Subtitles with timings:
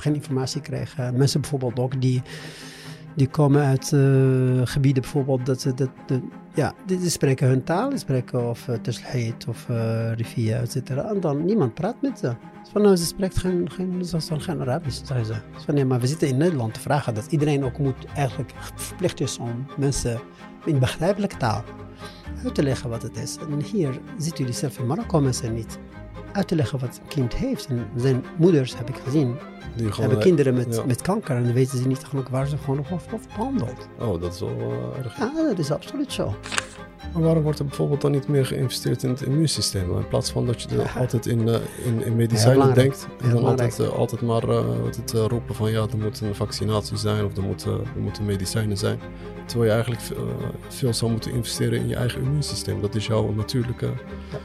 [0.00, 1.16] geen informatie krijgen.
[1.16, 2.22] Mensen bijvoorbeeld ook die,
[3.14, 6.20] die komen uit uh, gebieden bijvoorbeeld dat ze dat, dat,
[6.54, 11.04] ja, die, spreken hun taal, die spreken of uh, Teshleit of uh, Rivia, et cetera.
[11.04, 12.34] En dan niemand praat met ze.
[12.72, 14.02] Van nou, ze spreekt geen, geen,
[14.38, 15.34] geen Arabisch, zeggen ze.
[15.64, 19.20] Van nee, maar we zitten in Nederland te vragen dat iedereen ook moet eigenlijk verplicht
[19.20, 20.20] is om mensen
[20.64, 21.64] in begrijpelijke taal
[22.44, 23.36] uit te leggen wat het is.
[23.50, 25.78] En hier zitten jullie zelf in Marokko mensen niet
[26.32, 27.66] uit te leggen wat een kind heeft.
[27.66, 29.36] En zijn moeders, heb ik gezien,
[29.76, 32.76] die hebben kinderen met, met kanker en dan weten ze niet genoeg waar ze gewoon
[32.76, 33.88] nog of behandeld.
[33.98, 35.18] Oh, dat is wel uh, erg.
[35.18, 36.34] Ja, dat is absoluut zo.
[37.12, 39.96] Maar waarom wordt er bijvoorbeeld dan niet meer geïnvesteerd in het immuunsysteem?
[39.96, 41.54] In plaats van dat je er altijd in, uh,
[41.84, 43.06] in, in medicijnen denkt.
[43.22, 47.24] En dan altijd, uh, altijd maar het, roepen van ja, er moet een vaccinatie zijn
[47.24, 48.98] of er, moet, er moeten medicijnen zijn.
[49.44, 50.02] Terwijl je eigenlijk
[50.68, 52.80] veel zou moeten investeren in je eigen immuunsysteem.
[52.80, 53.86] Dat is jouw natuurlijke...
[53.86, 54.38] Ja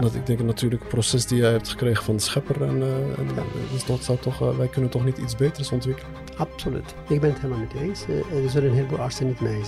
[0.00, 2.62] dat, ik denk natuurlijk proces die jij hebt gekregen van de schepper.
[2.62, 3.28] En, uh, en
[3.72, 6.10] dus dat zou toch, uh, wij kunnen toch niet iets beters ontwikkelen?
[6.36, 6.94] Absoluut.
[7.08, 8.04] Ik ben het helemaal met eens.
[8.08, 9.60] Uh, er zullen een heleboel artsen niet mee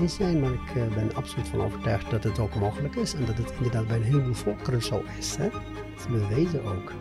[0.00, 3.14] eens zijn, maar ik ben absoluut van overtuigd dat het ook mogelijk is.
[3.14, 5.36] En dat het inderdaad bij een heleboel volkeren zo is.
[5.36, 5.48] Hè?
[5.50, 5.60] Dat
[5.98, 6.92] is bewezen ook.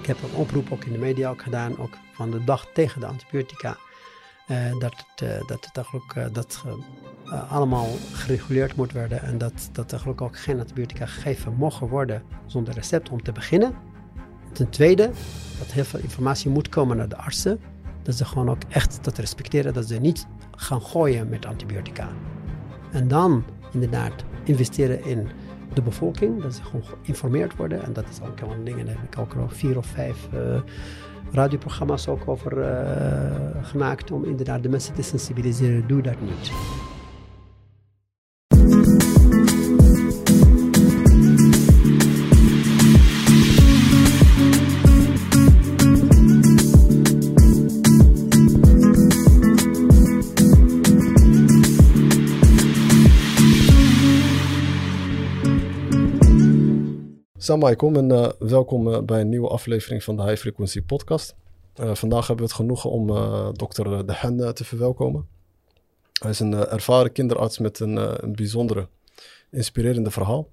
[0.00, 3.00] Ik heb een oproep ook in de media ook gedaan, ook van de dag tegen
[3.00, 3.76] de antibiotica.
[4.78, 6.64] Dat, het, dat het eigenlijk dat,
[7.48, 12.74] allemaal gereguleerd moet worden en dat, dat er ook geen antibiotica gegeven mogen worden zonder
[12.74, 13.74] recept om te beginnen.
[14.52, 15.10] Ten tweede,
[15.58, 17.60] dat heel veel informatie moet komen naar de artsen.
[18.02, 20.26] Dat ze gewoon ook echt dat respecteren, dat ze niet
[20.56, 22.08] gaan gooien met antibiotica.
[22.92, 25.28] En dan inderdaad investeren in
[25.74, 27.82] de bevolking, dat ze gewoon geïnformeerd worden.
[27.82, 30.28] En dat is ook een ding, daar heb ik ook al vier of vijf
[31.32, 35.86] radioprogramma's ook over uh, gemaakt om inderdaad de mensen te sensibiliseren.
[35.86, 36.52] Doe dat niet.
[57.50, 61.34] Assalamu en uh, welkom uh, bij een nieuwe aflevering van de High Frequency Podcast.
[61.80, 63.06] Uh, vandaag hebben we het genoegen om
[63.54, 65.26] dokter De Hen te verwelkomen.
[66.20, 68.88] Hij is een ervaren kinderarts met een, een bijzondere,
[69.50, 70.48] inspirerende verhaal.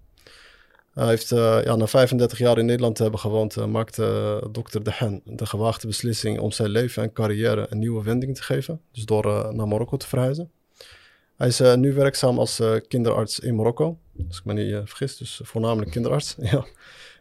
[0.93, 5.21] Hij heeft ja, na 35 jaar in Nederland te hebben gewoond, maakte dokter De Hen
[5.25, 8.81] de gewaagde beslissing om zijn leven en carrière een nieuwe wending te geven.
[8.91, 10.51] Dus door naar Marokko te verhuizen.
[11.35, 13.97] Hij is nu werkzaam als kinderarts in Marokko
[14.27, 16.35] als ik me niet uh, vergis, dus voornamelijk kinderarts.
[16.51, 16.65] ja.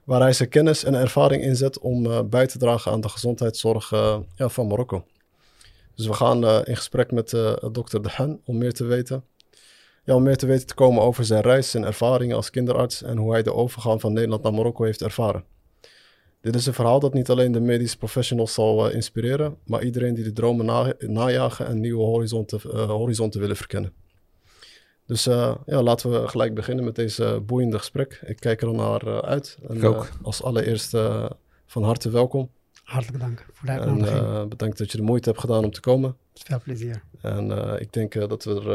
[0.05, 3.89] Waar hij zijn kennis en ervaring inzet om uh, bij te dragen aan de gezondheidszorg
[4.37, 5.05] van Marokko.
[5.95, 7.31] Dus we gaan in gesprek met
[7.73, 9.25] dokter De Hen om meer te weten.
[10.05, 13.17] Ja, om meer te weten te komen over zijn reis en ervaringen als kinderarts en
[13.17, 15.45] hoe hij de overgang van Nederland naar Marokko heeft ervaren.
[16.41, 20.25] Dit is een verhaal dat niet alleen de medische professionals zal inspireren, maar iedereen die
[20.25, 23.93] de dromen na najagen en nieuwe horizonten, horizonten willen verkennen.
[25.07, 28.21] Dus uh, ja, laten we gelijk beginnen met deze boeiende gesprek.
[28.27, 29.59] Ik kijk er naar uh, uit.
[29.69, 31.31] En, uh, als allereerste
[31.67, 32.51] van harte welkom.
[32.85, 34.27] Hartelijk dank voor de uitnodiging.
[34.27, 36.17] En bedankt dat je de moeite hebt gedaan om te komen.
[36.35, 37.03] Veel plezier.
[37.21, 37.51] En
[37.81, 38.71] ik denk dat we er,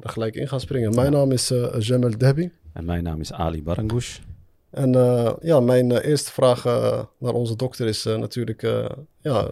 [0.00, 0.94] er, gelijk in gaan springen.
[0.94, 2.50] Mijn naam is Jamel Debi.
[2.72, 4.18] En mijn naam is Ali Barangoush.
[4.70, 4.92] En
[5.42, 6.64] ja, mijn eerste vraag
[7.18, 8.62] naar onze dokter is natuurlijk,
[9.20, 9.50] ja,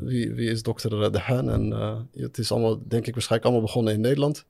[0.00, 1.50] wie, wie is dokter De Haan?
[1.50, 1.70] En
[2.12, 4.44] het is allemaal, denk ik, waarschijnlijk allemaal begonnen in Nederland.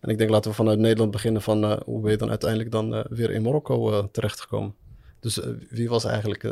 [0.00, 2.70] En ik denk laten we vanuit Nederland beginnen van uh, hoe ben je dan uiteindelijk
[2.70, 4.74] dan uh, weer in Marokko uh, terechtgekomen.
[5.20, 6.42] Dus wie was eigenlijk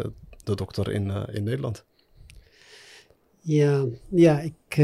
[0.45, 1.85] de dokter in, in Nederland?
[3.41, 4.77] Ja, ja ik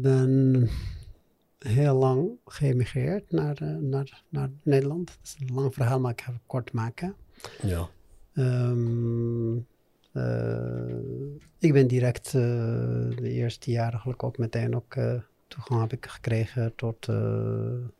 [0.00, 0.68] ben
[1.58, 5.06] heel lang geëmigreerd naar, naar, naar Nederland.
[5.06, 7.14] Dat is een lang verhaal, maar ik ga het kort maken.
[7.62, 7.88] Ja.
[8.34, 9.66] Um,
[11.58, 14.96] ik ben direct de eerste jaren gelukkig ook meteen ook
[15.54, 17.00] toegang heb ik gekregen tot,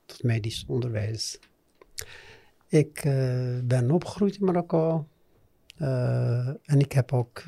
[0.07, 1.39] tot medisch onderwijs.
[2.69, 5.07] Ik uh, ben opgegroeid in Marokko
[5.79, 7.43] uh, en ik heb ook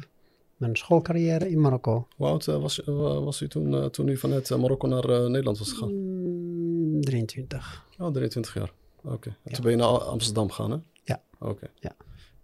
[0.56, 2.08] mijn schoolcarrière in Marokko.
[2.16, 5.92] Hoe oud was, was u toen, toen u vanuit Marokko naar Nederland was gegaan?
[5.92, 7.86] Mm, 23.
[7.98, 8.72] Oh, 23 jaar.
[9.02, 9.14] Oké.
[9.14, 9.36] Okay.
[9.44, 9.52] Ja.
[9.52, 10.78] toen ben je naar Amsterdam gegaan, hè?
[11.02, 11.22] Ja.
[11.38, 11.50] Oké.
[11.50, 11.68] Okay.
[11.80, 11.96] Ja.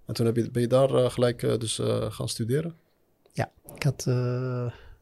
[0.06, 2.74] En toen heb je, ben je daar gelijk dus gaan studeren?
[3.32, 4.06] Ja, ik had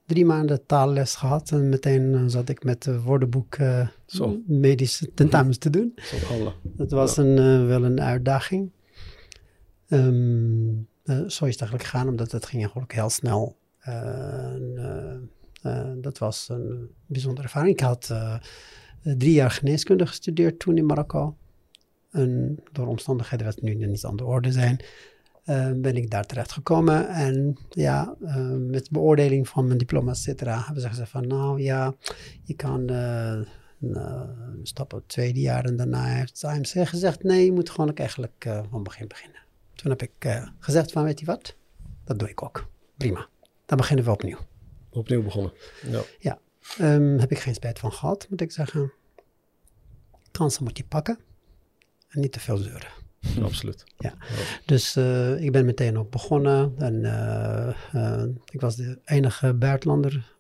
[0.08, 1.50] drie maanden taalles gehad.
[1.50, 3.88] En meteen uh, zat ik met het woordenboek uh,
[4.46, 5.94] medische tentamens te doen.
[6.62, 8.70] Dat was een, uh, wel een uitdaging.
[9.88, 13.56] Um, zo is het eigenlijk gegaan, omdat het ging eigenlijk heel snel.
[15.96, 17.72] dat was een bijzondere ervaring.
[17.72, 18.14] Ik had
[19.02, 21.36] drie jaar geneeskunde gestudeerd toen in Marokko.
[22.10, 24.80] En door omstandigheden wat nu niet aan de orde zijn,
[25.48, 27.08] eh, ben ik daar terecht gekomen.
[27.08, 31.60] En ja, eh, met beoordeling van mijn diploma, et cetera, hebben ze gezegd van nou
[31.60, 31.94] ja,
[32.42, 33.40] je kan uh,
[34.62, 35.64] stappen het tweede jaar.
[35.64, 39.40] En daarna heeft AMC gezegd nee, je moet gewoon eigenlijk van begin beginnen.
[39.74, 41.56] Toen heb ik gezegd van weet je wat,
[42.04, 42.68] dat doe ik ook.
[42.96, 43.28] Prima.
[43.66, 44.38] Dan beginnen we opnieuw.
[44.90, 45.52] Opnieuw begonnen.
[45.90, 46.02] Ja.
[46.18, 46.38] ja.
[46.80, 48.92] Um, heb ik geen spijt van gehad, moet ik zeggen.
[50.30, 51.18] Kansen moet je pakken
[52.08, 52.97] en niet te veel zeuren.
[53.42, 53.84] Absoluut.
[53.98, 54.14] Ja.
[54.64, 56.74] Dus uh, ik ben meteen ook begonnen.
[56.78, 60.32] En uh, uh, ik was de enige buitenlander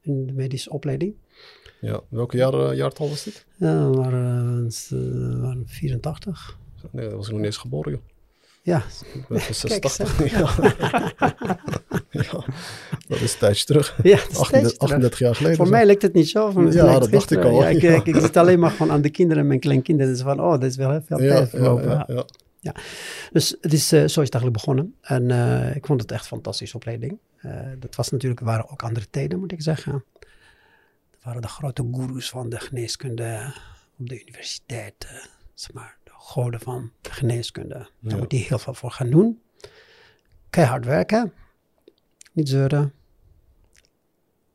[0.00, 1.14] in de medische opleiding.
[1.80, 3.46] Ja, welke jaar, jaartal was dit?
[3.56, 4.70] Ja, we waren,
[5.40, 6.58] waren 84.
[6.90, 8.00] Nee, dat was ik nog niet eens geboren, joh.
[8.62, 8.82] Ja.
[9.14, 10.30] Ik ben van 86.
[10.38, 10.54] ja.
[12.10, 12.44] ja.
[13.08, 13.98] Dat is een tijdje terug.
[14.02, 15.56] Ja, 38, 38 jaar geleden.
[15.56, 16.50] Voor mij lijkt het niet zo.
[16.50, 17.62] Van, ja, dat dacht ik al.
[17.62, 20.12] Ja, ik, ik, ik, zit alleen maar gewoon aan de kinderen en mijn kleinkinderen.
[20.12, 22.04] Dus van, oh, dat is wel heel veel tijd verlopen.
[22.08, 22.24] Ja,
[22.60, 22.74] ja,
[23.32, 24.94] Dus het is, uh, zo is het eigenlijk begonnen.
[25.00, 27.18] En uh, ik vond het echt een fantastische opleiding.
[27.42, 30.04] Uh, dat was natuurlijk, waren ook andere tijden, moet ik zeggen.
[31.10, 33.54] Dat waren de grote goeroes van de geneeskunde
[33.98, 35.08] op de universiteit.
[35.54, 37.88] zeg maar, de goden van de geneeskunde.
[38.00, 39.42] Daar moet je heel veel voor gaan doen.
[40.50, 41.32] Keihard werken.
[42.32, 42.92] Niet zeuren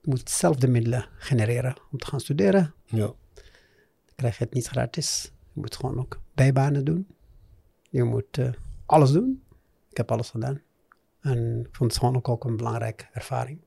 [0.06, 2.74] je moet zelf de middelen genereren om te gaan studeren.
[2.86, 3.06] Ja.
[3.06, 5.32] Dan krijg je het niet gratis.
[5.54, 7.08] Je moet gewoon ook bijbanen doen.
[7.90, 8.50] Je moet uh,
[8.86, 9.44] alles doen.
[9.90, 10.62] Ik heb alles gedaan.
[11.20, 13.60] En ik vond het gewoon ook, ook een belangrijke ervaring.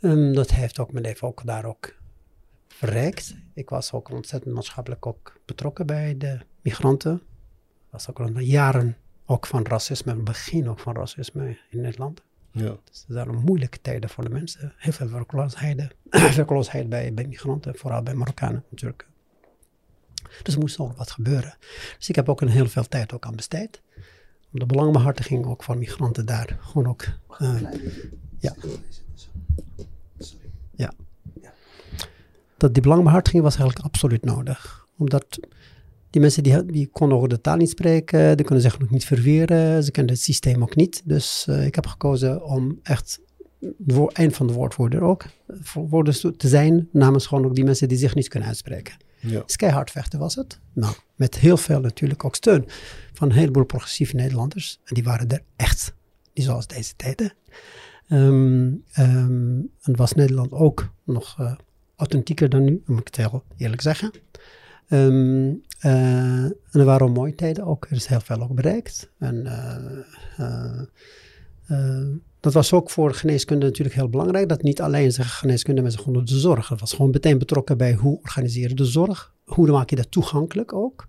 [0.00, 1.94] Um, dat heeft ook mijn leven ook daar ook
[2.68, 3.34] verrijkt.
[3.54, 7.22] Ik was ook ontzettend maatschappelijk ook betrokken bij de migranten.
[7.90, 8.96] was ook al jaren
[9.26, 12.22] ook van racisme, het begin ook van racisme in Nederland.
[12.52, 12.76] Ja.
[12.90, 14.72] Dus dat zijn moeilijke tijden voor de mensen.
[14.76, 19.06] Heel veel werkloosheid, werkloosheid bij, bij migranten, vooral bij Marokkanen natuurlijk.
[20.42, 21.56] Dus er moest nog wat gebeuren.
[21.98, 23.82] Dus ik heb ook een heel veel tijd ook aan besteed.
[24.52, 27.04] Om de belangbehartiging ook van migranten daar gewoon ook...
[27.38, 27.60] Uh,
[28.38, 28.54] ja.
[30.74, 30.92] Ja.
[32.56, 34.86] Dat die belangbehartiging was eigenlijk absoluut nodig.
[34.96, 35.38] Omdat
[36.12, 39.04] die mensen die, die konden ook de taal niet spreken, die kunnen zich nog niet
[39.04, 41.02] verweren, ze kennen het systeem ook niet.
[41.04, 43.20] Dus uh, ik heb gekozen om echt
[43.86, 45.24] voor een van de woordvoerder ook
[45.74, 48.94] woorders te zijn namens gewoon ook die mensen die zich niet kunnen uitspreken.
[49.20, 49.42] Ja.
[49.46, 50.60] Dus keihard vechten was het.
[50.72, 52.64] Nou, met heel veel natuurlijk ook steun
[53.12, 54.80] van een heleboel progressieve Nederlanders.
[54.84, 55.94] En die waren er echt,
[56.34, 57.32] niet zoals deze tijden.
[58.08, 61.54] Um, um, en was Nederland ook nog uh,
[61.96, 64.10] authentieker dan nu, moet ik het heel eerlijk zeggen.
[64.88, 67.84] Um, uh, en er waren mooie tijden ook.
[67.84, 69.10] Er is heel veel ook bereikt.
[69.18, 69.44] En
[70.38, 70.80] uh,
[71.70, 72.08] uh,
[72.40, 74.48] dat was ook voor geneeskunde natuurlijk heel belangrijk.
[74.48, 76.68] Dat niet alleen zeggen geneeskunde mensen gewoon de zorg.
[76.68, 79.34] Dat was gewoon meteen betrokken bij hoe organiseren de zorg.
[79.44, 81.06] Hoe maak je dat toegankelijk ook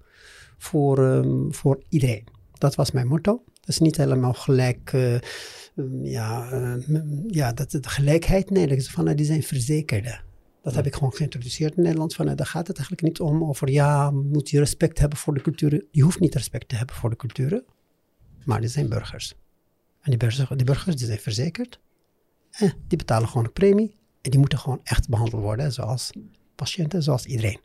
[0.58, 2.28] voor, um, voor iedereen.
[2.54, 3.44] Dat was mijn motto.
[3.54, 4.92] Dat is niet helemaal gelijk,
[6.02, 6.48] ja,
[7.28, 8.50] ja dat, de gelijkheid.
[8.50, 10.24] Nee, dat is van, die zijn verzekerden.
[10.64, 12.16] Dat heb ik gewoon geïntroduceerd in Nederland.
[12.16, 15.42] Van, daar gaat het eigenlijk niet om over, ja, moet je respect hebben voor de
[15.42, 15.88] culturen.
[15.92, 17.66] Je hoeft niet respect te hebben voor de culturen,
[18.46, 19.34] maar die zijn burgers.
[20.02, 21.80] En die burgers, die burgers die zijn verzekerd.
[22.52, 23.96] En die betalen gewoon een premie.
[24.22, 26.12] En die moeten gewoon echt behandeld worden zoals
[26.56, 27.60] patiënten, zoals iedereen.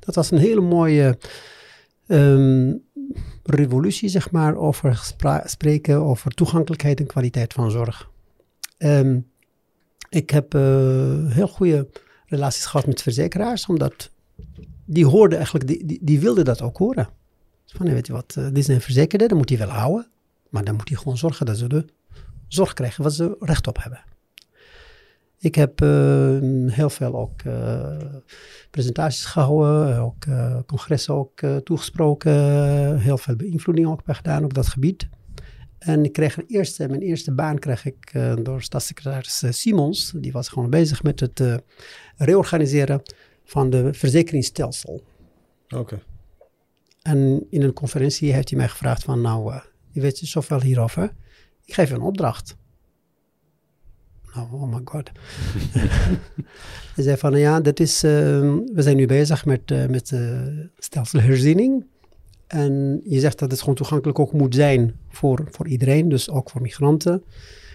[0.00, 1.18] Dat was een hele mooie
[2.06, 2.82] um,
[3.42, 5.14] revolutie, zeg maar, over
[5.44, 8.10] spreken over toegankelijkheid en kwaliteit van zorg.
[8.78, 9.30] Um,
[10.08, 10.62] ik heb uh,
[11.32, 11.88] heel goede
[12.26, 14.10] relaties gehad met verzekeraars, omdat
[14.84, 17.08] die hoorden eigenlijk, die, die, die wilden dat ook horen.
[17.66, 20.06] Van, weet je wat, uh, dit is een verzekerde, dan moet hij wel houden.
[20.48, 21.84] Maar dan moet hij gewoon zorgen dat ze de
[22.48, 24.04] zorg krijgen wat ze recht op hebben.
[25.38, 27.42] Ik heb uh, heel veel ook
[28.70, 32.32] presentaties gehouden, ook uh, congressen ook toegesproken,
[32.98, 35.08] heel veel beïnvloeding ook gedaan op dat gebied.
[35.78, 40.12] En ik kreeg eerste, mijn eerste baan kreeg ik uh, door staatssecretaris uh, Simons.
[40.16, 41.56] Die was gewoon bezig met het uh,
[42.16, 43.02] reorganiseren
[43.44, 45.04] van de verzekeringsstelsel.
[45.64, 45.76] Oké.
[45.76, 46.02] Okay.
[47.02, 49.54] En in een conferentie heeft hij mij gevraagd van nou,
[49.90, 51.12] je weet je zoveel hierover.
[51.64, 52.56] Ik geef je een opdracht.
[54.34, 55.10] Nou, oh my god.
[56.94, 60.12] hij zei van ja, dat is, we zijn nu bezig met, met
[60.78, 61.86] stelselherziening.
[62.46, 66.50] En je zegt dat het gewoon toegankelijk ook moet zijn voor, voor iedereen, dus ook
[66.50, 67.24] voor migranten.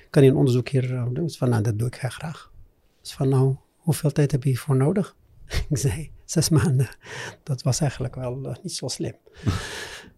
[0.09, 1.25] Kan je een onderzoek hier uh, doen?
[1.25, 2.51] Dus van, nou, dat doe ik heel graag.
[3.01, 5.15] Dus van, nou, hoeveel tijd heb je hiervoor nodig?
[5.69, 6.89] ik zei, zes maanden.
[7.43, 9.15] Dat was eigenlijk wel uh, niet zo slim.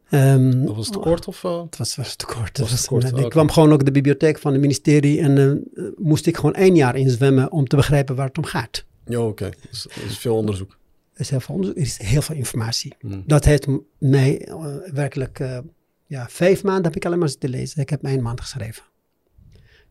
[0.10, 1.44] Um, dat was te kort of?
[1.44, 1.62] Uh?
[1.62, 2.58] Het was, was te kort.
[2.58, 3.18] Was kort.
[3.18, 5.64] Ik kwam gewoon ook de bibliotheek van het ministerie en
[5.98, 8.86] moest ik gewoon één jaar inzwemmen om te begrijpen waar het om gaat.
[9.06, 9.28] Ja, oké.
[9.28, 9.54] Okay.
[9.70, 10.78] Dus, is veel onderzoek.
[11.14, 12.96] Er is heel veel, er is heel veel informatie.
[13.02, 13.24] Mm.
[13.26, 13.68] Dat heeft
[13.98, 15.58] mij uh, werkelijk uh,
[16.06, 17.82] ja, vijf maanden heb ik alleen maar zitten lezen.
[17.82, 18.84] Ik heb mijn maand geschreven.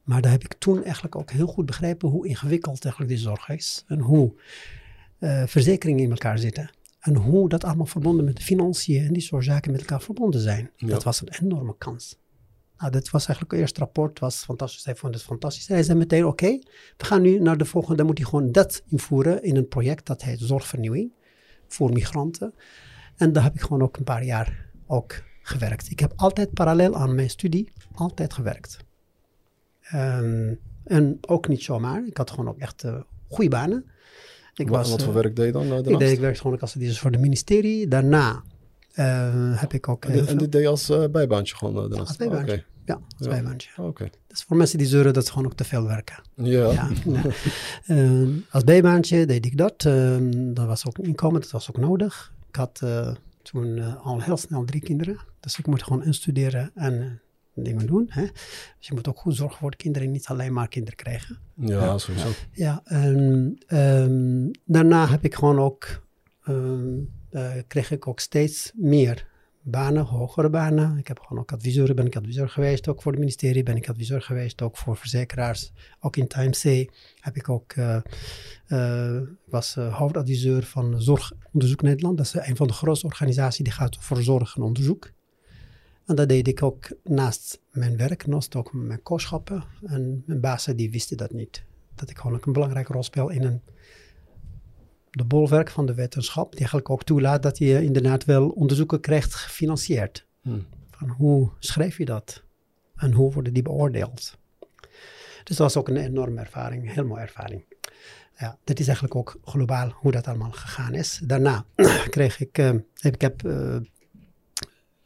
[0.03, 3.49] Maar daar heb ik toen eigenlijk ook heel goed begrepen hoe ingewikkeld eigenlijk die zorg
[3.49, 3.85] is.
[3.87, 4.33] En hoe
[5.19, 6.71] uh, verzekeringen in elkaar zitten.
[7.01, 10.41] En hoe dat allemaal verbonden met de financiën en die soort zaken met elkaar verbonden
[10.41, 10.71] zijn.
[10.77, 12.19] Dat was een enorme kans.
[12.83, 14.85] Nou, dat was eigenlijk het eerste rapport, was fantastisch.
[14.85, 15.69] Hij vond het fantastisch.
[15.69, 16.59] Hij zei meteen, oké,
[16.97, 17.97] we gaan nu naar de volgende.
[17.97, 21.13] Dan moet hij gewoon dat invoeren in een project dat heet Zorgvernieuwing
[21.69, 22.55] voor migranten.
[23.17, 25.91] En daar heb ik gewoon ook een paar jaar ook gewerkt.
[25.91, 28.77] Ik heb altijd parallel aan mijn studie, altijd gewerkt.
[29.95, 32.07] Um, en ook niet zomaar.
[32.07, 33.91] Ik had gewoon ook echt uh, goede banen.
[34.55, 35.67] Ik wat, was, wat voor uh, werk deed je dan?
[35.67, 37.89] Uh, ik, deed, ik werkte gewoon als dus voor het ministerie.
[37.89, 38.43] Daarna
[39.57, 40.05] heb ik ook...
[40.05, 42.09] En, en dit deed je als bijbaantje gewoon daarnaast?
[42.09, 42.65] Als bijbaantje, okay.
[42.85, 42.95] Ja.
[42.95, 43.29] Als ja.
[43.29, 43.71] bijbaantje.
[43.77, 43.89] Oké.
[43.89, 44.11] Okay.
[44.27, 46.23] Dus voor mensen die zeuren dat ze gewoon ook te veel werken.
[46.35, 46.71] Ja.
[46.71, 46.89] ja
[47.87, 49.85] uh, als bijbaantje deed ik dat.
[49.85, 50.17] Uh,
[50.55, 52.33] dat was ook inkomen, dat was ook nodig.
[52.49, 55.19] Ik had uh, toen al heel snel drie kinderen.
[55.41, 57.21] Dus ik moet gewoon instuderen en
[57.55, 58.07] dingen doen.
[58.09, 58.23] Hè?
[58.79, 61.39] Dus je moet ook goed zorgen voor de kinderen, niet alleen maar kinderen krijgen.
[61.57, 62.29] Ja, sowieso.
[62.53, 66.03] Ja, en um, daarna heb ik gewoon ook,
[66.49, 69.27] um, uh, kreeg ik ook steeds meer
[69.63, 70.99] banen, hogere banen.
[70.99, 73.89] Ik heb gewoon ook adviseur, ben ik adviseur geweest, ook voor het ministerie ben ik
[73.89, 75.73] adviseur geweest, ook voor verzekeraars.
[76.01, 82.17] Ook in Time C heb ik ook, uh, was uh, hoofdadviseur van Zorgonderzoek Nederland.
[82.17, 85.11] Dat is een van de grootste organisaties die gaat voor zorg en onderzoek.
[86.07, 89.65] En dat deed ik ook naast mijn werk, naast ook mijn kooschappen.
[89.83, 91.65] En mijn bazen die wisten dat niet.
[91.95, 93.63] Dat ik gewoon ook een belangrijke rol speel in een,
[95.13, 96.51] de bolwerk van de wetenschap.
[96.51, 100.27] Die eigenlijk ook toelaat dat je inderdaad wel onderzoeken krijgt gefinancierd.
[100.41, 100.67] Hmm.
[100.91, 102.43] Van hoe schrijf je dat?
[102.97, 104.39] En hoe worden die beoordeeld?
[105.45, 107.65] Dus dat was ook een enorme ervaring, een heel mooie ervaring.
[108.37, 111.21] Ja, dat is eigenlijk ook globaal hoe dat allemaal gegaan is.
[111.25, 111.65] Daarna
[112.11, 113.77] kreeg ik, uh, ik heb uh,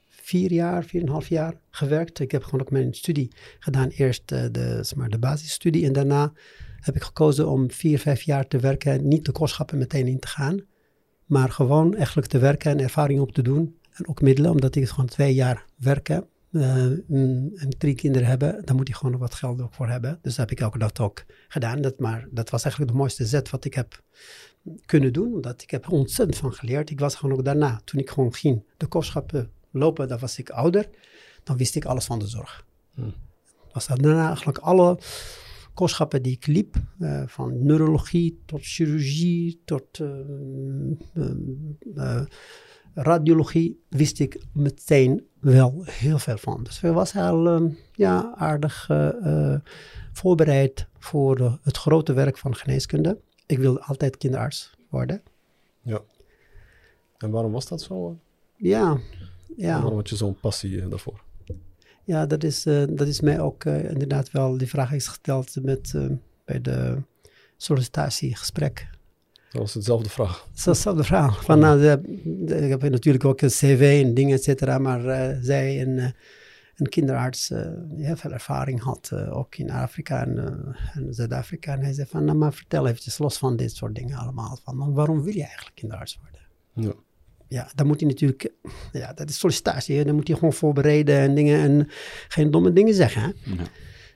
[0.09, 2.19] vier jaar, vier en een half jaar gewerkt.
[2.19, 3.89] Ik heb gewoon ook mijn studie gedaan.
[3.89, 6.33] Eerst uh, de, zeg maar, de basisstudie en daarna
[6.81, 9.09] heb ik gekozen om vier, vijf jaar te werken.
[9.09, 10.61] Niet de kostschappen meteen in te gaan,
[11.25, 13.79] maar gewoon eigenlijk te werken en ervaring op te doen.
[13.93, 16.85] En ook middelen, omdat ik gewoon twee jaar werken uh,
[17.63, 20.19] en drie kinderen hebben, dan moet je gewoon wat geld ook voor hebben.
[20.23, 21.81] Dus dat heb ik ook dat ook gedaan.
[21.81, 24.03] Dat, maar dat was eigenlijk de mooiste zet wat ik heb
[24.87, 26.91] kunnen doen, omdat ik heb ontzettend van geleerd.
[26.91, 30.51] Ik was gewoon ook daarna, toen ik gewoon ging de kostschappen lopen, dan was ik
[30.51, 30.89] ouder,
[31.43, 32.67] dan wist ik alles van de zorg.
[32.95, 33.15] Hmm.
[33.73, 34.99] Was dat daarna eigenlijk alle
[35.77, 40.09] kostschappen die ik liep, uh, van neurologie tot chirurgie tot uh,
[41.95, 42.23] uh,
[42.95, 46.63] radiologie, wist ik meteen wel heel veel van.
[46.65, 48.91] Dus ik was al ja, aardig
[50.13, 53.19] voorbereid voor het grote werk van geneeskunde.
[53.47, 55.23] Ik wilde altijd kinderarts worden.
[55.83, 56.01] Ja.
[57.19, 58.19] En waarom was dat zo?
[58.57, 58.99] Ja,
[59.57, 59.81] ja.
[59.81, 61.25] Waarom had je zo'n passie daarvoor?
[62.07, 65.63] Ja, dat is, uh, dat is mij ook uh, inderdaad wel, die vraag is gesteld
[65.63, 65.95] met,
[66.45, 67.03] bij de
[67.57, 68.89] sollicitatiegesprek.
[69.51, 70.49] Dat was hetzelfde vraag.
[70.55, 71.45] Dat dezelfde vraag.
[71.45, 72.01] Van, nou, de,
[72.45, 75.01] de, ik heb natuurlijk ook een cv en dingen, et cetera, maar
[75.43, 76.15] zij een,
[76.77, 77.49] een kinderarts
[77.89, 81.73] die heel veel ervaring had, ook in Afrika en, en Zuid-Afrika.
[81.73, 84.93] En hij zei van, nou maar vertel eventjes, los van dit soort dingen allemaal, van,
[84.93, 86.41] waarom wil je eigenlijk kinderarts worden?
[86.73, 87.05] Ja
[87.49, 88.53] ja, dan moet hij natuurlijk,
[88.93, 89.97] ja, dat is sollicitatie.
[89.97, 90.05] Hè?
[90.05, 91.89] Dan moet hij gewoon voorbereiden en dingen en
[92.29, 93.23] geen domme dingen zeggen.
[93.23, 93.29] Hè?
[93.55, 93.65] Ja.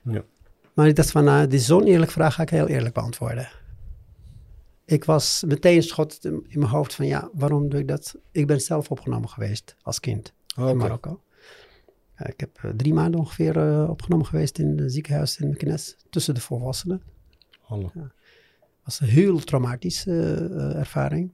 [0.03, 0.23] ja.
[0.73, 3.49] Maar ik dacht van, nou, dit is zo'n eerlijke vraag, ga ik heel eerlijk beantwoorden.
[4.85, 8.15] Ik was meteen schot in mijn hoofd van, ja, waarom doe ik dat?
[8.31, 11.21] Ik ben zelf opgenomen geweest als kind oh, in Marokko.
[12.17, 16.33] ik heb uh, drie maanden ongeveer uh, opgenomen geweest in het ziekenhuis in Meknes, tussen
[16.33, 17.01] de volwassenen.
[17.59, 17.91] Hallo.
[17.93, 18.11] Ja.
[18.83, 21.31] was een heel traumatische uh, ervaring.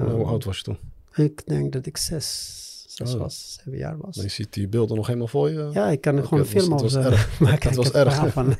[0.00, 0.78] Hoe oud was je toen?
[1.14, 3.20] Ik denk dat ik zes, zes oh.
[3.20, 4.16] was, zeven jaar was.
[4.16, 5.70] je ziet die beelden nog helemaal voor je?
[5.72, 7.68] Ja, ik kan er okay, gewoon een film over maken.
[7.68, 8.32] Het was erg.
[8.32, 8.56] Van,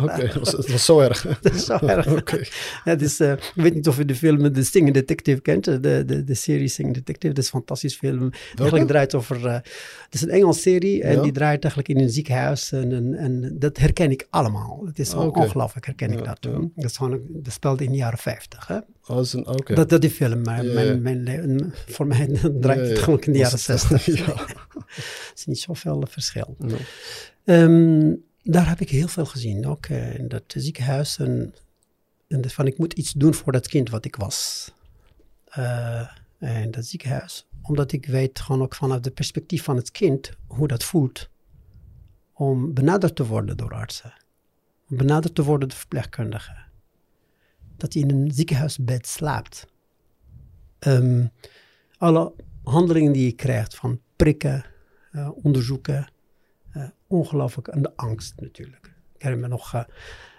[0.00, 1.22] Oké, het, was zo erg.
[1.42, 2.50] Het is zo erg.
[2.84, 6.04] ja, dus, uh, ik weet niet of je de film The Singing Detective kent, de,
[6.04, 7.34] de, de serie Singing Detective.
[7.34, 8.18] Dat is een fantastisch film.
[8.18, 8.40] Welke?
[8.56, 11.22] Eigenlijk draait over, uh, het is een Engelse serie en ja?
[11.22, 12.72] die draait eigenlijk in een ziekenhuis.
[12.72, 14.82] En, en, en dat herken ik allemaal.
[14.86, 16.38] Het is oh, ongelooflijk, herken ik ja, dat.
[16.40, 16.50] Ja.
[16.74, 18.66] Dat, is gewoon, dat speelde in de jaren 50.
[18.66, 18.78] Hè?
[19.06, 19.76] Dat, is een, okay.
[19.76, 22.26] dat, dat die film, maar ja, mijn, mijn, mijn, voor mij
[22.60, 24.04] draait het gewoon in de jaren 60.
[24.04, 24.16] Het
[25.34, 26.56] is niet zoveel verschil.
[26.58, 26.76] No.
[27.44, 31.18] Um, daar heb ik heel veel gezien, ook uh, in dat ziekenhuis.
[31.18, 31.54] En,
[32.28, 34.70] en dat van, ik moet iets doen voor dat kind wat ik was.
[35.58, 36.08] Uh,
[36.38, 37.46] in dat ziekenhuis.
[37.62, 41.28] Omdat ik weet gewoon ook vanuit het perspectief van het kind hoe dat voelt.
[42.32, 44.12] Om benaderd te worden door artsen.
[44.88, 46.63] Benaderd te worden door verpleegkundigen
[47.76, 49.66] dat hij in een ziekenhuisbed slaapt.
[50.86, 51.30] Um,
[51.98, 54.64] alle handelingen die je krijgt, van prikken,
[55.12, 56.12] eh, onderzoeken.
[56.72, 57.68] eh, ongelooflijk.
[57.68, 58.86] En de angst natuurlijk.
[59.14, 59.82] Ik herinner me nog, eh,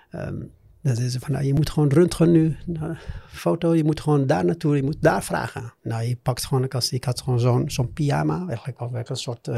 [0.10, 0.36] ehm,
[0.82, 2.96] dat is van, nou, je moet gewoon röntgen nu, nou,
[3.27, 5.74] foto, je moet gewoon daar naartoe, je moet daar vragen.
[5.82, 9.15] Nou, je pakt gewoon, ik, als, ik had gewoon zo'n zo'n pyjama, eigenlijk, eigenlijk een
[9.15, 9.50] soort,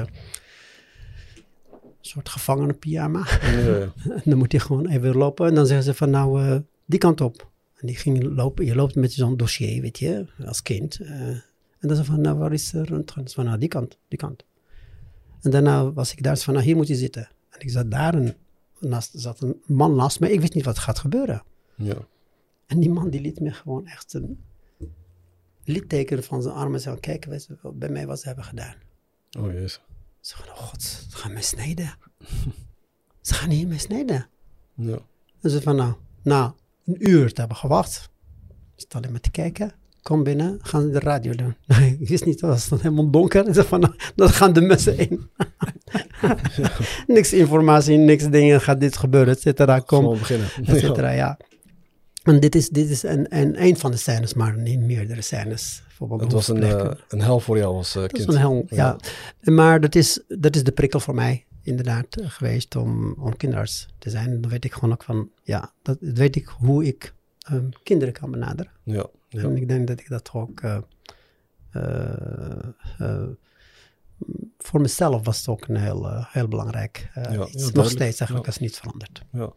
[2.02, 3.28] soort gevangene pyjama.
[3.42, 3.94] Ja, ja.
[4.16, 5.48] En dan moet hij gewoon even lopen.
[5.48, 7.50] En dan zeggen ze van nou, die kant op.
[7.78, 8.66] En die ging lopen.
[8.66, 11.00] Je loopt met zo'n dossier, weet je, als kind.
[11.00, 11.30] Eh,
[11.80, 13.30] en dan zei van nou, waar is de röntgen?
[13.30, 14.46] Van nou, die kant, die kant.
[15.42, 17.30] En daarna was ik daar van nou, hier moet je zitten.
[17.50, 18.36] En ik zat daar en
[18.80, 20.32] naast, zat een man naast me.
[20.32, 21.44] Ik wist niet wat gaat gebeuren.
[21.76, 22.08] ja.
[22.68, 24.44] En die man die liet me gewoon echt een
[25.64, 26.74] litteken van zijn armen.
[26.74, 28.76] En zei kijk weet je wel, bij mij wat ze hebben gedaan.
[29.40, 29.82] Oh jezus.
[30.20, 31.98] Ze van, oh god, ze gaan mij snijden.
[33.22, 34.28] ze gaan hier mij snijden.
[34.74, 35.00] Ja.
[35.42, 36.56] En ze van, nou, na
[36.88, 38.10] een uur te hebben gewacht,
[38.76, 41.56] zit alleen maar te kijken, kom binnen, gaan ze de radio doen.
[41.78, 43.54] Nee, ik wist niet, het was helemaal donker.
[43.54, 45.30] Ze van, nou, dan gaan de mensen in.
[47.08, 50.14] niks informatie, niks dingen, gaat dit gebeuren, et cetera, kom,
[50.66, 51.40] et cetera, ja.
[52.24, 55.84] En dit is, dit is een, een, een van de scènes, maar niet meerdere scènes.
[56.18, 58.34] Het was een, eh, een hel voor jou als eh, Dat is kind.
[58.34, 58.98] een hel, ja.
[59.42, 63.88] Maar dat is, dat is de prikkel voor mij inderdaad eh, geweest om, om kinderarts
[63.98, 64.30] te zijn.
[64.30, 67.70] En dan weet ik gewoon ook van, ja, dat dat weet ik hoe ik ehm,
[67.84, 68.72] kinderen kan benaderen.
[68.84, 69.06] Ja.
[69.28, 69.42] ja.
[69.42, 70.78] En ik denk dat ik dat ook, eh,
[72.98, 73.28] eh,
[74.58, 78.36] voor mezelf was het ook een heel, heel belangrijk Ja, Nog steeds eigenlijk, Ja.
[78.36, 79.22] dat is niet veranderd.
[79.32, 79.54] Ja.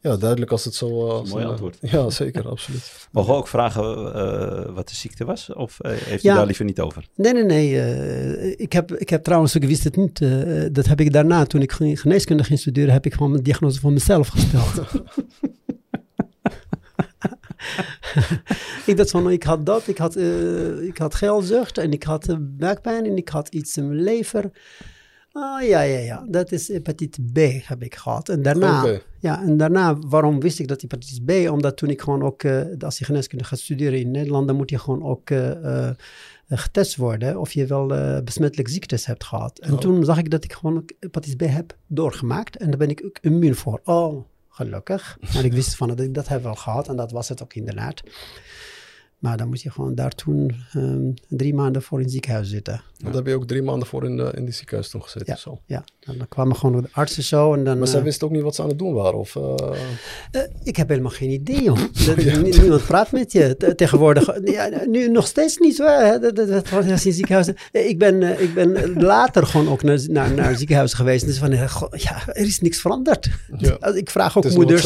[0.00, 1.06] Ja, duidelijk als het zo...
[1.06, 1.78] eh, als mooi een, eh, antwoord.
[1.80, 3.08] Ja, zeker, absoluut.
[3.12, 5.52] Mogen we ook vragen eh, wat de ziekte was?
[5.54, 6.32] Of eh, heeft Ja.
[6.32, 7.04] u daar liever niet over?
[7.14, 7.80] Nee, nee, nee.
[7.80, 11.44] eh, ik, heb, ik heb trouwens, ik wist het niet, eh, dat heb ik daarna,
[11.44, 14.72] toen ik ge- geneeskunde ging studeren, heb ik gewoon mijn diagnose voor mezelf gesteld.
[18.86, 22.28] ik dacht van, ik had dat, ik had, eh, ik had geelzucht en ik had
[22.28, 24.50] eh, buikpijn en ik had iets in mijn lever.
[25.32, 28.28] Ah, ja, ja, ja, dat is hepatitis B heb ik gehad.
[28.28, 29.00] En daarna, Oké.
[29.18, 31.30] ja, en daarna, waarom wist ik dat hepatitis B?
[31.50, 34.70] Omdat toen ik gewoon ook, eh, als je geneeskunde gaat studeren in Nederland, dan moet
[34.70, 35.94] je gewoon ook eh, eh,
[36.48, 37.86] getest worden of je wel
[38.24, 39.58] besmettelijke ziektes hebt gehad.
[39.58, 39.78] En Oh.
[39.78, 43.02] toen zag ik dat ik gewoon ook hepatitis B heb doorgemaakt en daar ben ik
[43.04, 43.80] ook immuun voor.
[43.84, 45.18] Oh, gelukkig.
[45.34, 47.54] En ik wist van dat ik dat heb wel gehad en dat was het ook
[47.54, 48.02] inderdaad.
[49.20, 52.82] Maar dan moet je gewoon daar toen ehm, drie maanden voor in het ziekenhuis zitten.
[52.98, 55.26] Daar heb je ook drie maanden voor in, de, in die ziekenhuis toen gezeten.
[55.26, 55.36] Ja.
[55.36, 55.60] Zo.
[55.66, 57.78] Ja, en dan kwamen gewoon de artsen zo en dan...
[57.78, 59.18] Maar zij eh, wisten ook niet wat ze aan het doen waren?
[59.18, 59.54] Of, eh,
[60.30, 61.76] Eh, ik heb helemaal geen idee, joh.
[62.06, 64.38] Dat, nie- Niemand praat met je te- tegenwoordig.
[64.44, 65.84] Ja, nu nog steeds niet zo.
[65.86, 66.18] Hè?
[66.18, 67.54] Dat, dat, dat was in ziekenhuizen.
[67.72, 71.26] Eh, Ik ben, ik ben later gewoon ook naar, naar, naar ziekenhuizen geweest.
[71.26, 71.50] Dus van,
[71.90, 73.30] ja, er is niks veranderd.
[73.56, 73.78] Ja.
[73.94, 74.84] Ik vraag ook het moeders.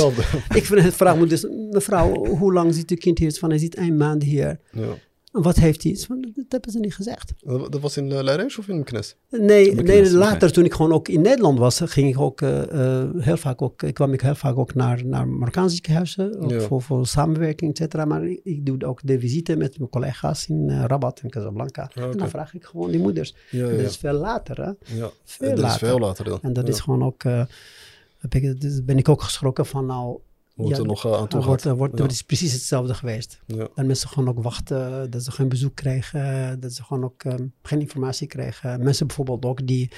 [0.54, 3.32] Ik vraag- vraag moeders, mevrouw, hoe lang zit uw kind hier?
[3.38, 4.60] Van, hij zit één maand hier.
[4.72, 4.94] ja.
[5.42, 5.96] Wat heeft hij?
[5.96, 7.32] Van, dat hebben ze niet gezegd.
[7.44, 9.16] Dat was in uh, Leireus of in Knes?
[9.30, 13.08] Nee, nee later toen ik gewoon ook in Nederland was, ging ik ook eh, eh,
[13.18, 16.60] heel vaak ook, ik kwam ik heel vaak ook naar, naar Marokkaanse ziekenhuizen, ook Ja.
[16.60, 18.04] voor, voor samenwerking, et cetera.
[18.04, 21.90] Maar ik, ik doe ook de visite met mijn collega's in eh, Rabat en Casablanca.
[21.96, 22.10] Oké.
[22.10, 23.34] En dan vraag ik gewoon die moeders.
[23.50, 23.86] Ja, Dat ja.
[23.86, 24.96] is veel later, hè.
[24.96, 25.10] ja.
[25.24, 25.86] veel dat is later.
[25.86, 26.38] veel later dan.
[26.42, 26.72] En dat Ja.
[26.72, 27.44] is gewoon ook, eh,
[28.18, 30.18] heb ik, dus ben ik ook geschrokken van nou,
[30.56, 31.70] Ja, er nog uh, aan toe wordt, gaat.
[31.70, 32.02] er wordt, Ja.
[32.02, 33.40] het is precies hetzelfde geweest.
[33.46, 33.68] Ja.
[33.74, 37.46] Dat mensen gewoon ook wachten, dat ze geen bezoek kregen, dat ze gewoon ook ehm,
[37.62, 38.82] geen informatie kregen.
[38.82, 39.90] Mensen bijvoorbeeld ook die,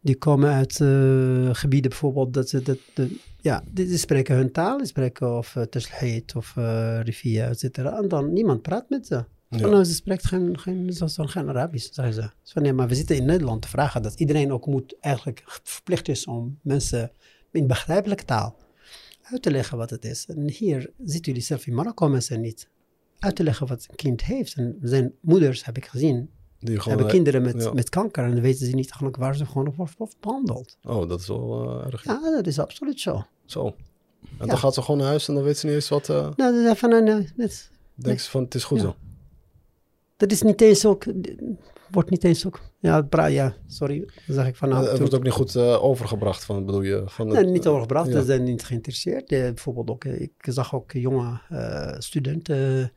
[0.00, 4.78] die komen uit eh, gebieden bijvoorbeeld dat ze, dat, de, ja, die, spreken hun taal,
[4.78, 7.96] die spreken of uh, of uh, Rivia, et cetera.
[7.96, 9.14] En dan niemand praat met ze.
[9.48, 9.58] Ja.
[9.58, 12.20] Van, nou, ze spreekt geen, geen, is geen Arabisch, zeggen ze.
[12.42, 15.42] Dus van, nee, maar we zitten in Nederland te vragen dat iedereen ook moet eigenlijk
[15.62, 17.10] verplicht is om mensen
[17.52, 18.56] in begrijpelijke taal
[19.30, 20.26] uit te leggen wat het is.
[20.26, 22.68] En hier zitten jullie zelf in Marokko mensen niet
[23.18, 24.54] uit te leggen wat een kind heeft.
[24.54, 27.72] En zijn moeders, heb ik gezien, Die gewoon, hebben kinderen met, ja.
[27.72, 30.76] met kanker en dan weten ze niet eigenlijk waar ze gewoon op wordt behandeld.
[30.82, 32.04] Oh, dat is wel uh, erg.
[32.04, 33.24] Ja, dat is absoluut zo.
[33.44, 33.66] Zo.
[33.66, 33.74] En
[34.38, 34.46] Ja.
[34.46, 36.08] dan gaat ze gewoon naar huis en dan weet ze niet eens wat...
[36.08, 38.84] Uh, Nou, dat is van, nou, nou, dat, denkt ze van, het is goed Ja.
[38.84, 38.94] zo.
[40.16, 41.04] dat is niet eens ook,
[41.90, 45.32] wordt niet eens ook, ja, ja sorry, zeg ik van nou, het wordt ook niet
[45.32, 47.02] goed uh, overgebracht, van, bedoel je?
[47.06, 48.18] Van Nee, het, niet overgebracht, ja.
[48.20, 49.32] ze zijn niet geïnteresseerd.
[49.32, 52.88] Eh, bijvoorbeeld ook, eh, ik zag ook jonge eh, studenten eh,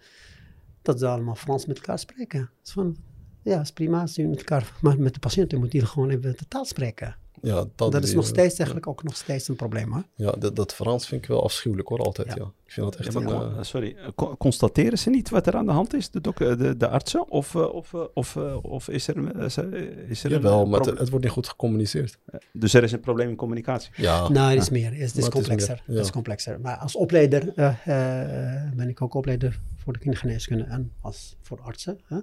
[0.81, 2.49] dat ze allemaal Frans met elkaar spreken.
[2.61, 2.97] Dus van,
[3.41, 6.47] ja, is prima, ze met elkaar, maar met de patiënten moet je gewoon even de
[6.47, 7.15] taal spreken.
[7.41, 10.03] Ja, Dat, is nog uh, steeds eigenlijk ook nog steeds een probleem hoor.
[10.15, 12.27] Ja, dat, dat Frans vind ik wel afschuwelijk hoor, altijd.
[12.27, 12.33] Ja.
[12.37, 12.51] Ja.
[12.65, 13.51] Ik vind dat echt Ja, maar een...
[13.51, 16.21] uh, eh, sorry, eh, con- constateren ze niet wat er aan de hand is, de,
[16.21, 17.29] dok- eh, de, de artsen?
[17.31, 19.73] Of, eh, of, eh, of, eh, of is er, eh, is er
[20.09, 22.17] is er jawel, een maar het, wordt niet goed gecommuniceerd.
[22.53, 23.91] Dus er is een probleem in communicatie.
[23.95, 25.69] Ja, nou, het is meer, het is, Maar het is complexer.
[25.73, 25.93] meer, ja.
[25.95, 26.59] Het is complexer.
[26.59, 31.59] Maar als opleider eh, eh, ben ik ook opleider voor de kindergeneeskunde en als voor
[31.61, 31.99] artsen.
[32.05, 32.17] Hè?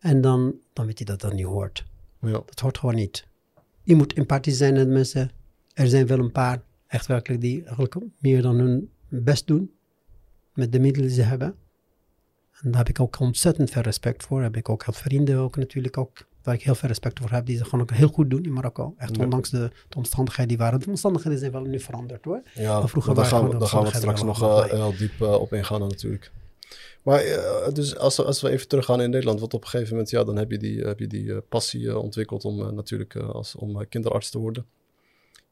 [0.00, 1.84] En dan, dan weet je dat dat niet hoort.
[2.20, 2.30] ja.
[2.30, 3.26] Dat hoort gewoon niet.
[3.88, 5.30] Je moet empathisch zijn met mensen.
[5.72, 9.70] Er zijn wel een paar, echt werkelijk, die eigenlijk meer dan hun best doen.
[10.54, 11.54] Met de middelen die ze hebben.
[12.62, 14.42] En daar heb ik ook ontzettend veel respect voor.
[14.42, 17.46] Heb ik ook heel vrienden ook natuurlijk ook, waar ik heel veel respect voor heb.
[17.46, 18.94] Die ze gewoon ook heel goed doen in Marokko.
[18.96, 19.24] Echt Ja.
[19.24, 20.80] ondanks de, de omstandigheden die waren.
[20.80, 22.42] De omstandigheden zijn wel nu veranderd hoor.
[22.54, 24.96] Ja, Maar vroeger maar daar gaan, we, daar gaan we straks nog eh, wel heel
[24.98, 26.32] diep eh, op ingaan natuurlijk.
[27.02, 30.10] Maar eh, dus als, als we even teruggaan in Nederland, want op een gegeven moment,
[30.10, 33.54] ja, dan heb je die, heb je die eh, passie eh, ontwikkeld om natuurlijk als,
[33.54, 34.66] om kinderarts te worden.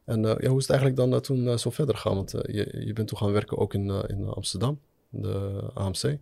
[0.05, 2.15] En hoe is het eigenlijk dan toen zo verder gegaan?
[2.15, 6.19] Want je, je bent toen gaan werken ook in, in Amsterdam, de AMC.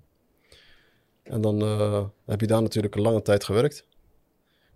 [1.22, 1.60] En dan
[2.24, 3.87] heb je daar natuurlijk een lange tijd gewerkt.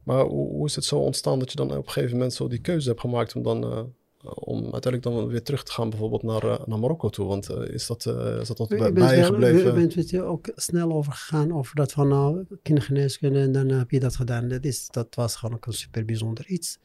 [0.02, 2.48] Maar hoe, hoe is het zo ontstaan dat je dan op een gegeven moment zo
[2.48, 3.92] die keuze hebt gemaakt om dan
[4.24, 7.26] om uiteindelijk dan weer terug te gaan bijvoorbeeld naar, eh, naar Marokko toe?
[7.26, 9.64] Want eh, is dat, eh, is dat wat bij, je gebleven?
[9.66, 13.90] Je bent weet je, ook snel overgegaan over dat van nou, kindergeneeskunde en dan heb
[13.90, 14.48] je dat gedaan.
[14.48, 16.78] Dat, is, dat was gewoon ook een super bijzonder iets.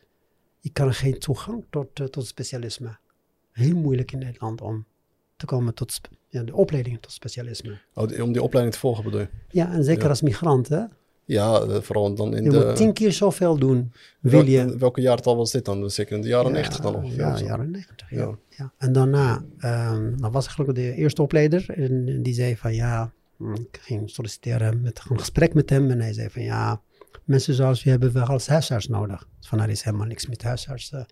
[0.60, 2.98] Je kan geen toegang tot, eh, tot specialisme.
[3.52, 4.86] Heel moeilijk in Nederland om
[5.36, 7.80] te komen tot ja, de opleiding tot specialisme.
[7.94, 9.28] Oh, om die opleiding te volgen bedoel je?
[9.50, 10.10] Ja, en zeker Ja.
[10.10, 10.68] als migrant.
[10.68, 10.84] Hè?
[11.26, 12.66] Ja, eh, vooral dan in Je de...
[12.66, 13.92] moet tien keer zoveel doen.
[14.20, 15.90] Wil je, Wel- welke jaartal was dit dan?
[15.90, 17.20] Zeker in de jaren Ja, 90 dan ongeveer?
[17.20, 17.46] Ja, zo?
[17.46, 18.10] jaren 90.
[18.10, 18.18] Ja.
[18.18, 18.38] Ja.
[18.50, 18.74] Ja.
[18.78, 21.66] En daarna, ehm dan was eigenlijk de eerste opleider.
[21.70, 25.92] En die zei van ja, hm, ik ging solliciteren met een gesprek met hem.
[25.92, 26.82] En hij zei van ja,
[27.24, 29.28] mensen zoals u hebben wel als huisarts nodig.
[29.42, 31.06] Van er is helemaal niks met huisartsen.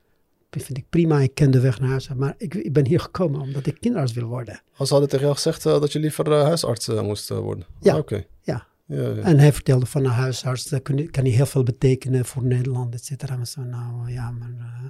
[0.50, 2.20] Dat vind ik prima, ik ken de weg naar huisarts.
[2.20, 4.62] Maar ik, ik ben hier gekomen omdat ik kinderarts wil worden.
[4.78, 7.66] Oh, ze hadden tegen jou gezegd eh, dat je liever eh, huisarts moest worden?
[7.80, 7.98] Ja.
[7.98, 8.24] Oké.
[8.42, 8.70] Ja.
[8.92, 9.22] Ja, ja.
[9.22, 12.94] En hij vertelde van een huisarts, dat kan, kan hij heel veel betekenen voor Nederland,
[12.94, 13.36] et cetera.
[13.36, 14.54] Maar zo, nou ja, maar...
[14.60, 14.90] eh,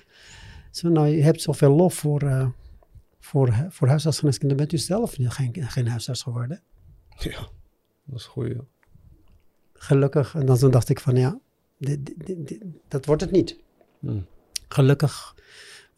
[0.72, 2.48] zo, nou, je hebt zoveel lof voor, eh
[3.20, 4.56] voor, voor huisartsgeneeskunde.
[4.56, 6.62] Bent u zelf geen, geen huisarts geworden?
[7.18, 7.48] Ja,
[8.06, 8.48] dat is goed.
[8.48, 8.62] Ja.
[9.74, 10.36] Gelukkig.
[10.36, 11.40] En dan zo dacht ik van, ja,
[11.78, 13.58] dit, dit- dit- dit- dat wordt het niet.
[14.00, 14.20] Hm.
[14.68, 15.36] Gelukkig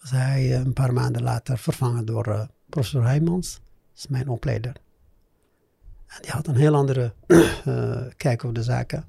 [0.02, 3.54] was hij eh, een paar maanden later vervangen door professor Heijmans.
[3.54, 3.63] Dat
[4.04, 4.76] is mijn opleider.
[6.21, 7.13] Die had een heel andere
[7.65, 9.06] eh, kijk op de zaken.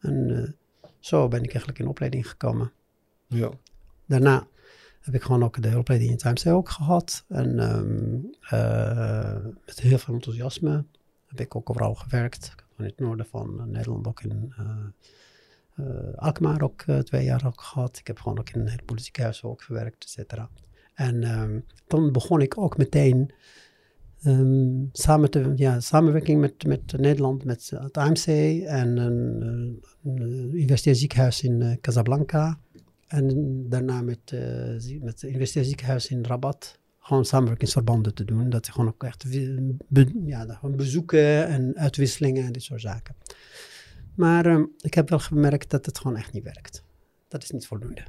[0.00, 0.50] En eh,
[0.98, 2.72] zo ben ik eigenlijk in opleiding gekomen.
[3.26, 3.50] ja.
[4.06, 4.46] Daarna
[5.00, 7.24] heb ik gewoon ook de opleiding in Times ook gehad.
[7.28, 10.84] En ehm, eh, met heel veel enthousiasme
[11.26, 12.44] heb ik ook overal gewerkt.
[12.44, 15.84] Ik heb in het noorden van Nederland ook in eh,
[16.16, 17.98] Alkmaar ook twee jaar ook gehad.
[17.98, 20.48] Ik heb gewoon ook in een heleboel ziekenhuizen ook gewerkt, et cetera.
[20.94, 23.32] En ehm, dan begon ik ook meteen
[24.22, 28.26] ehm, samen te, ja, samenwerking met, met Nederland, met het AMC
[28.66, 32.58] en een, eh, een universitair ziekenhuis in eh, Casablanca.
[33.06, 36.78] En daarna met, eh, met het universitair ziekenhuis in Rabat.
[36.98, 38.50] Gewoon samenwerkingsverbanden te doen.
[38.50, 39.24] Dat gewoon ook echt
[39.88, 43.14] be- ja, gewoon bezoeken en uitwisselingen en dit soort zaken.
[44.14, 46.84] Maar ehm, ik heb wel gemerkt dat het gewoon echt niet werkt.
[47.28, 48.02] Dat is niet voldoende.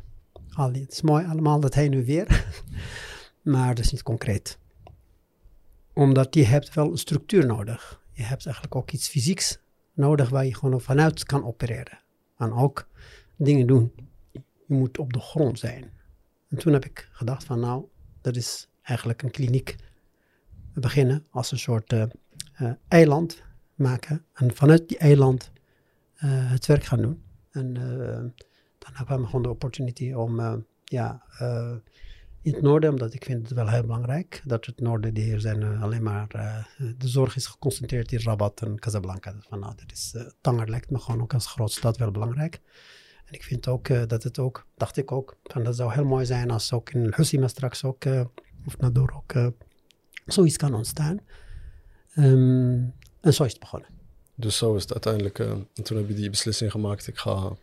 [0.53, 2.45] Al het is mooi allemaal, dat heen en weer.
[3.41, 4.57] maar dat is niet concreet.
[6.01, 8.01] Omdat je hebt wel een structuur nodig.
[8.11, 9.59] Je hebt eigenlijk ook iets fysieks
[9.93, 11.99] nodig waar je gewoon vanuit kan opereren.
[12.37, 12.87] En ook
[13.35, 13.91] dingen doen.
[14.31, 15.91] Je moet op de grond zijn.
[16.49, 17.85] En toen heb ik gedacht van nou,
[18.21, 19.75] dat is eigenlijk een kliniek
[20.73, 22.03] beginnen als een soort eh,
[22.53, 23.43] eh, eiland
[23.75, 24.25] maken.
[24.33, 25.51] En vanuit die eiland
[26.15, 27.23] eh, het werk gaan doen.
[27.51, 27.73] En
[28.77, 31.23] daarna kwam gewoon de opportunity om ja,
[32.41, 35.39] in het noorden, omdat ik vind het wel heel belangrijk, dat het noorden, die hier
[35.39, 36.63] zijn eh, alleen maar, eh,
[36.97, 39.31] de zorg is geconcentreerd in Rabat en Casablanca.
[39.31, 42.11] Dus van, nou, dat is, eh Tanger lijkt me gewoon ook als grote stad wel
[42.11, 42.59] belangrijk.
[43.25, 46.05] En ik vind ook eh, dat het ook, dacht ik ook, van dat zou heel
[46.05, 48.25] mooi zijn als ook in Husima straks ook, eh,
[48.65, 49.47] of Nador ook, eh,
[50.25, 51.19] zoiets kan ontstaan.
[52.13, 52.79] Ehm,
[53.21, 53.89] en zo is het begonnen.
[54.35, 55.39] Dus zo is het uiteindelijk.
[55.39, 57.07] eh, en toen heb je die beslissing gemaakt.
[57.07, 57.55] Ik ga.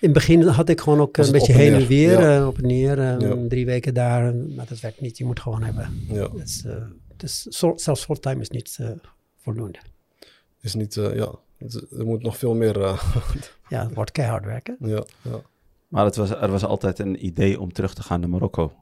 [0.00, 2.36] In het begin had ik gewoon ook Was een beetje heen en weer, Ja.
[2.40, 3.36] eh, op en neer, eh, Ja.
[3.48, 4.34] drie weken daar.
[4.34, 5.88] Maar dat werkt niet, je moet gewoon hebben.
[6.08, 6.74] Ja, Dus, eh,
[7.16, 7.42] dus
[7.74, 8.90] zelfs fulltime is niet eh,
[9.36, 9.78] voldoende.
[10.60, 10.94] is niet.
[10.94, 11.30] ja,
[11.98, 12.82] er moet nog veel meer.
[12.82, 13.14] eh,
[13.68, 14.76] Ja, het wordt keihard werken.
[14.80, 15.40] ja, ja.
[15.88, 18.72] Maar het was, er was altijd een idee om terug te gaan naar Marokko.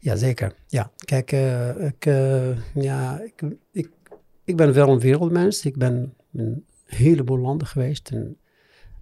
[0.00, 0.52] Jazeker.
[0.66, 3.90] Ja, kijk, eh, ik, eh, ja, ik, ik,
[4.44, 5.64] ik ben wel een wereldmens.
[5.64, 8.10] Ik ben in een heleboel landen geweest.
[8.10, 8.36] En,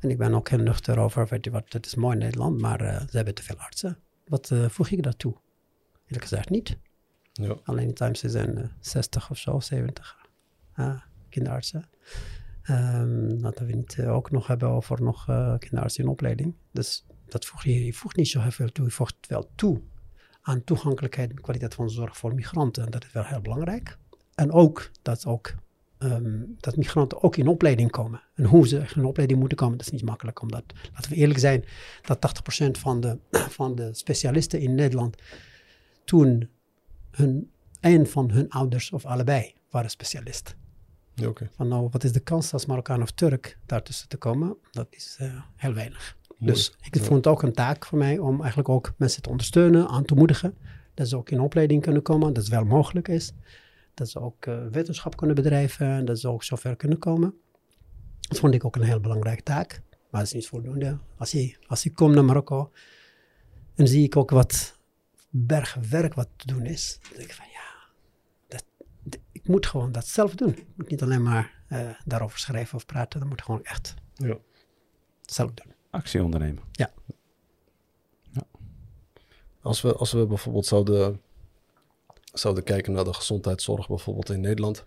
[0.04, 2.60] en ik ben ook heel nuchter over, weet je wat, het is mooi in Nederland,
[2.60, 3.98] maar eh, ze hebben te veel artsen.
[4.24, 5.34] Wat eh, voeg ik daartoe?
[6.04, 6.78] Eerlijk gezegd niet.
[7.32, 7.56] ja.
[7.64, 10.16] Alleen in Times zijn er 60 of zo, 70
[10.74, 11.88] ah, kinderartsen.
[12.62, 16.54] Ehm laten we niet eh, ook nog hebben over nog eh, kinderartsen in opleiding.
[16.70, 18.84] Dus dat voegt je, je voegt niet zo heel veel toe.
[18.84, 19.80] Je voegt wel toe
[20.42, 22.84] aan toegankelijkheid en kwaliteit van zorg voor migranten.
[22.84, 23.98] En dat is wel heel belangrijk.
[24.34, 25.54] En ook dat ook
[25.98, 28.22] ehm, dat migranten ook in opleiding komen.
[28.34, 30.42] En hoe ze in opleiding moeten komen, dat is niet makkelijk.
[30.42, 31.64] Omdat, laten we eerlijk zijn,
[32.02, 32.18] dat
[32.64, 33.18] 80% van de,
[33.58, 35.16] van de specialisten in Nederland
[36.04, 36.48] toen
[37.10, 40.56] hun, een van hun ouders of allebei waren specialist.
[41.14, 41.48] Ja, oké.
[41.56, 44.56] Van nou, wat is de kans als Marokkaan of Turk daartussen te komen?
[44.70, 46.16] Dat is eh, heel weinig.
[46.38, 47.02] Dus ik Ja.
[47.02, 50.14] vond het ook een taak voor mij om eigenlijk ook mensen te ondersteunen, aan te
[50.14, 50.56] moedigen.
[50.94, 53.32] Dat ze ook in opleiding kunnen komen, dat het wel mogelijk is.
[53.94, 57.34] Dat ze ook eh, wetenschap kunnen bedrijven, dat ze ook zover kunnen komen.
[58.20, 59.82] Dat vond ik ook een heel belangrijke taak.
[60.10, 60.98] Maar dat is niet voldoende.
[61.16, 62.70] Als je, als ik kom naar Marokko,
[63.74, 64.78] dan zie ik ook wat
[65.30, 66.98] bergwerk wat te doen is.
[67.02, 67.88] Dan denk ik van ja,
[68.48, 68.64] dat,
[69.32, 70.56] ik moet gewoon dat zelf doen.
[70.56, 73.20] Ik moet niet alleen maar eh, daarover schrijven of praten.
[73.20, 74.36] Dat moet ik gewoon echt Ja.
[75.22, 75.72] zelf doen.
[75.90, 76.62] Actie ondernemen.
[79.60, 81.20] Als we, als we bijvoorbeeld zouden,
[82.34, 84.84] zouden kijken naar de gezondheidszorg bijvoorbeeld in Nederland.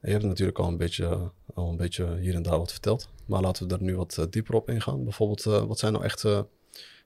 [0.00, 3.08] Je hebt natuurlijk al een, beetje, al een beetje hier en daar wat verteld.
[3.26, 5.04] Maar laten we er nu wat eh, dieper op ingaan.
[5.04, 6.40] Bijvoorbeeld, eh, wat zijn nou echt, eh,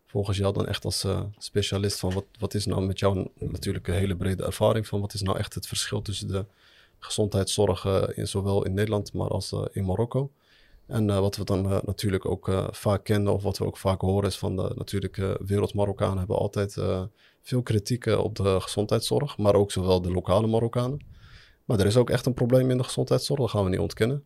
[0.07, 1.07] volgens jou dan echt als
[1.39, 5.15] specialist van wat, wat is nou met jou natuurlijk een hele brede ervaring van wat
[5.15, 6.45] is nou echt het verschil tussen de
[6.99, 7.85] gezondheidszorg
[8.17, 10.31] in, zowel in Nederland maar als in Marokko.
[10.87, 14.39] En wat we dan natuurlijk ook vaak kennen, of wat we ook vaak horen, is
[14.39, 16.77] van de natuurlijk eh wereld-Marokkanen hebben altijd
[17.49, 21.01] veel kritiek eh, op de gezondheidszorg, maar ook zowel de lokale Marokkanen.
[21.65, 24.25] Maar er is ook echt een probleem in de gezondheidszorg, dat gaan we niet ontkennen.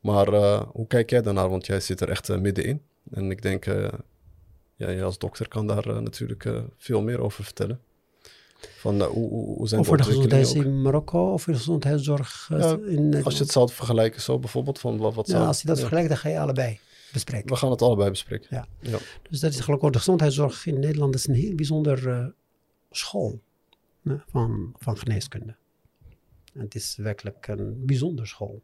[0.00, 1.48] Maar eh, hoe kijk jij daarnaar?
[1.48, 2.82] Want jij zit er echt eh, middenin.
[3.10, 3.90] En ik denk, ja,
[4.76, 7.80] jij als dokter kan daar natuurlijk veel meer over vertellen.
[8.76, 10.72] Van, hoe, zijn Of voor de gezondheidszorg ook?
[10.72, 13.24] in Marokko of de gezondheidszorg Ja, in.
[13.24, 15.46] Als je het zou vergelijken zo bijvoorbeeld, van wat, wat ja, zou...
[15.46, 15.80] als je dat ja.
[15.80, 16.78] vergelijkt, dan ga je allebei
[17.14, 17.48] bespreken.
[17.48, 18.48] We gaan het allebei bespreken.
[18.50, 18.66] Ja.
[18.80, 18.98] ja.
[19.30, 22.26] Dus dat is gelukkig de gezondheidszorg in Nederland is een heel bijzonder eh,
[22.90, 23.40] school
[24.26, 25.56] van, van geneeskunde.
[26.54, 28.62] En het is werkelijk een bijzonder school.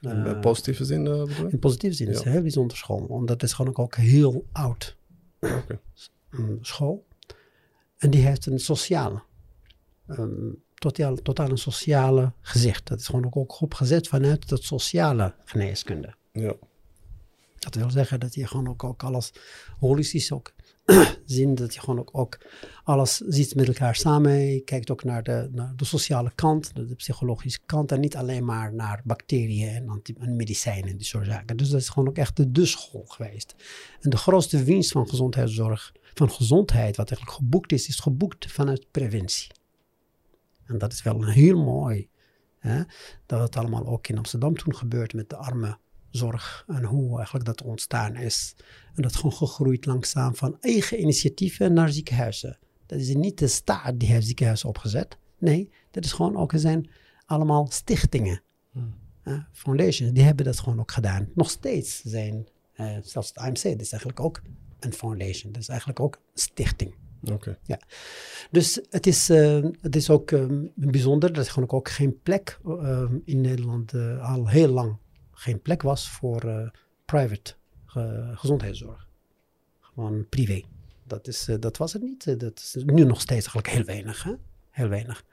[0.00, 1.06] In Eh, eh, positieve zin
[1.50, 2.26] in positieve zin is het Ja.
[2.26, 3.04] een heel bijzonder school.
[3.08, 4.96] Omdat het is gewoon ook, heel oud
[6.30, 7.06] een school.
[7.98, 9.22] En die heeft een sociale,
[10.06, 12.86] ehm, totaal, totaal een sociale gezicht.
[12.88, 16.14] Dat is gewoon ook, ook opgezet vanuit dat sociale geneeskunde.
[16.32, 16.54] Ja.
[17.64, 19.32] Dat wil zeggen dat je gewoon ook, ook alles
[19.78, 20.54] holistisch ook
[21.24, 21.54] zien.
[21.54, 22.38] Dat je gewoon ook, ook
[22.84, 24.64] alles ziet met elkaar samen.
[24.64, 27.92] Kijkt ook naar de, naar de sociale kant, de, psychologische kant.
[27.92, 31.56] En niet alleen maar naar bacteriën en, anti- en medicijnen en die soort zaken.
[31.56, 33.54] Dus dat is gewoon ook echt de, de school geweest.
[34.00, 38.90] En de grootste winst van gezondheidszorg, van gezondheid, wat eigenlijk geboekt is, is geboekt vanuit
[38.90, 39.48] preventie.
[40.66, 42.08] En dat is wel een heel mooi.
[42.58, 42.82] Hè?
[43.26, 45.36] Dat het allemaal ook in Amsterdam toen gebeurt met de
[46.14, 46.64] armenzorg.
[46.66, 48.54] En hoe eigenlijk dat ontstaan is.
[48.94, 52.58] En dat gewoon gegroeid langzaam van eigen initiatieven naar ziekenhuizen.
[52.86, 55.18] Dat is niet de staat die heeft ziekenhuizen opgezet.
[55.38, 56.90] Nee, dat is gewoon ook, er zijn
[57.26, 58.42] allemaal stichtingen.
[59.22, 61.28] hè, foundations, die hebben dat gewoon ook gedaan.
[61.34, 64.42] Nog steeds zijn, eh, zelfs het AMC, dat is eigenlijk ook
[64.80, 65.52] een foundation.
[65.52, 66.94] Dat is eigenlijk ook een stichting.
[67.32, 67.58] Oké.
[68.50, 72.58] Dus het is, eh, het is ook eh, bijzonder dat er gewoon ook geen plek
[72.64, 74.96] eh, in Nederland al heel lang
[75.34, 76.68] geen plek was voor eh,
[77.04, 77.54] private
[77.94, 79.08] eh, gezondheidszorg.
[79.80, 80.62] Gewoon privé.
[81.06, 82.40] Dat, is, eh, dat was het niet.
[82.40, 84.22] Dat is nu nog steeds eigenlijk heel weinig.
[84.22, 84.32] Hè?
[84.70, 85.24] Heel weinig.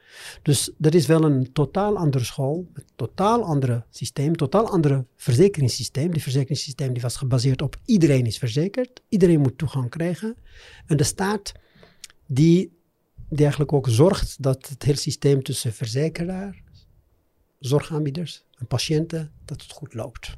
[0.42, 6.12] Dus dat is wel een totaal andere school, met totaal andere systeem, totaal andere verzekeringssysteem.
[6.12, 10.36] Die verzekeringssysteem die was gebaseerd op iedereen is verzekerd, iedereen moet toegang krijgen.
[10.86, 11.52] En de staat
[12.26, 12.72] die,
[13.30, 16.62] die eigenlijk ook zorgt dat het hele systeem tussen verzekeraar,
[17.60, 20.38] zorgaanbieders en patiënten, dat het goed loopt.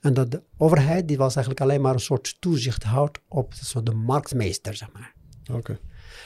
[0.00, 3.82] En dat de overheid, die was eigenlijk alleen maar een soort toezicht houdt op zo
[3.82, 5.14] de marktmeester, zeg maar.
[5.52, 5.78] Oké.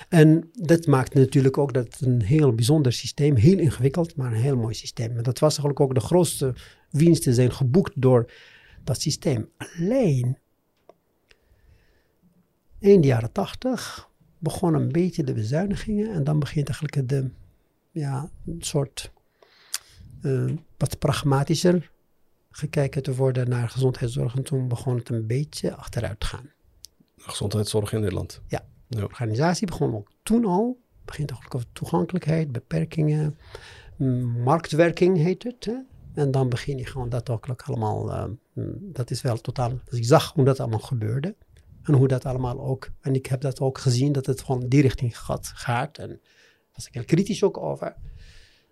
[0.08, 4.40] En dat maakt natuurlijk ook dat het een heel bijzonder systeem, heel ingewikkeld, maar een
[4.40, 5.16] heel mooi systeem.
[5.16, 6.54] En dat was eigenlijk ook de grootste
[6.90, 8.32] winsten zijn geboekt door
[8.84, 9.48] dat systeem.
[9.56, 10.38] Alleen,
[12.78, 17.30] in de jaren tachtig begonnen een beetje de bezuinigingen en dan begint eigenlijk de,
[17.90, 19.12] ja, een soort
[20.24, 20.44] eh,
[20.76, 21.90] wat pragmatischer
[22.50, 24.36] gekeken te worden naar gezondheidszorg.
[24.36, 26.50] En toen begon het een beetje achteruit te gaan.
[27.16, 28.40] Gezondheidszorg in Nederland.
[28.86, 33.38] De organisatie begon ook toen al, begint eigenlijk over toegankelijkheid, beperkingen,
[34.44, 35.64] marktwerking heet het.
[35.64, 35.76] Hè?
[36.14, 39.98] En dan begin je gewoon dat ook allemaal, eh, mm, dat is wel totaal, dus
[39.98, 41.34] ik zag hoe dat allemaal gebeurde.
[41.82, 44.82] En hoe dat allemaal ook, en ik heb dat ook gezien, dat het gewoon die
[44.82, 45.52] richting gaat.
[45.54, 45.98] gaat.
[45.98, 46.18] En daar
[46.74, 47.96] was ik heel kritisch ook over.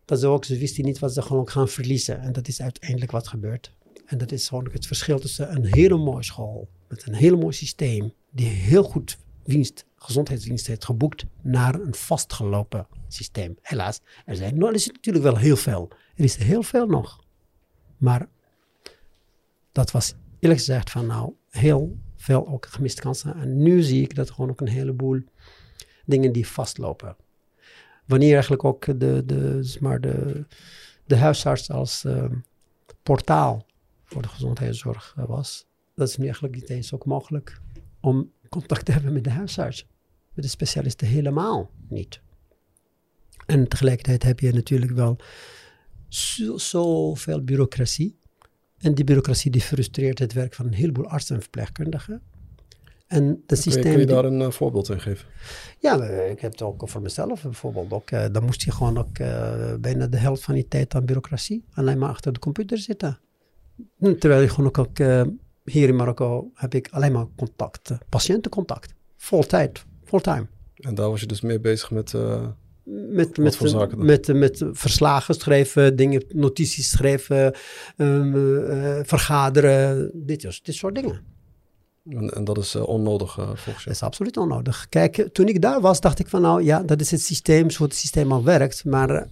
[0.05, 2.21] Dat ze ook, ze wisten niet wat ze gewoon gaan verliezen.
[2.21, 3.73] En dat is uiteindelijk wat gebeurt.
[4.07, 7.53] En dat is gewoon het verschil tussen een hele mooie school, met een heel mooi
[7.53, 13.57] systeem, die heel goed winst gezondheidsdienst heeft geboekt naar een vastgelopen systeem.
[13.63, 15.89] Helaas, er, zijn, er is natuurlijk wel heel veel.
[16.15, 17.25] Er is heel veel nog.
[17.97, 18.29] Maar
[19.73, 23.35] dat was eerlijk gezegd van nou heel veel ook gemiste kansen.
[23.35, 25.21] En nu zie ik dat gewoon ook een heleboel
[26.05, 27.17] dingen die vastlopen.
[28.05, 30.45] Wanneer eigenlijk ook de, de, zeg maar de,
[31.05, 32.35] de huisarts als ehm,
[33.03, 33.67] portaal
[34.05, 37.61] voor de gezondheidszorg eh, was, dat is nu eigenlijk niet eens ook mogelijk
[38.01, 39.87] om contact te hebben met de huisarts.
[40.35, 42.21] Met de specialisten helemaal niet.
[43.47, 45.17] En tegelijkertijd heb je natuurlijk wel
[46.09, 48.17] zo- zoveel bureaucratie.
[48.79, 52.23] En die bureaucratie die frustreert het werk van een heleboel artsen en verpleegkundigen.
[53.13, 53.83] En het Kun je, systeem...
[53.83, 55.29] kun je daar een eh, voorbeeld in geven?
[55.79, 57.93] ja, eh, ik heb het ook voor mezelf bijvoorbeeld.
[57.93, 59.19] Ook, eh, dan moest je gewoon ook
[59.81, 63.19] bijna de helft van die tijd aan bureaucratie alleen maar achter de computer zitten.
[63.99, 65.27] Hm, Terwijl je gewoon ook, ook
[65.65, 68.95] hier in Marokko heb ik alleen maar contact, patiëntencontact.
[69.17, 70.47] Vol tijd, fulltime.
[70.75, 72.15] En daar was je dus meer bezig met...
[72.85, 77.55] Met, met, met, met verslagen schrijven, dingen, notities schrijven,
[77.97, 78.37] ehm,
[78.71, 81.32] eh, vergaderen, dit, dit soort dingen.
[82.05, 83.91] En, en dat is eh, onnodig eh, volgens Dat jou.
[83.91, 84.89] is absoluut onnodig.
[84.89, 87.83] Kijk, toen ik daar was, dacht ik van nou ja, dat is het systeem, zo
[87.85, 88.85] het systeem al werkt.
[88.85, 89.27] Maar eh,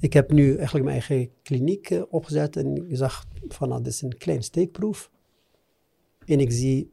[0.00, 4.02] ik heb nu eigenlijk mijn eigen kliniek opgezet en ik zag van nou, dit is
[4.02, 5.10] een klein steekproef.
[6.24, 6.92] En ik zie,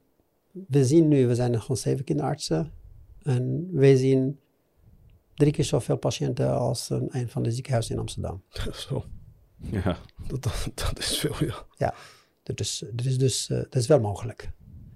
[0.51, 2.71] we zien nu, we zijn gewoon zeven kinderartsen.
[3.21, 4.39] En wij zien
[5.35, 8.43] drie keer zoveel patiënten als een, een van de ziekenhuizen in Amsterdam.
[8.87, 9.03] Zo,
[9.57, 9.97] Ja.
[10.27, 11.93] dat, dat, dat is veel, ja.
[12.43, 14.51] Dat is, dat is dus dat is wel mogelijk.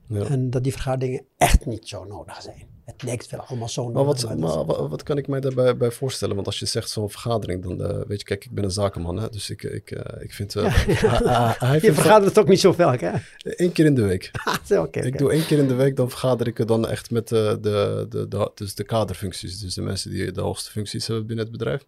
[0.07, 0.23] Ja.
[0.25, 2.75] En dat die vergaderingen echt niet zo nodig zijn.
[2.85, 4.21] Het lijkt wel allemaal zo Maar, nodig.
[4.21, 6.35] wat, maar wat, wat kan ik mij daarbij bij voorstellen?
[6.35, 9.17] Want als je zegt zo'n vergadering, dan eh, weet je, kijk, ik ben een zakenman,
[9.17, 10.53] hè, dus ik, ik, eh, ik vind...
[10.59, 12.97] hij- hij Je vergadert het ook niet zoveel, hè?
[12.97, 14.31] van- één keer in de week.
[14.61, 14.99] Oké, oké.
[14.99, 18.05] Ik doe één keer in de week, dan vergader ik dan echt met de, de,
[18.29, 19.59] de, dus de kaderfuncties.
[19.59, 21.85] Dus de mensen die de hoogste functies hebben binnen het bedrijf.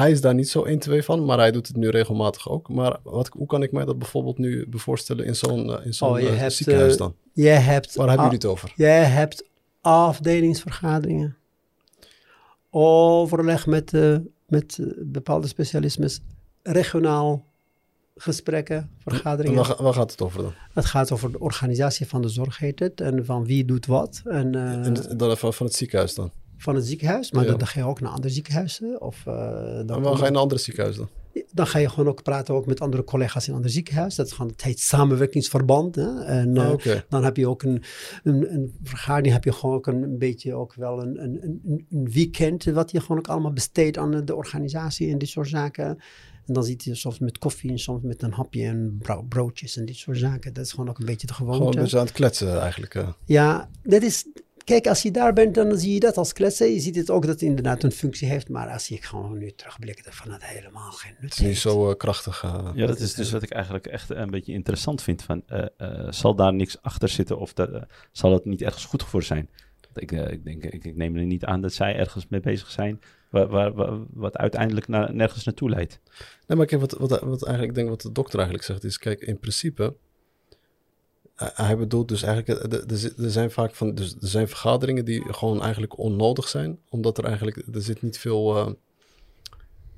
[0.00, 2.68] Hij is daar niet zo 1, 2 van, maar hij doet het nu regelmatig ook.
[2.68, 6.08] Maar wat, hoe kan ik mij dat bijvoorbeeld nu voorstellen in zo'n eh, in zo'n
[6.10, 7.14] Oh, je eh, ziekenhuis eh, dan?
[7.32, 8.72] Jij hebt, Waar hebben jullie het over?
[8.76, 9.44] jij hebt
[9.80, 11.36] afdelingsvergaderingen.
[12.70, 13.92] Overleg met,
[14.48, 16.20] met bepaalde specialismes.
[16.62, 17.44] Regionaal
[18.16, 19.56] gesprekken, En vergaderingen.
[19.56, 20.52] waar, ga- waar gaat het over dan?
[20.72, 23.00] Het gaat over de organisatie van de zorg, heet het.
[23.00, 24.22] En van wie doet wat.
[24.24, 26.30] En, eh, En even van het ziekenhuis dan?
[26.64, 27.32] Van het ziekenhuis.
[27.32, 27.48] Maar Ja.
[27.50, 29.00] dan, dan ga je ook naar andere ziekenhuizen.
[29.00, 29.34] Of, eh,
[29.86, 31.08] dan, ga je naar andere ziekenhuis dan?
[31.52, 34.16] dan ga je gewoon ook praten ook met andere collega's in andere ziekenhuizen.
[34.16, 35.94] Dat is gewoon, het heet samenwerkingsverband.
[35.94, 36.20] Hè?
[36.24, 37.04] En, eh, Ah, Oké.
[37.08, 37.82] Dan heb je ook een,
[38.22, 42.64] een, een vergadering, heb je gewoon ook een, een beetje ook wel een, een, weekend,
[42.64, 45.98] wat je gewoon ook allemaal besteedt aan de organisatie en dit soort zaken.
[46.46, 49.76] En dan ziet je soms met koffie en soms met een hapje en bro- broodjes
[49.76, 50.52] en dit soort zaken.
[50.52, 51.58] Dat is gewoon ook een beetje de gewoonte.
[51.58, 52.94] Gewoon een beetje aan het kletsen eigenlijk.
[52.94, 53.08] eh.
[53.24, 54.26] Ja, dat is.
[54.64, 56.72] Kijk, als je daar bent, dan zie je dat als kletsen.
[56.72, 58.48] Je ziet het ook dat het inderdaad een functie heeft.
[58.48, 61.58] Maar als je gewoon nu terugblikt, dan van het helemaal geen nut Het is niet
[61.58, 62.42] zo eh, krachtig.
[62.42, 62.70] eh.
[62.74, 65.22] Ja, dat is dus wat ik eigenlijk echt een beetje interessant vind.
[65.22, 68.84] Van, eh, eh, zal daar niks achter zitten of dat, eh, zal het niet ergens
[68.84, 69.48] goed voor zijn?
[69.94, 72.70] Ik, eh, ik, denk, ik, ik neem er niet aan dat zij ergens mee bezig
[72.70, 73.00] zijn
[73.30, 76.00] waar, waar, waar- wat uiteindelijk naar, nergens naartoe leidt.
[76.46, 78.98] Nee, maar kijk, wat, wat, wat eigenlijk, ik denk wat de dokter eigenlijk zegt is,
[78.98, 79.96] kijk, in principe,
[81.34, 82.90] hij- hij bedoelt dus eigenlijk, eh,
[83.24, 87.24] er- zijn vaak van, dus er zijn vergaderingen die gewoon eigenlijk onnodig zijn, omdat er
[87.24, 88.72] eigenlijk, er zit niet veel, eh,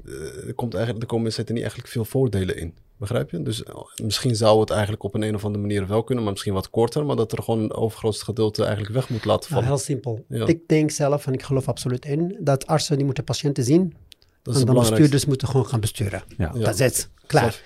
[0.06, 2.74] eh, er komt eigenlijk, er komen zitten niet eigenlijk veel voordelen in.
[2.98, 3.42] Begrijp je?
[3.42, 6.32] Dus eh, misschien zou het eigenlijk op een, een of andere manier wel kunnen, maar
[6.32, 9.62] misschien wat korter, maar dat er gewoon een overgrootste gedeelte eigenlijk weg moet laten Nou,
[9.62, 9.68] vallen.
[9.78, 10.24] heel simpel.
[10.28, 10.46] Ja.
[10.46, 13.94] Ik denk zelf, en ik geloof absoluut in, dat artsen die moeten patiënten zien.
[14.42, 16.22] dat is en dan bestuurders moeten gewoon gaan besturen.
[16.38, 16.50] Ja.
[16.54, 16.60] Ja.
[16.64, 17.10] Dat is het.
[17.26, 17.62] Klaar.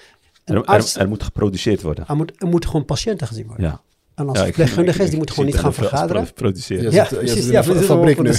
[0.50, 2.04] Er, er, arts, er moet geproduceerd worden.
[2.08, 3.64] er, moet, er moet gewoon patiënten gezien worden.
[3.66, 3.80] Ja.
[4.14, 6.32] En als Ja, verpleegkundige die moet gewoon niet gaan vergaderen.
[6.34, 6.92] produceren.
[6.92, 7.46] Ja, precies.
[7.48, 8.30] Ja, fa- precies, fabriek voor nu.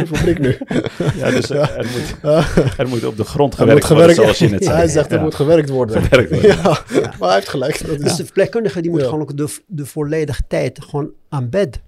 [0.00, 0.58] een fabriek nu.
[1.16, 2.14] Ja, dus er, moet,
[2.78, 4.76] er moet op de grond Er gewerkt moet worden, zoals je net zei.
[4.76, 6.02] Hij zegt er moet gewerkt worden.
[6.02, 6.48] Gewerkt worden.
[6.50, 6.62] Ja,
[7.18, 7.86] maar hij heeft gelijk.
[7.86, 9.06] Dat Dus is, de verpleegkundige die moet Ja.
[9.06, 11.80] gewoon ook de, de volledige tijd gewoon aan bed.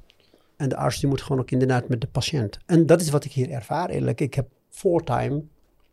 [0.56, 2.58] En de arts die moet gewoon ook inderdaad met de patiënt.
[2.66, 4.20] En dat is wat ik hier ervaar eigenlijk.
[4.20, 5.42] Ik heb fulltime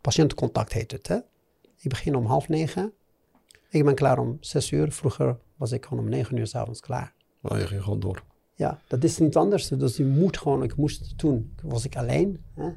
[0.05, 1.07] patiëntcontact heet het.
[1.07, 1.17] Hè?
[1.77, 2.93] Ik begin om half negen.
[3.69, 4.91] Ik ben klaar om zes uur.
[4.91, 7.13] Vroeger was ik gewoon om negen uur s'avonds klaar.
[7.41, 8.23] nou, je ging gewoon door.
[8.55, 9.67] Ja, dat is niet anders.
[9.67, 12.43] Dus je moet gewoon, ik moest toen, was ik alleen.
[12.53, 12.69] Hè?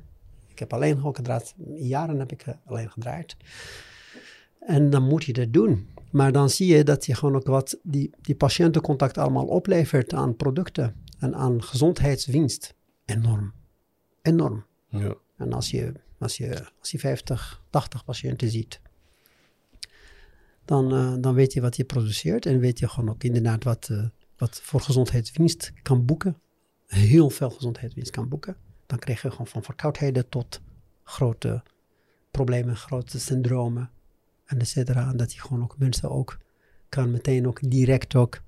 [0.47, 1.55] Ik heb alleen gewoon gedraaid.
[1.77, 3.37] Jaren heb ik eh, alleen gedraaid.
[4.59, 5.89] En dan moet je dat doen.
[6.11, 10.37] Maar dan zie je dat je gewoon ook wat die, die patiëntencontact allemaal oplevert aan
[10.37, 12.75] producten en aan gezondheidswinst.
[13.05, 13.53] Enorm.
[14.23, 14.65] Enorm.
[14.89, 15.15] Ja.
[15.37, 18.81] En als je, als je, als je 50, 80 patiënten ziet,
[20.65, 23.89] dan, eh, dan weet je wat je produceert en weet je gewoon ook inderdaad wat,
[23.91, 24.05] eh,
[24.37, 26.37] wat voor gezondheidswinst kan boeken,
[26.87, 28.57] heel veel gezondheidswinst kan boeken,
[28.87, 30.61] dan krijg je gewoon van verkoudheden tot
[31.03, 31.63] grote
[32.31, 33.91] problemen, grote syndromen
[34.45, 35.11] en et cetera.
[35.11, 36.39] En dat je gewoon ook mensen ook
[36.89, 38.43] kan meteen ook direct ook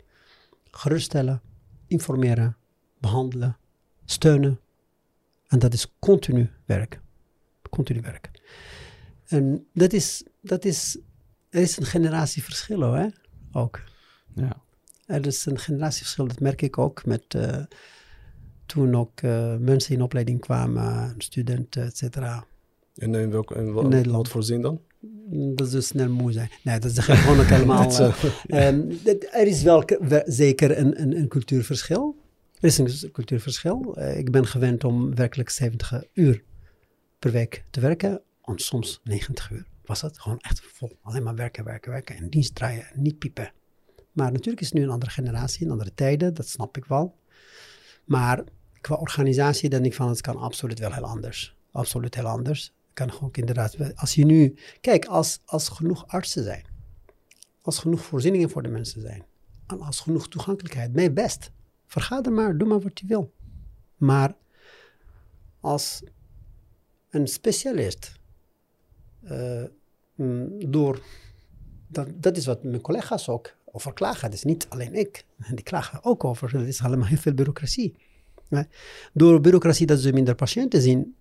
[0.70, 1.42] geruststellen,
[1.86, 2.56] informeren,
[2.98, 3.56] behandelen,
[4.04, 4.60] steunen.
[5.46, 7.00] En dat is continu werk.
[7.70, 8.30] Continu werk.
[9.26, 10.98] En dat is, dat is,
[11.50, 13.06] er is een generatieverschil hoor, hè?
[13.52, 13.80] ook.
[14.34, 14.62] Ja.
[15.06, 17.56] Er is een generatieverschil, dat merk ik ook met eh,
[18.66, 22.44] toen ook eh, mensen in opleiding kwamen, studenten, et cetera.
[22.94, 24.10] En in, Nederland.
[24.10, 24.80] wat voor zin dan?
[25.54, 26.50] Dat ze snel moe zijn.
[26.64, 27.88] Nee, dat is gewoon ook helemaal...
[27.88, 27.98] Dat,
[28.46, 32.16] eh, ehm, dat- er is wel ke- we- zeker een, een, een cultuurverschil.
[32.60, 33.98] Er is een cultuurverschil.
[34.16, 36.42] Ik ben gewend om werkelijk 70 uur
[37.20, 38.22] per week te werken.
[38.44, 40.98] En soms 90 uur was dat gewoon echt vol.
[41.02, 42.16] Alleen maar werken, werken, werken.
[42.16, 43.52] En dienst draaien en niet piepen.
[44.12, 46.34] Maar natuurlijk is het nu een andere generatie, een andere tijden.
[46.34, 47.18] Dat snap ik wel.
[48.04, 48.44] Maar
[48.80, 51.56] qua organisatie denk ik van het kan absoluut wel heel anders.
[51.70, 52.72] Absoluut heel anders.
[52.92, 53.96] Kan ook inderdaad.
[53.96, 54.54] Als je nu.
[54.80, 56.64] Kijk, als, als genoeg artsen zijn.
[57.62, 59.24] Als genoeg voorzieningen voor de mensen zijn.
[59.66, 61.00] En als genoeg toegankelijkheid.
[61.00, 61.50] Je best.
[61.86, 63.32] Vergader maar, doe maar wat je wil.
[63.96, 64.34] Maar
[65.60, 66.02] als
[67.10, 68.18] een specialist.
[69.22, 69.62] eh,
[70.14, 71.00] mm, door.
[71.88, 74.22] Dat, dat is wat mijn collega's ook over klagen.
[74.22, 75.24] Dat is niet alleen ik.
[75.54, 76.54] Die klagen ook over.
[76.54, 77.94] Er is allemaal heel veel bureaucratie.
[78.48, 78.62] hè.
[79.12, 81.16] Door bureaucratie dat ze minder patiënten zien,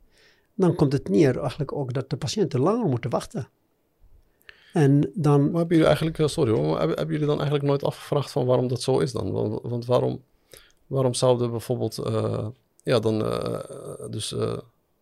[0.54, 3.50] dan komt het neer eigenlijk ook dat de patiënten langer moeten wachten.
[4.74, 8.32] En dan, Maar hebben jullie eigenlijk, eh, sorry hoor, hebben, jullie dan eigenlijk nooit afgevraagd
[8.32, 9.32] van waarom dat zo is dan?
[9.32, 10.24] Want, want waarom,
[10.88, 12.48] waarom zouden bijvoorbeeld, eh,
[12.84, 13.20] ja dan
[14.10, 14.36] dus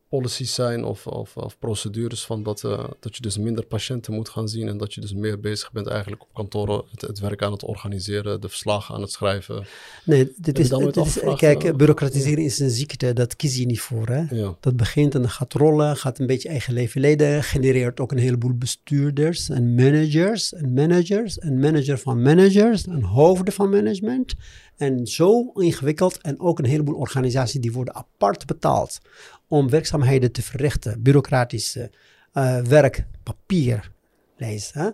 [0.10, 4.30] policies zijn of, of, of procedures van dat, eh, dat je dus minder patiënten moet
[4.30, 7.42] gaan zien en dat je dus meer bezig bent eigenlijk op kantoren het, het werk
[7.42, 9.66] aan het organiseren, de verslagen aan het schrijven.
[10.04, 13.82] nee, dit is, dit is kijk, eh, bureaucratiseren is een ziekte, dat kies je niet
[13.82, 14.08] voor.
[14.08, 14.36] Hè?
[14.36, 18.18] Ja, Dat begint en gaat rollen, gaat een beetje eigen leven leiden, genereert ook een
[18.18, 24.36] heleboel bestuurders en managers en managers en manager van managers en hoofden van management.
[24.78, 29.00] En zo ingewikkeld en ook een heleboel organisaties die worden apart betaald
[29.48, 31.92] om werkzaamheden te verrichten, bureaucratische
[32.32, 33.92] eh, werk, papier,
[34.38, 34.90] lees, hè?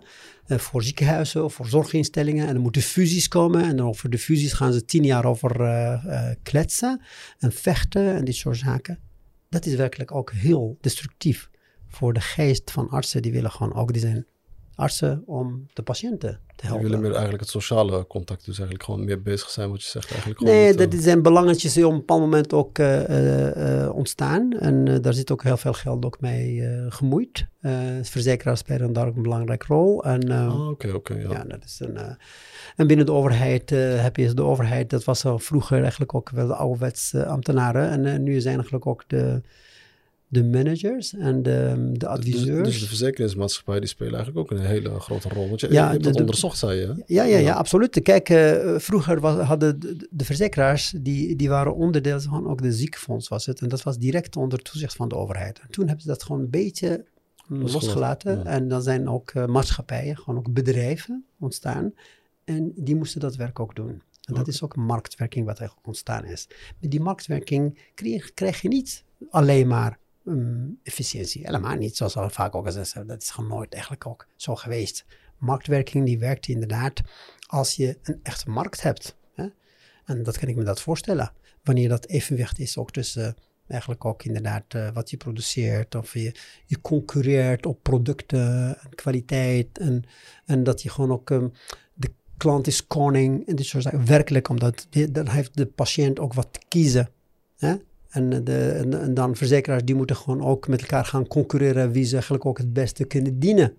[0.46, 2.48] eh, voor ziekenhuizen of voor zorginstellingen.
[2.48, 3.64] En er moeten fusies komen.
[3.64, 7.00] En over de fusies gaan ze tien jaar over eh, eh, kletsen
[7.38, 8.98] en vechten en dit soort zaken.
[9.48, 11.50] Dat is werkelijk ook heel destructief
[11.88, 13.22] voor de geest van artsen.
[13.22, 14.26] Die willen gewoon ook, die zijn
[14.76, 16.84] artsen om de patiënten te helpen.
[16.84, 20.10] willen meer eigenlijk het sociale contact, dus eigenlijk gewoon meer bezig zijn wat je zegt
[20.10, 20.38] eigenlijk.
[20.38, 23.94] gewoon Nee, met, eh, dat zijn belangetjes die op een bepaald moment ook eh, eh,
[23.94, 24.52] ontstaan.
[24.52, 27.46] En daar zit ook heel veel geld ook mee gemoeid.
[28.02, 30.04] Verzekeraars spelen daar ook een belangrijke rol.
[30.04, 31.30] En, Ah, oké, oké, ja.
[31.30, 31.44] ja.
[31.44, 31.98] dat is een,
[32.76, 36.46] en binnen de overheid heb je de overheid, dat was al vroeger eigenlijk ook wel
[36.46, 37.88] de ouderwetse ambtenaren.
[37.88, 39.42] En nu zijn eigenlijk ook de,
[40.28, 42.68] de managers en de, de Dus, adviseurs.
[42.68, 45.48] dus de verzekeringsmaatschappij die spelen eigenlijk ook een hele grote rol.
[45.48, 47.02] Want je, Ja, je hebt de- dat de- onderzocht, zei je.
[47.06, 48.02] Ja, ja, ja, absoluut.
[48.02, 52.72] Kijk, eh, vroeger was, hadden de, de verzekeraars, die, die waren onderdeel van ook de
[52.72, 53.60] ziekenfonds was het.
[53.60, 55.58] En dat was direct onder toezicht van de overheid.
[55.60, 57.04] En toen hebben ze dat gewoon een beetje
[57.48, 58.44] Losgelaten, ja.
[58.44, 61.92] En dan zijn ook eh, maatschappijen, gewoon ook bedrijven ontstaan.
[62.44, 64.02] En die moesten dat werk ook doen.
[64.22, 66.48] En dat is ook een marktwerking wat eigenlijk ontstaan is.
[66.80, 67.78] Met die marktwerking
[68.34, 71.44] krijg je niet alleen maar mm, efficiëntie.
[71.44, 73.02] Helemaal niet, zoals al vaak ook gezegd is.
[73.06, 75.04] Dat is gewoon nooit eigenlijk ook zo geweest.
[75.38, 77.02] Marktwerking die werkt inderdaad
[77.46, 79.16] als je een echte markt hebt.
[79.34, 79.46] Hè?
[80.04, 81.32] En dat kan ik me dat voorstellen.
[81.62, 85.94] Wanneer dat evenwicht is ook tussen eh, eigenlijk ook inderdaad eh, wat je produceert.
[85.94, 86.34] Of je,
[86.66, 89.78] je concurreert op producten en kwaliteit.
[89.78, 90.04] En,
[90.44, 91.48] en dat je gewoon ook ehm,
[91.94, 94.06] de klant is koning en dit soort zaken.
[94.06, 97.08] Werkelijk, omdat dan heeft de patiënt ook wat te kiezen.
[97.56, 97.74] Hè?
[98.14, 102.04] En, de, en, en dan verzekeraars die moeten gewoon ook met elkaar gaan concurreren wie
[102.04, 103.76] ze eigenlijk ook het beste kunnen dienen.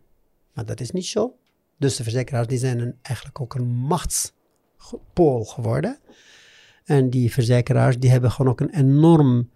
[0.54, 1.36] Maar dat is niet zo.
[1.78, 6.00] Dus de verzekeraars die zijn een, eigenlijk ook een machtspool geworden.
[6.84, 9.50] En die verzekeraars die hebben gewoon ook een enorm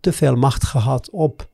[0.00, 1.50] te veel macht gehad op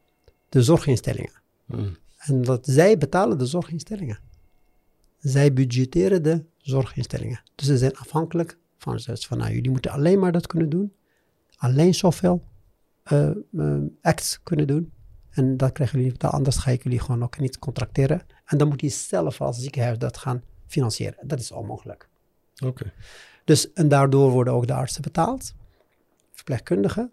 [0.48, 1.32] de zorginstellingen.
[1.66, 1.96] Hmm.
[2.18, 4.18] En dat zij betalen de zorginstellingen.
[5.18, 7.42] Zij budgetteren de zorginstellingen.
[7.54, 9.16] Dus ze zijn afhankelijk van ze.
[9.16, 10.92] Van nou, jullie moeten alleen maar dat kunnen doen.
[11.56, 12.42] Alleen zoveel
[13.08, 14.92] eh, eh, acts kunnen doen.
[15.30, 16.32] En dat krijgen jullie betaald.
[16.32, 18.22] Anders ga ik jullie gewoon ook niet contracteren.
[18.44, 21.28] En dan moet je zelf als ziekenhuis dat gaan financieren.
[21.28, 22.08] Dat is onmogelijk.
[22.64, 22.92] Oké.
[23.44, 25.54] Dus, en daardoor worden ook de artsen betaald.
[26.32, 27.12] Verpleegkundigen.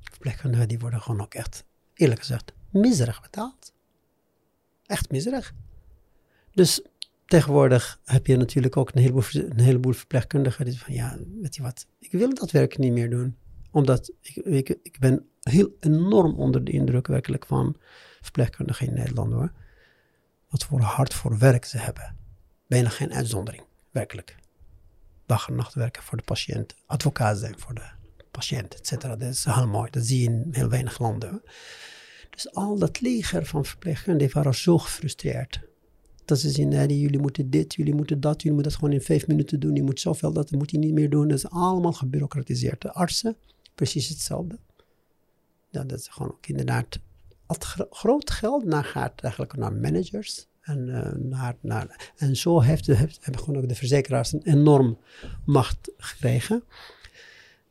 [0.00, 1.64] Verpleegkundigen die worden gewoon ook echt,
[1.94, 3.72] eerlijk gezegd, miserig betaald.
[4.86, 5.54] Echt miserig.
[6.52, 6.82] Dus
[7.26, 11.62] tegenwoordig heb je natuurlijk ook een heleboel, een heleboel verpleegkundigen die van ja, weet je
[11.62, 13.36] wat, ik wil dat werk niet meer doen.
[13.70, 14.12] Omdat
[14.42, 17.76] ik, ik, ben heel enorm onder de indruk werkelijk van
[18.20, 19.52] verpleegkundigen in Nederland hoor.
[20.48, 22.16] Wat voor hard voor werk ze hebben.
[22.66, 24.36] Bijna geen uitzondering, werkelijk.
[25.26, 27.90] Dag en nacht werken voor de patiënt, advocaat zijn voor de
[28.30, 29.16] patiënt, et cetera.
[29.16, 31.42] Dat is heel mooi, dat zie je in heel weinig landen.
[32.30, 35.60] Dus al dat leger van verpleegkundigen waren zo gefrustreerd.
[36.24, 39.26] Dat ze zien, jullie moeten dit, jullie moeten dat, jullie moeten dat gewoon in vijf
[39.26, 39.74] minuten doen.
[39.74, 41.28] Je moet zoveel, dat moet je niet meer doen.
[41.28, 42.80] Dat is allemaal gebureaucratiseerd.
[42.80, 43.36] De artsen,
[43.80, 44.58] precies hetzelfde.
[45.70, 46.98] Ja, dat is gewoon ook inderdaad
[47.46, 50.48] het gro- groot geld naar gaat eigenlijk naar managers.
[50.60, 54.98] En, eh, naar, naar, en zo heeft, heeft, hebben gewoon ook de verzekeraars een enorm
[55.44, 56.62] macht gekregen.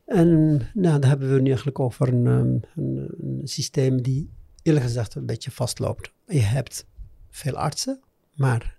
[0.04, 4.30] En nou, daar hebben we nu eigenlijk over een, um, een, een systeem die
[4.62, 6.12] eerlijk gezegd een beetje vastloopt.
[6.26, 6.86] Je hebt
[7.30, 8.00] veel artsen,
[8.34, 8.76] maar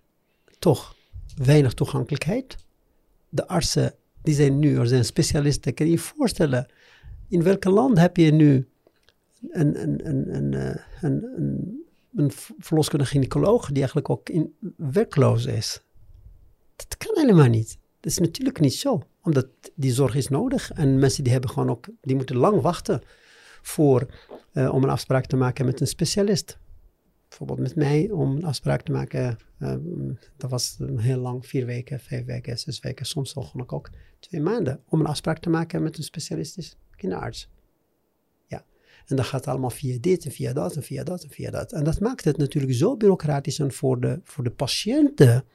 [0.60, 0.96] toch
[1.36, 2.58] weinig toegankelijkheid.
[3.30, 5.74] De artsen, die zijn nu, er zijn specialisten.
[5.74, 6.68] Kan je voorstellen,
[7.32, 8.68] in welke land heb je nu
[9.50, 15.82] een, een, een, een, eh, een, een, verloskundige gynaecoloog die eigenlijk ook in, werkloos is?
[16.76, 17.78] Dat kan helemaal niet.
[18.00, 20.72] Dat is natuurlijk niet zo, omdat die zorg is nodig.
[20.72, 23.02] En mensen die hebben gewoon ook, die moeten lang wachten
[23.62, 24.06] voor,
[24.52, 26.58] eh, om een afspraak te maken met een specialist.
[27.28, 29.76] Bijvoorbeeld met mij, om een afspraak te maken, eh,
[30.38, 33.36] dat was heel lang, vier weken, vijf weken, zes weken, soms
[33.68, 37.50] ook twee maanden, om een afspraak te maken met een specialistisch kinderarts.
[38.46, 38.66] Ja,
[39.06, 41.72] en dat gaat allemaal via dit en via dat en via dat en via dat.
[41.72, 45.46] En dat maakt het natuurlijk zo bureaucratisch en voor de, voor de patiënten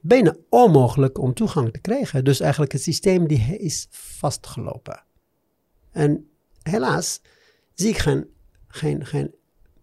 [0.00, 2.24] bijna onmogelijk om toegang te krijgen.
[2.24, 5.04] Dus eigenlijk het systeem die is vastgelopen.
[5.90, 6.28] En
[6.62, 7.20] helaas
[7.74, 8.26] zie ik geen,
[8.68, 9.34] geen, geen,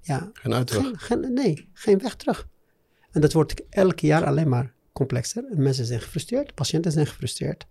[0.02, 0.82] ja, Geen uitweg.
[0.82, 2.48] geen, geen, nee, geen weg terug.
[3.12, 5.46] En dat wordt elk jaar alleen maar complexer.
[5.52, 7.68] En mensen zijn gefrustreerd, patiënten zijn gefrustreerd.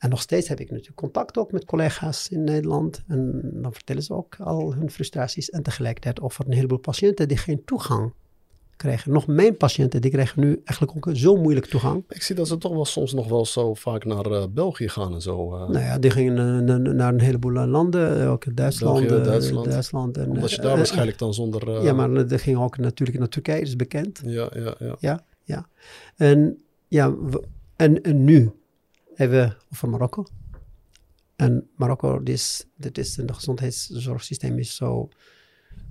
[0.00, 3.02] En nog steeds heb ik natuurlijk contact ook met collega's in Nederland.
[3.08, 5.50] En dan vertellen ze ook al hun frustraties.
[5.50, 8.12] En tegelijkertijd over een heleboel patiënten die geen toegang
[8.76, 9.12] krijgen.
[9.12, 12.04] Nog mijn patiënten, die krijgen nu eigenlijk ook zo moeilijk toegang.
[12.08, 15.14] Ik zie dat ze toch wel soms nog wel zo vaak naar eh, België gaan
[15.14, 15.54] en zo.
[15.54, 19.06] eh, Nou ja, die gingen eh, naar- een heleboel landen, ook Duitsland.
[19.08, 19.70] België, Duitsland.
[19.70, 21.82] Duitsland en, omdat je daar waarschijnlijk dan zonder...
[21.82, 24.22] Ja, maar er ging ook natuurlijk naar Turkije, dat is bekend.
[24.24, 24.96] Ja, ja, ja.
[24.98, 25.66] Ja, ja.
[26.16, 27.14] En, ja,
[27.76, 28.50] en, en nu
[29.20, 30.26] hebben we over Marokko.
[31.36, 35.08] En Marokko, dit is, dit is het gezondheidszorgsysteem is zo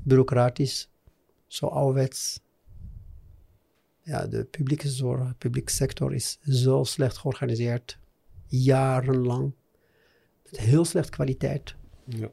[0.03, 0.89] bureaucratisch,
[1.47, 2.39] zo ouderwets.
[4.01, 7.99] Ja, de publieke zorg, de publieke sector is zo slecht georganiseerd,
[8.47, 9.53] jarenlang,
[10.43, 11.75] met heel slecht kwaliteit.
[12.05, 12.31] ja.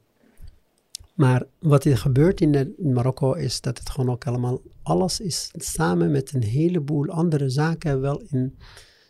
[1.14, 5.50] Maar wat er gebeurt in, in Marokko is dat het gewoon ook allemaal, alles is
[5.52, 8.58] samen met een heleboel andere zaken wel in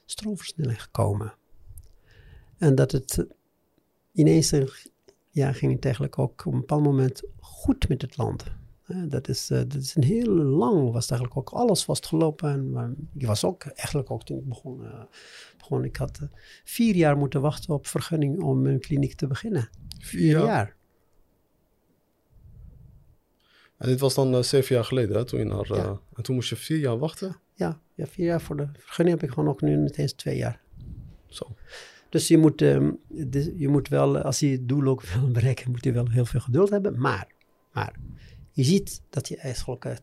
[0.05, 1.35] stroomversnelling gekomen.
[2.59, 3.27] En dat het
[4.13, 4.51] ineens,
[5.31, 8.45] ja, ging het eigenlijk ook op een bepaald moment goed met het land.
[9.09, 12.51] Dat, is, eh, dat is een heel lang, was eigenlijk ook alles vastgelopen.
[12.51, 15.03] En, maar ik was ook, eigenlijk ook toen ik begon, eh,
[15.59, 16.29] begon ik had eh,
[16.65, 19.69] vier jaar moeten wachten op vergunning om een kliniek te beginnen.
[19.99, 20.45] Vier Ja.
[20.45, 20.75] jaar.
[23.77, 25.67] En dit was dan zeven jaar geleden, hè, toen je naar...
[25.67, 26.01] Ja.
[26.15, 27.37] En toen moest je vier jaar wachten.
[27.55, 30.37] Ja, ja, vier jaar voor de vergunning heb ik gewoon ook nu niet eens twee
[30.37, 30.61] jaar.
[31.27, 31.57] Zo.
[32.09, 32.93] Dus je moet, ehm,
[33.57, 36.41] je moet wel, als je het doel ook wil bereiken, moet je wel heel veel
[36.41, 37.01] geduld hebben.
[37.01, 37.27] Maar,
[37.73, 37.95] maar
[38.53, 39.99] je ziet dat je eigenlijk eh,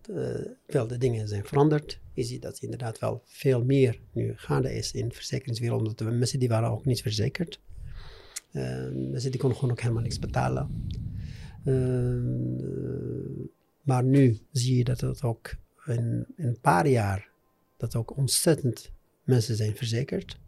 [0.65, 1.99] wel de dingen zijn veranderd.
[2.13, 5.79] Je ziet dat inderdaad wel veel meer nu gaande is in de verzekeringswereld.
[5.79, 7.59] Omdat de mensen die waren ook niet verzekerd.
[8.51, 10.87] Eh, mensen die konden gewoon ook helemaal niks betalen.
[11.65, 13.45] Ehm, eh,
[13.81, 17.29] maar nu zie je dat het ook in, in een paar jaar,
[17.77, 18.91] dat ook ontzettend
[19.23, 20.39] mensen zijn verzekerd.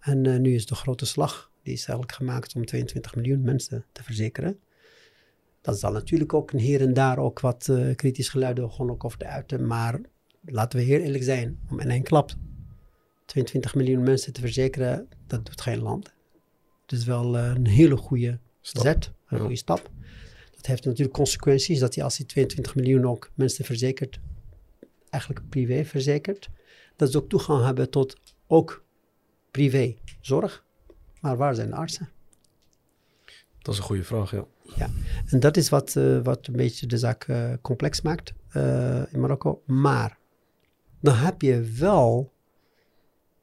[0.00, 3.84] En eh, nu is de grote slag, die is eigenlijk gemaakt om 22 miljoen mensen
[3.92, 4.58] te verzekeren.
[5.60, 9.18] Dat zal natuurlijk ook hier en daar ook wat eh, kritisch geluiden gewoon ook over
[9.18, 9.66] de uiten.
[9.66, 10.00] Maar
[10.44, 12.34] laten we heel eerlijk zijn, om in één klap
[13.24, 16.12] 22 miljoen mensen te verzekeren, dat doet geen land.
[16.82, 18.82] Het is wel eh, een hele goede Stap.
[18.82, 19.38] zet, een Ja.
[19.42, 19.90] goede stap.
[20.56, 24.20] Dat heeft natuurlijk consequenties, dat je als je 22 miljoen ook mensen verzekert,
[25.10, 26.48] eigenlijk privé verzekert,
[26.96, 28.84] dat ze ook toegang hebben tot ook
[29.50, 30.64] privé zorg.
[31.20, 32.08] Maar waar zijn de artsen?
[33.62, 34.90] Dat is een goede vraag, ja.
[35.26, 39.20] En dat is wat, eh, wat een beetje de zaak eh, complex maakt eh, in
[39.20, 39.62] Marokko.
[39.66, 40.18] Maar
[41.00, 42.32] dan heb je wel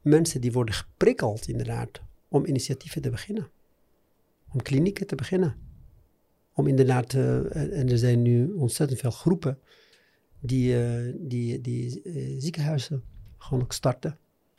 [0.02, 3.48] mensen die worden geprikkeld inderdaad om initiatieven te beginnen.
[4.52, 5.56] Om klinieken te beginnen.
[6.54, 9.58] Om inderdaad, en er zijn nu ontzettend veel groepen
[10.40, 10.76] die,
[11.26, 12.02] die, die
[12.38, 13.02] ziekenhuizen
[13.38, 14.18] gewoon ook starten.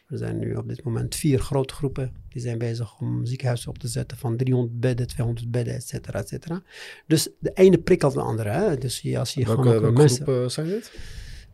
[0.10, 3.78] Er zijn nu op dit moment vier grote groepen die zijn bezig om ziekenhuizen op
[3.78, 6.62] te zetten van 300 bedden, 200 bedden, et cetera, et cetera.
[7.08, 8.50] Dus de ene prikkelt de andere.
[8.50, 8.78] Hè?
[8.78, 10.24] Dus je, als je Welke, gewoon ook welke mensen...
[10.24, 10.92] groepen zijn dit?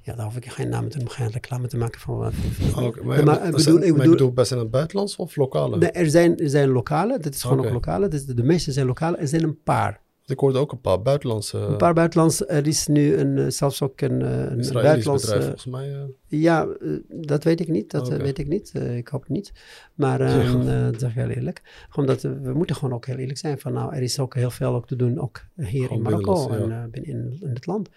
[0.02, 2.34] Ja, daar hoef ik geen namen te noemen, geen reclame te maken van.
[2.34, 4.58] van- Oh, oké, Ja, maar ik dat bedoel, zijn- ik maar bedoel, bedoel best in
[4.58, 5.78] het buitenlands of lokale?
[5.78, 8.08] Nee, er, zijn, er zijn lokale, dat is gewoon ook lokale.
[8.08, 9.18] Dus de, de meeste zijn lokale.
[9.18, 10.02] Er zijn een paar.
[10.28, 11.58] Ik hoorde ook een paar buitenlandse...
[11.58, 12.46] Een paar buitenlandse.
[12.46, 15.26] Er is nu een, eh, zelfs ook een, eh, een buitenlandse.
[15.26, 15.94] bedrijf volgens mij.
[15.94, 16.04] eh.
[16.28, 16.68] Ja,
[17.10, 17.92] dat weet ik niet.
[17.92, 18.18] Dat Oké.
[18.18, 18.74] weet ik niet.
[18.74, 19.52] Ik hoop niet.
[19.94, 20.54] Maar eh,
[20.92, 21.88] dat zeg heel eerlijk.
[21.96, 23.60] Omdat we moeten gewoon ook heel eerlijk zijn.
[23.60, 25.20] Van nou, er is ook heel veel ook te doen.
[25.20, 27.90] Ook hier Gewoon in Marokko en binnen in, in het land.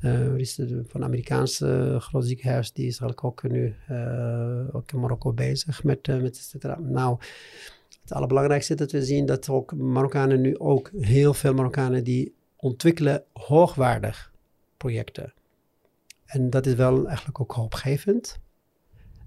[0.00, 2.72] Er is de, van Amerikaanse groot ziekenhuis.
[2.72, 3.74] Die is eigenlijk ook nu
[4.72, 6.78] ook in Marokko bezig met, met et cetera.
[6.80, 7.18] Nou,
[8.06, 12.34] het allerbelangrijkste is dat we zien dat ook Marokkanen nu ook heel veel Marokkanen die
[12.56, 14.32] ontwikkelen hoogwaardig
[14.76, 15.32] projecten.
[16.24, 18.38] En dat is wel eigenlijk ook hoopgevend.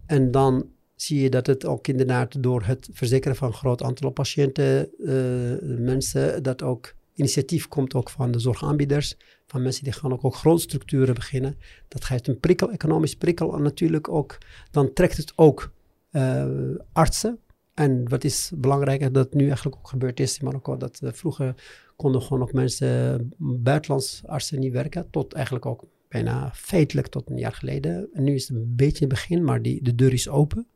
[0.06, 4.10] En dan zie je dat het ook inderdaad door het verzekeren van een groot aantal
[4.10, 9.18] patiënten, uh, mensen, dat ook initiatief komt ook van de zorgaanbieders,
[9.48, 11.58] van mensen die gaan ook, ook grootstructuren beginnen.
[11.88, 14.38] Dat geeft een prikkel, economisch prikkel en natuurlijk ook,
[14.72, 15.72] dan trekt het ook
[16.12, 16.46] uh,
[16.92, 17.40] artsen.
[17.80, 21.56] En wat is belangrijker dat nu eigenlijk ook gebeurd is in Marokko, dat vroeger
[21.96, 27.38] konden gewoon ook mensen, buitenlands artsen niet werken, tot eigenlijk ook bijna feitelijk tot een
[27.38, 28.10] jaar geleden.
[28.14, 30.68] En nu is het een beetje het begin, maar die, de deur is open.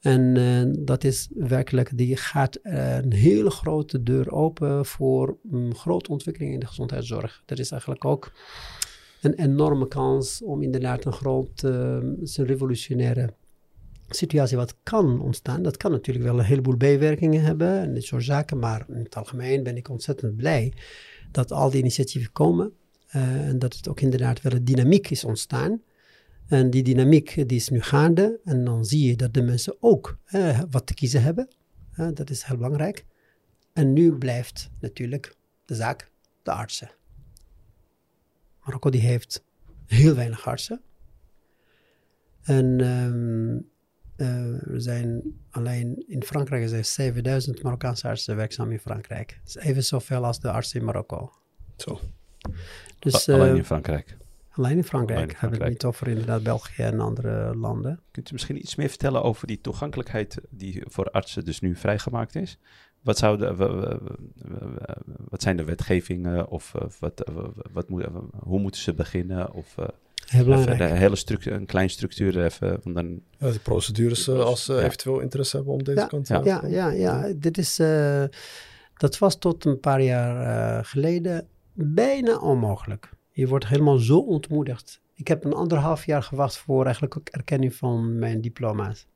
[0.00, 5.74] En uh, dat is werkelijk, die gaat uh, een hele grote deur open voor um,
[5.74, 7.42] grote ontwikkeling in de gezondheidszorg.
[7.44, 8.32] Dat is eigenlijk ook
[9.20, 13.34] een enorme kans om inderdaad een groot, een revolutionaire
[14.16, 15.62] situatie wat kan ontstaan.
[15.62, 19.16] Dat kan natuurlijk wel een heleboel bijwerkingen hebben en dit soort zaken, maar in het
[19.16, 20.72] algemeen ben ik ontzettend blij
[21.30, 22.72] dat al die initiatieven komen
[23.16, 25.82] uh, en dat het ook inderdaad wel een dynamiek is ontstaan.
[26.46, 28.40] En die dynamiek die is nu gaande.
[28.44, 31.48] En dan zie je dat de mensen ook uh, wat te kiezen hebben.
[31.96, 33.04] Uh, dat is heel belangrijk.
[33.72, 36.10] En nu blijft natuurlijk de zaak
[36.42, 36.90] de artsen.
[38.64, 39.44] Marokko die heeft
[39.86, 40.80] heel weinig artsen.
[42.42, 43.62] En uh,
[44.16, 49.40] er zijn alleen in Frankrijk er zijn 7000 Marokkaanse artsen werkzaam in Frankrijk.
[49.44, 51.32] Dat is even zoveel als de artsen in Marokko.
[51.76, 52.00] Zo.
[52.98, 54.16] Dus, alleen in Frankrijk.
[54.50, 55.18] Alleen in Frankrijk.
[55.18, 55.40] Alleen in Frankrijk.
[55.40, 58.00] Hebben we het niet over inderdaad België en andere landen.
[58.10, 62.34] Kunt u misschien iets meer vertellen over die toegankelijkheid die voor artsen dus nu vrijgemaakt
[62.34, 62.58] is?
[63.00, 63.54] Wat, zou de,
[65.28, 67.30] wat zijn de wetgevingen of wat,
[67.72, 68.06] wat moet,
[68.40, 69.52] hoe moeten ze beginnen?
[69.52, 69.76] Of,
[70.26, 70.80] Heel belangrijk.
[70.80, 72.80] Even de hele structuur, een klein structuur even.
[72.82, 73.20] Want dan...
[73.38, 74.84] Ja, de procedures uh, als ze uh, ja.
[74.84, 76.42] eventueel interesse hebben om deze ja, kant te ja.
[76.44, 78.24] ja, ja, ja, dit is, uh,
[78.96, 80.36] dat was tot een paar jaar
[80.76, 83.10] eh, geleden bijna onmogelijk.
[83.30, 85.00] Je wordt helemaal zo ontmoedigd.
[85.14, 89.06] Ik heb een anderhalf jaar gewacht voor eigenlijk ook erkenning van mijn diploma's.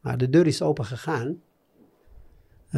[0.00, 1.40] Maar de deur is open gegaan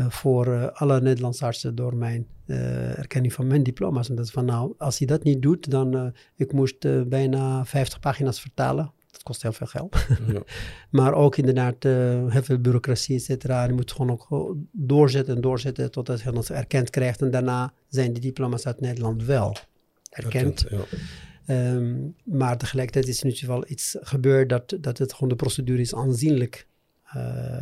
[0.08, 4.08] voor uh, alle Nederlandse artsen door mijn uh, erkenning van mijn diploma's.
[4.08, 8.00] En dat is van nou, als hij dat niet doet, dan ik moest bijna 50
[8.00, 8.92] pagina's vertalen.
[9.10, 9.96] Dat kost heel veel geld.
[10.32, 10.42] Ja.
[11.00, 13.64] maar ook inderdaad heel veel bureaucratie, et cetera.
[13.64, 17.22] Je moet gewoon ook doorzetten en doorzetten totdat je het erkend krijgt.
[17.22, 19.56] En daarna zijn die diploma's uit Nederland wel
[20.10, 20.64] erkend.
[20.64, 20.88] Erkend,
[21.46, 21.72] ja.
[21.74, 25.80] um, maar tegelijkertijd is er nu wel iets gebeurd dat, dat het gewoon de procedure
[25.80, 26.66] is aanzienlijk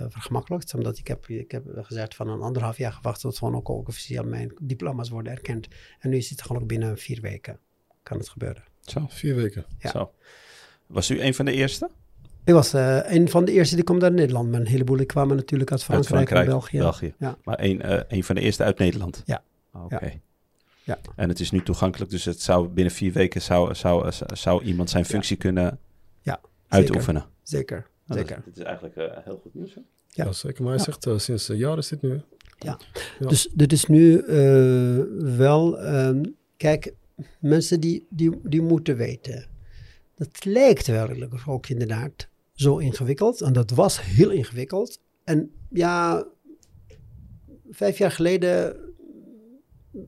[0.09, 0.75] vergemakkelijkt.
[0.75, 3.89] Omdat ik heb, ik heb gezegd van een anderhalf jaar gewacht tot gewoon ook, ook
[3.89, 5.69] officieel mijn diploma's worden erkend.
[5.99, 7.59] En nu is het gewoon ook binnen vier weken
[8.03, 8.63] kan het gebeuren.
[8.81, 9.07] Zo.
[9.09, 9.65] Vier weken.
[9.79, 9.91] Ja.
[9.91, 10.13] Zo.
[10.87, 11.91] Was u een van de eerste?
[12.45, 14.51] Ik was uh, een van de eerste die kwam uit Nederland.
[14.51, 16.79] Maar een heleboel die kwamen natuurlijk uit Frankrijk, uit Frankrijk en België.
[16.79, 17.15] België.
[17.19, 17.39] Ja.
[17.45, 19.23] Maar een, uh, een van de eerste uit Nederland?
[19.25, 19.43] Ja.
[19.73, 19.95] Oké.
[19.95, 20.09] Okay.
[20.09, 20.99] Ja.
[21.03, 21.13] Ja.
[21.17, 24.91] En het is nu toegankelijk, dus het zou binnen vier weken zou, zou, zou iemand
[24.91, 25.43] zijn functie ja.
[25.43, 25.79] kunnen
[26.21, 27.25] ja, uitoefenen.
[27.43, 28.37] Zeker, zeker.
[28.37, 29.75] Dat is, dit is eigenlijk uh, heel goed nieuws.
[29.75, 29.81] Hè?
[30.09, 30.25] Ja.
[30.25, 30.63] ja, zeker.
[30.63, 32.21] Maar hij zegt uh, sinds een jaar is dit nu.
[32.59, 32.79] Ja,
[33.19, 35.03] dus dit is nu uh,
[35.37, 35.85] wel...
[35.95, 36.95] Um, kijk,
[37.41, 39.49] mensen die, die, die moeten weten.
[40.15, 41.09] Dat lijkt wel
[41.47, 43.41] ook inderdaad zo ingewikkeld.
[43.41, 45.01] En dat was heel ingewikkeld.
[45.25, 46.27] En ja,
[47.71, 48.77] vijf jaar geleden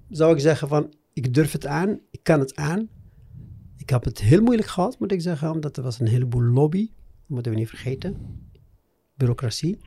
[0.09, 2.88] zou ik zeggen van, ik durf het aan, ik kan het aan.
[3.76, 6.90] Ik heb het heel moeilijk gehad, moet ik zeggen, omdat er was een heleboel lobby,
[7.27, 8.41] moeten we niet vergeten.
[9.14, 9.81] Bureaucratie,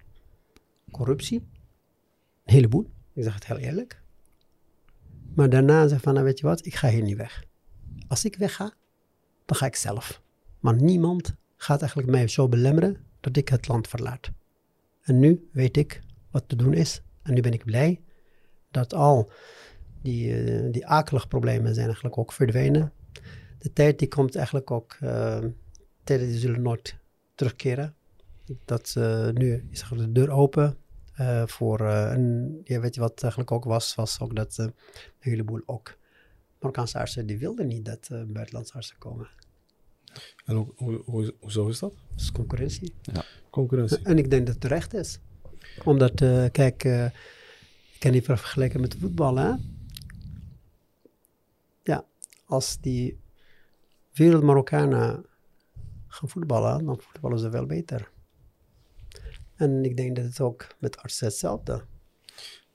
[0.91, 1.39] corruptie,
[2.45, 2.89] een heleboel.
[3.13, 4.01] Ik zeg het heel eerlijk.
[5.35, 7.43] Maar daarna zeg van, nou weet je wat, ik ga hier niet weg.
[8.07, 8.73] Als ik wegga,
[9.45, 10.21] dan ga ik zelf.
[10.59, 14.31] Maar niemand gaat eigenlijk mij zo belemmeren dat ik het land verlaat.
[15.01, 17.01] En nu weet ik wat te doen is.
[17.21, 18.01] En nu ben ik blij
[18.71, 19.31] dat al
[20.01, 22.93] die, uh, die akelige problemen zijn eigenlijk ook verdwenen.
[23.57, 25.43] De tijd die komt eigenlijk ook, uh,
[26.03, 26.98] tijden die zullen nooit
[27.39, 27.95] terugkeren.
[28.65, 30.77] dat uh, nu is de deur open
[31.19, 34.73] uh, voor, uh, en ja, weet je wat eigenlijk ook was, was ook dat een
[35.19, 35.97] heleboel ook
[36.59, 39.27] Marokkaanse artsen, die wilden niet dat buitenlandse artsen komen.
[40.45, 41.93] En hoe, hoe, hoe, hoezo is dat?
[42.09, 42.93] Dat is concurrentie.
[43.01, 43.23] Ja.
[43.49, 43.99] Concurrentie.
[44.03, 45.19] En ik denk dat het terecht is.
[45.83, 46.15] Omdat,
[46.51, 49.53] kijk, ik kan die vergelijken met voetbal, hè.
[51.83, 52.05] Ja,
[52.45, 53.17] als die
[54.13, 55.25] wereld Marokkanen
[56.19, 58.11] gaan voetballen, dan voetballen ze wel beter.
[59.55, 61.81] En ik denk dat het ook met artsen hetzelfde.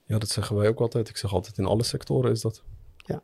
[0.04, 1.08] Ja, dat zeggen wij ook altijd.
[1.08, 2.62] Ik zeg altijd, in alle sectoren is dat.
[2.96, 3.20] Ja.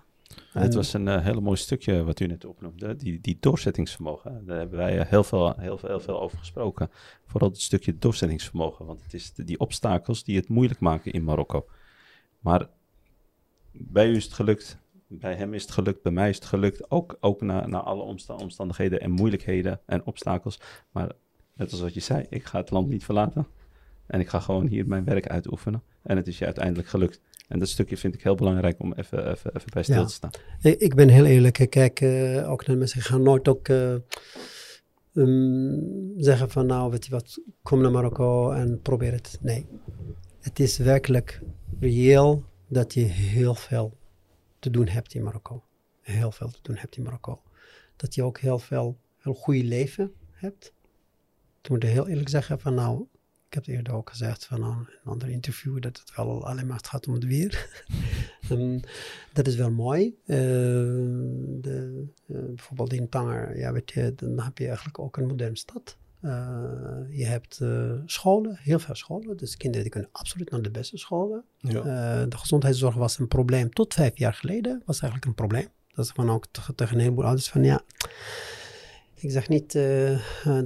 [0.52, 4.46] En het was een uh, hele mooi stukje wat u net opnoemde, die, die doorzettingsvermogen.
[4.46, 6.90] Daar hebben wij heel veel, heel, veel, heel veel over gesproken.
[7.26, 11.66] Vooral het stukje doorzettingsvermogen, want het is die obstakels die het moeilijk maken in Marokko.
[12.40, 12.68] Maar
[13.72, 14.78] bij u is het gelukt,
[15.12, 16.90] bij hem is het gelukt, bij mij is het gelukt.
[16.90, 20.61] Ook, ook na, na alle omstandigheden en moeilijkheden en obstakels.
[20.90, 21.12] Maar
[21.54, 23.46] net als wat je zei, ik ga het land niet verlaten.
[24.06, 25.82] En ik ga gewoon hier mijn werk uitoefenen.
[26.02, 27.20] En het is je uiteindelijk gelukt.
[27.48, 30.30] En dat stukje vind ik heel belangrijk om even, even, even bij stil te staan.
[30.61, 31.66] Ik ben heel eerlijk.
[31.70, 32.98] Kijk, uh, ook naar mensen.
[32.98, 33.94] Ik ga nooit ook uh,
[35.12, 39.38] um, zeggen van nou, weet je wat, kom naar Marokko en probeer het.
[39.40, 39.66] Nee.
[40.40, 41.40] Het is werkelijk
[41.80, 43.98] reëel dat je heel veel
[44.61, 45.64] te doen hebt in Marokko.
[46.00, 47.42] Heel veel te doen hebt in Marokko.
[47.96, 50.72] Dat je ook heel veel, heel goede leven hebt.
[51.62, 53.06] Ik moet heel eerlijk zeggen van nou,
[53.46, 56.66] ik heb eerder ook gezegd van nou, in een ander interview dat het wel alleen
[56.66, 57.84] maar gaat om het weer.
[58.50, 58.80] um,
[59.32, 60.16] dat is wel mooi.
[60.26, 60.36] Uh,
[61.61, 65.56] de, uh, bijvoorbeeld in Tanger, ja, weet je, dan heb je eigenlijk ook een moderne
[65.56, 65.98] stad.
[66.22, 66.30] Uh,
[67.10, 69.36] je hebt uh, scholen, heel veel scholen.
[69.36, 71.44] Dus kinderen die kunnen absoluut naar de beste scholen.
[71.58, 71.78] Ja.
[71.78, 71.84] Uh,
[72.28, 74.82] de gezondheidszorg was een probleem tot vijf jaar geleden.
[74.84, 75.68] Was eigenlijk een probleem.
[75.94, 77.80] Dat is van ook tegen een heleboel ouders van ja.
[79.14, 79.78] Ik zeg niet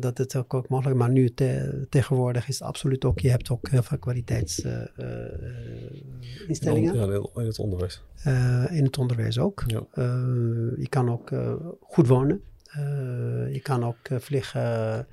[0.00, 3.20] dat het ook, ook mogelijk maar nu te, tegenwoordig is het absoluut ook.
[3.20, 6.94] Je hebt ook heel veel kwaliteitsinstellingen.
[6.94, 8.02] ja, in het onderwijs.
[8.70, 9.64] in het onderwijs ook.
[9.66, 9.86] Ja.
[10.76, 11.30] je kan ook
[11.80, 12.42] goed wonen.
[13.52, 15.06] je kan ook vliegen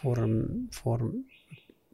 [0.00, 1.10] voor een, voor,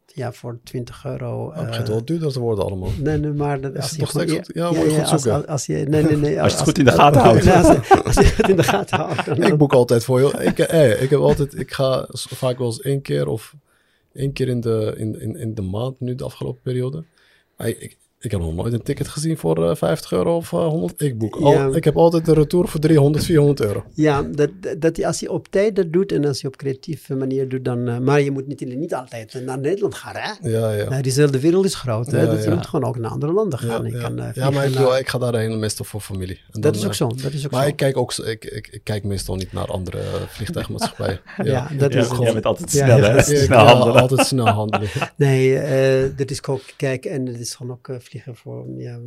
[0.07, 1.53] ja, voor 20 euro.
[1.55, 2.91] Het begint wel duurder te worden allemaal.
[2.99, 6.17] Nee, nee maar dat, als je nog steeds ja, goed, ja, als, je, nee, nee,
[6.17, 7.47] nee, Als je het goed in de gaten houdt.
[8.05, 9.43] Als, je- het in de gaten houdt.
[9.45, 10.45] ik boek altijd voor je.
[10.45, 13.55] Ik, eh, ik heb altijd, ik ga vaak wel eens één keer of
[14.13, 17.05] één keer in de, in, in, in de maand nu de afgelopen periode.
[17.57, 17.97] Ik,
[18.27, 21.01] ik, heb nog nooit een ticket gezien voor eh, 50 euro of eh, 100.
[21.01, 21.69] Ik boek al, Ja.
[21.73, 23.85] ik heb altijd de retour voor 300, 400 euro.
[23.95, 27.15] Ja, dat, dat je, als je op tijd dat doet en als je op creatieve
[27.15, 27.89] manier doet, dan...
[27.89, 30.49] eh, maar je moet natuurlijk niet altijd naar Nederland gaan, hè?
[30.49, 30.89] Ja, ja.
[30.89, 32.21] Nou, diezelfde wereld is groot, hè?
[32.23, 33.85] Ja, dat je moet gewoon ook naar andere landen gaan.
[33.85, 34.01] je ja.
[34.01, 36.41] kan, ja, maar ik, naar- bedoel, ik ga daarheen meestal voor familie.
[36.51, 37.69] En Dat dan, is ook zo, dat is ook Maar zo.
[37.69, 39.99] ik kijk ook, ik, ik, ik kijk meestal niet naar andere
[40.29, 41.21] vliegtuigmaatschappijen.
[41.45, 42.33] Ja, dat Ja, is jij gewoon...
[42.33, 43.03] bent altijd snel, ja.
[43.05, 43.15] hè?
[43.15, 44.01] Ja, Snel ja, handelen.
[44.01, 44.89] altijd snel handelen.
[45.17, 47.89] Nee, eh dat is ook, kijk, en het is gewoon ook
[48.21, 49.01] vliegen voor ja,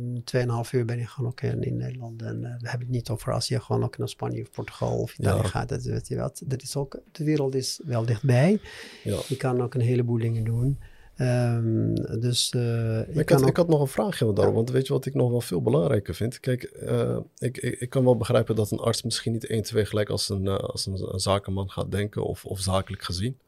[0.64, 2.22] 2,5 uur ben je gewoon ook in, in Nederland.
[2.22, 4.98] En eh, we hebben het niet over als je gewoon ook naar Spanje of Portugal
[4.98, 5.48] of Italië Ja.
[5.48, 5.68] gaat.
[5.68, 8.60] Dat, weet je wat, dat is ook, de wereld is wel dichtbij.
[9.04, 9.18] Ja.
[9.28, 10.78] Je kan ook een heleboel dingen doen.
[11.16, 14.92] Ehm, dus eh, Ik had, ook, ik had nog een vraagje daarom, want weet je
[14.92, 16.40] wat ik nog wel veel belangrijker vind?
[16.40, 19.84] Kijk, eh, ik, ik, ik kan wel begrijpen dat een arts misschien niet 1, 2
[19.84, 23.38] gelijk als een, eh, als een, een zakenman gaat denken of, of zakelijk gezien.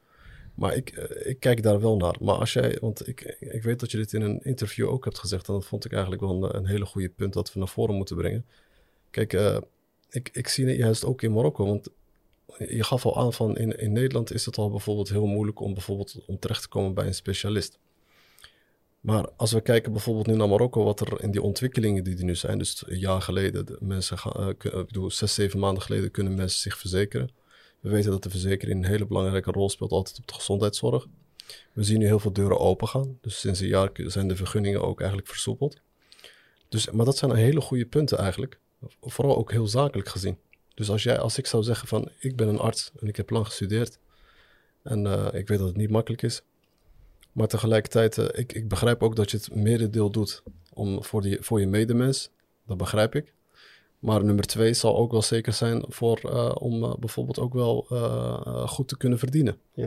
[0.55, 2.17] Maar ik, eh, ik kijk daar wel naar.
[2.21, 5.19] Maar als jij, want ik, ik weet dat je dit in een interview ook hebt
[5.19, 7.95] gezegd, en dat vond ik eigenlijk wel een, hele goede punt dat we naar voren
[7.95, 8.47] moeten brengen.
[9.11, 9.59] Kijk, eh,
[10.11, 11.89] ik, ik zie het juist ook in Marokko, want
[12.59, 15.75] je gaf al aan van in, in Nederland is het al bijvoorbeeld heel moeilijk om
[15.75, 17.79] bijvoorbeeld om terecht te komen bij een specialist.
[19.01, 22.25] Maar als we kijken bijvoorbeeld nu naar Marokko, wat er in die ontwikkelingen die er
[22.25, 26.11] nu zijn, dus een jaar geleden, de mensen eh, ik bedoel, zes, zeven maanden geleden
[26.11, 27.31] kunnen mensen zich verzekeren.
[27.83, 31.07] We weten dat de verzekering een hele belangrijke rol speelt altijd op de gezondheidszorg.
[31.73, 34.83] We zien nu heel veel deuren open gaan, dus sinds een jaar zijn de vergunningen
[34.83, 35.81] ook eigenlijk versoepeld.
[36.69, 38.59] Dus, maar dat zijn hele goede punten eigenlijk,
[39.01, 40.39] vooral ook heel zakelijk gezien.
[40.75, 43.31] Dus als, jij, als ik zou zeggen van, ik ben een arts en ik heb
[43.31, 43.99] lang gestudeerd
[44.83, 46.43] en eh, ik weet dat het niet makkelijk is,
[47.33, 51.39] maar tegelijkertijd, eh, ik, ik begrijp ook dat je het merendeel doet om, voor, die,
[51.41, 52.31] voor je medemens.
[52.67, 53.35] Dat begrijp ik.
[54.03, 57.87] Maar nummer twee zal ook wel zeker zijn voor, eh, om eh, bijvoorbeeld ook wel
[57.91, 59.57] eh, goed te kunnen verdienen.
[59.75, 59.87] Ja.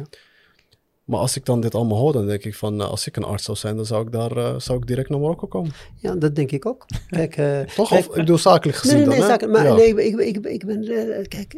[1.03, 3.43] Maar als ik dan dit allemaal hoor, dan denk ik van, als ik een arts
[3.43, 5.72] zou zijn, dan zou ik daar zou ik direct naar Marokko komen.
[5.95, 6.86] ja, dat denk ik ook.
[7.09, 7.36] Kijk,
[7.76, 7.89] Toch?
[7.89, 9.76] kijk, of, ik bedoel zakelijk gezien nee, nee, dan, nee, zaken, maar Ja.
[9.76, 11.57] nee, ik, ik, ik ben, kijk,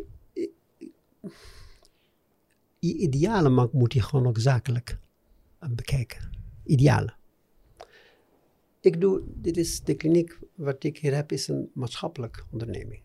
[2.79, 4.97] je idealen moet je gewoon ook zakelijk
[5.69, 6.29] bekijken.
[6.65, 7.16] Idealen.
[8.81, 13.01] Ik doe, dit is de kliniek wat ik hier heb, is een maatschappelijke onderneming.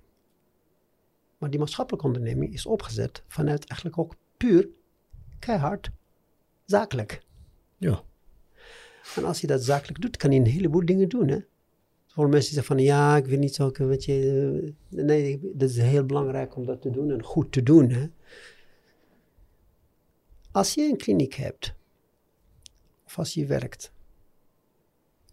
[1.38, 4.68] Maar die maatschappelijke onderneming is opgezet vanuit eigenlijk ook puur
[5.38, 5.90] keihard
[6.64, 7.22] zakelijk.
[7.78, 8.02] Ja.
[9.16, 11.28] En als je dat zakelijk doet, kan je een heleboel dingen doen.
[11.28, 11.38] Hè?
[12.06, 15.70] Voor mensen die zeggen van ja, ik wil niet zo, weet je, eh, nee, dat
[15.70, 17.90] is heel belangrijk om dat te doen en goed te doen.
[17.90, 18.06] Hè?
[20.50, 21.74] Als je een kliniek hebt,
[23.04, 23.92] of als je werkt,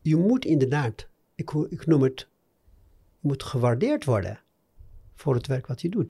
[0.02, 2.28] je moet inderdaad, ik, ik noem het,
[3.20, 4.40] je moet gewaardeerd worden
[5.16, 6.10] voor het werk wat je doet.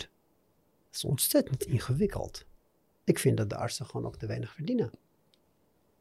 [0.86, 2.46] Dat is ontzettend ingewikkeld.
[3.04, 4.92] Ik vind dat de artsen gewoon ook te weinig verdienen.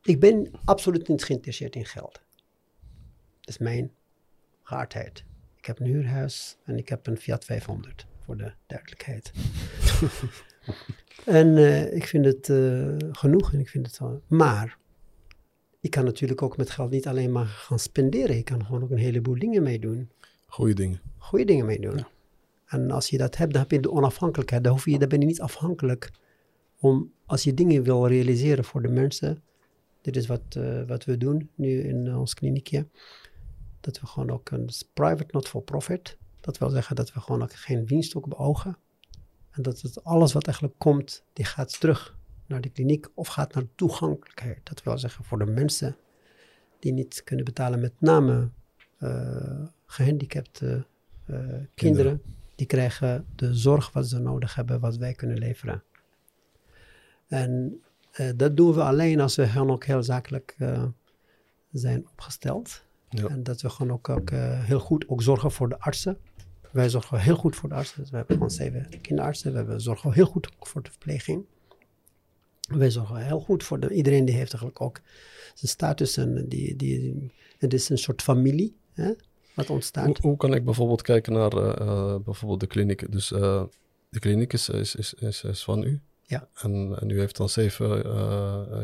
[0.03, 2.13] Ik ben absoluut niet geïnteresseerd in geld.
[3.41, 3.93] Dat is mijn
[4.63, 5.25] geaardheid.
[5.57, 9.33] Ik heb een huurhuis en ik heb een Fiat 500, voor de duidelijkheid.
[11.25, 14.23] en eh, ik vind het eh, genoeg en ik vind het wel.
[14.27, 14.79] Maar
[15.89, 18.37] ik kan natuurlijk ook met geld niet alleen maar gaan spenderen.
[18.37, 20.11] Ik kan gewoon ook een heleboel dingen meedoen.
[20.47, 21.01] Goeie dingen.
[21.17, 22.07] Goede dingen meedoen.
[22.67, 24.65] En als je dat hebt, dan heb je de onafhankelijkheid.
[24.65, 26.11] Dan, hoef je, dan ben je niet afhankelijk
[26.79, 29.43] om, als je dingen wil realiseren voor de mensen.
[30.01, 32.87] Dit is wat, eh, wat we doen nu in eh, ons kliniekje.
[33.81, 36.17] Dat we gewoon ook een private, not for profit.
[36.41, 38.79] Dat wil zeggen dat we gewoon ook geen winst ook beogen.
[39.51, 42.18] En dat het alles wat eigenlijk komt, die gaat terug
[42.49, 44.61] naar de kliniek of gaat naar toegankelijkheid.
[44.63, 45.97] Dat wil zeggen voor de mensen
[46.79, 48.49] die niet kunnen betalen, met name
[48.99, 50.87] eh, gehandicapte
[51.25, 51.39] eh,
[51.75, 52.23] kinderen.
[52.55, 55.83] Die krijgen de zorg wat ze nodig hebben, wat wij kunnen leveren.
[57.29, 60.57] En eh, dat doen we alleen als we gewoon ook heel zakelijk
[61.73, 62.83] zijn opgesteld.
[63.09, 63.27] Ja.
[63.29, 66.19] En dat we gewoon ook, ook heel goed ook zorgen voor de artsen.
[66.71, 68.01] Wij zorgen heel goed voor de artsen.
[68.01, 69.51] Dus we hebben gewoon zeven kinderartsen.
[69.51, 71.45] We hebben, zorgen heel goed ook voor de verpleging.
[72.69, 75.01] Wij zorgen heel goed voor de, iedereen die heeft eigenlijk ook
[75.55, 76.17] zijn status.
[76.17, 79.13] En die, die, het is een soort familie hè,
[79.55, 80.07] wat ontstaat.
[80.07, 83.13] Hoe, hoe kan ik bijvoorbeeld kijken naar eh, eh, bijvoorbeeld de kliniek?
[83.13, 83.63] Dus eh,
[84.09, 86.01] de kliniek is, is, is, is, is van u.
[86.23, 86.49] Ja.
[86.55, 88.03] En, en u heeft dan zeven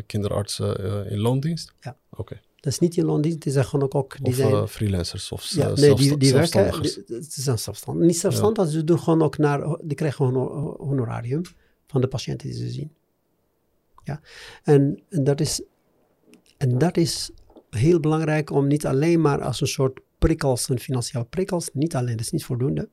[0.07, 1.73] kinderartsen in loondienst?
[1.81, 1.97] Ja.
[2.11, 2.41] Oké.
[2.61, 5.73] Dat is niet in Londen, die zijn gewoon ook, die Of zijn, freelancers of ja,
[5.75, 6.85] nee, die, die werken,
[7.19, 8.07] zijn zelfstandig.
[8.07, 11.43] Niet zelfstandig, ze doen gewoon ook naar, die krijgen gewoon ho- honorarium
[11.87, 12.91] van de patiënten die ze zien.
[14.05, 14.21] Ja,
[14.63, 15.63] en, en, dat is,
[16.57, 17.31] en dat is
[17.71, 22.17] heel belangrijk om niet alleen maar als een soort prikkels en financiële prikkels, niet alleen,
[22.17, 22.89] dat is niet voldoende.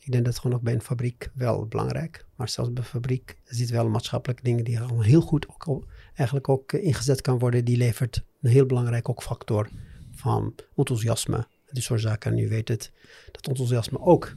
[0.00, 3.36] Ik denk dat gewoon ook bij een fabriek wel belangrijk, maar zelfs bij een fabriek
[3.44, 7.64] zit wel maatschappelijke dingen die heel goed ook, eigenlijk ook eh, ingezet kan worden.
[7.64, 9.68] Die levert een heel belangrijk ook factor
[10.10, 11.46] van enthousiasme.
[11.70, 12.32] Die soort zaken.
[12.32, 12.92] En u weet het,
[13.32, 14.34] dat enthousiasme ook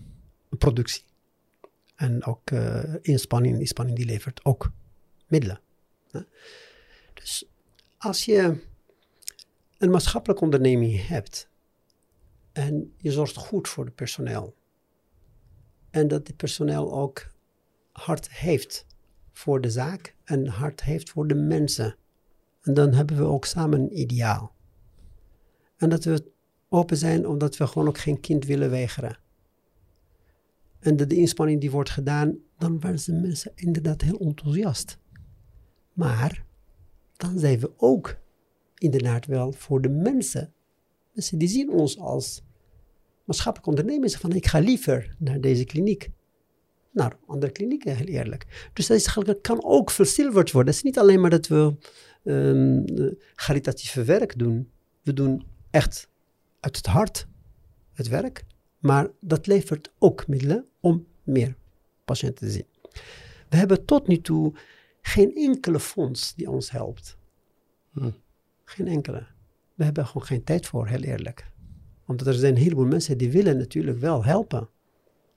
[0.49, 1.03] een productie.
[1.95, 4.71] En ook eh, inspanning, inspanning die levert ook
[5.27, 5.59] middelen.
[7.13, 7.45] Dus
[7.97, 8.61] als je
[9.77, 11.49] een maatschappelijke onderneming hebt
[12.51, 14.55] en je zorgt goed voor het personeel
[15.89, 17.27] en dat het personeel ook
[17.91, 18.85] hart heeft
[19.31, 21.95] voor de zaak en hart heeft voor de mensen.
[22.61, 24.55] En dan hebben we ook samen een ideaal.
[25.77, 26.31] En dat we
[26.69, 29.17] open zijn omdat we gewoon ook geen kind willen weigeren.
[30.79, 34.97] En dat de inspanning die wordt gedaan, dan worden de mensen inderdaad heel enthousiast.
[35.93, 36.45] Maar
[37.17, 38.17] dan zijn we ook
[38.77, 40.53] inderdaad wel voor de mensen.
[41.13, 42.41] Mensen die zien ons als
[43.25, 46.09] maatschappelijk ondernemers van ik ga liever naar deze kliniek.
[46.91, 48.69] Naar andere klinieken, heel eerlijk.
[48.73, 50.73] Dus dat, is, kan ook verzilverd worden.
[50.73, 51.75] Het is niet alleen maar dat we
[52.23, 54.71] ehm, eh, caritatieve werk doen.
[55.01, 56.09] We doen echt
[56.59, 57.27] uit het hart
[57.93, 58.45] het werk.
[58.79, 61.55] Maar dat levert ook middelen om meer
[62.05, 62.65] patiënten te zien.
[63.49, 64.53] We hebben tot nu toe
[65.05, 67.17] geen enkele fonds die ons helpt.
[67.91, 68.11] Hm.
[68.65, 69.25] Geen enkele.
[69.73, 71.51] We hebben gewoon geen tijd voor, heel eerlijk.
[72.05, 74.69] Omdat er zijn een heleboel mensen die willen natuurlijk wel helpen.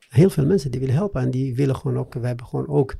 [0.08, 2.96] Heel veel mensen die willen helpen en die willen gewoon ook, we hebben gewoon ook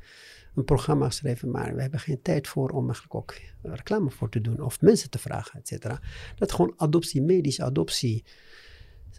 [0.55, 4.41] een programma geschreven, maar we hebben geen tijd voor om eigenlijk ook reclame voor te
[4.41, 5.99] doen of mensen te vragen, et cetera.
[6.35, 8.23] Dat gewoon adoptie, medisch adoptie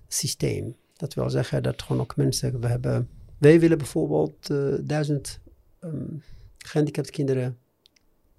[0.09, 0.76] systeem.
[0.92, 5.40] Dat wil zeggen dat gewoon ook mensen, we hebben, wij willen bijvoorbeeld eh, duizend
[5.80, 6.16] ehm,
[6.59, 7.59] gehandicapte kinderen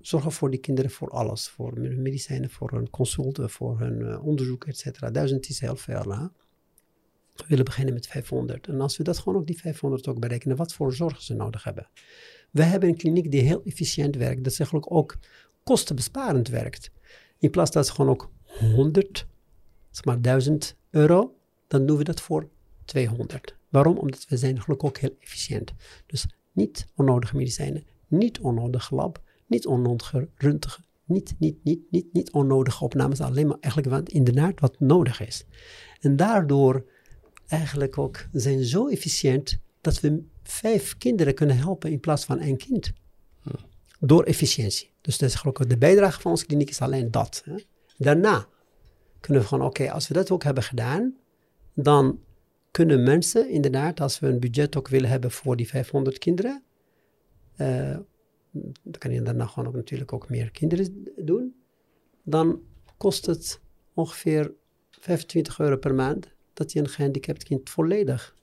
[0.02, 1.48] zorgen voor die kinderen voor alles.
[1.48, 5.12] Voor hun medicijnen, voor hun consulten, voor hun eh, onderzoek, et cetera.
[5.12, 6.12] Duizend is heel veel.
[6.12, 6.28] Hè?
[7.36, 8.68] We willen beginnen met 500.
[8.68, 11.64] En als we dat gewoon ook die 500 ook berekenen, wat voor zorg ze nodig
[11.64, 11.88] hebben.
[12.52, 14.44] We hebben een kliniek die heel efficiënt werkt.
[14.44, 15.18] Dat eigenlijk ook
[15.64, 16.92] kostenbesparend werkt.
[17.40, 19.28] In plaats dat ze gewoon ook 100,
[19.92, 21.36] zeg maar 1000 euro,
[21.68, 22.50] dan doen we dat voor
[22.86, 23.56] 200.
[23.70, 23.98] Waarom?
[23.98, 25.74] Omdat we zijn eigenlijk ook heel efficiënt.
[26.06, 29.66] Dus niet onnodige medicijnen, niet onnodig lab, niet
[30.36, 35.22] röntgen, niet, niet, niet, niet, niet onnodige opnames, alleen maar eigenlijk wat inderdaad wat nodig
[35.22, 35.46] is.
[36.00, 36.86] En daardoor
[37.48, 42.58] eigenlijk ook zijn zo efficiënt dat we vijf kinderen kunnen helpen in plaats van één
[42.58, 42.92] kind.
[44.00, 44.92] door efficiëntie.
[45.02, 47.42] Dus dat is gelukkig de bijdrage van onze kliniek is alleen dat.
[47.46, 47.56] Hè.
[47.98, 48.48] Daarna
[49.20, 51.16] kunnen we gewoon, oké, als we dat ook hebben gedaan,
[51.74, 52.20] dan
[52.72, 56.64] kunnen mensen inderdaad, als we een budget ook willen hebben voor die 500 kinderen,
[57.60, 57.98] eh,
[58.52, 61.56] dan kan je daarna gewoon ook natuurlijk ook meer kinderen doen,
[62.24, 62.62] dan
[62.98, 63.62] kost het
[63.94, 64.54] ongeveer
[64.90, 68.36] 25 euro per maand dat je een gehandicapt kind volledig,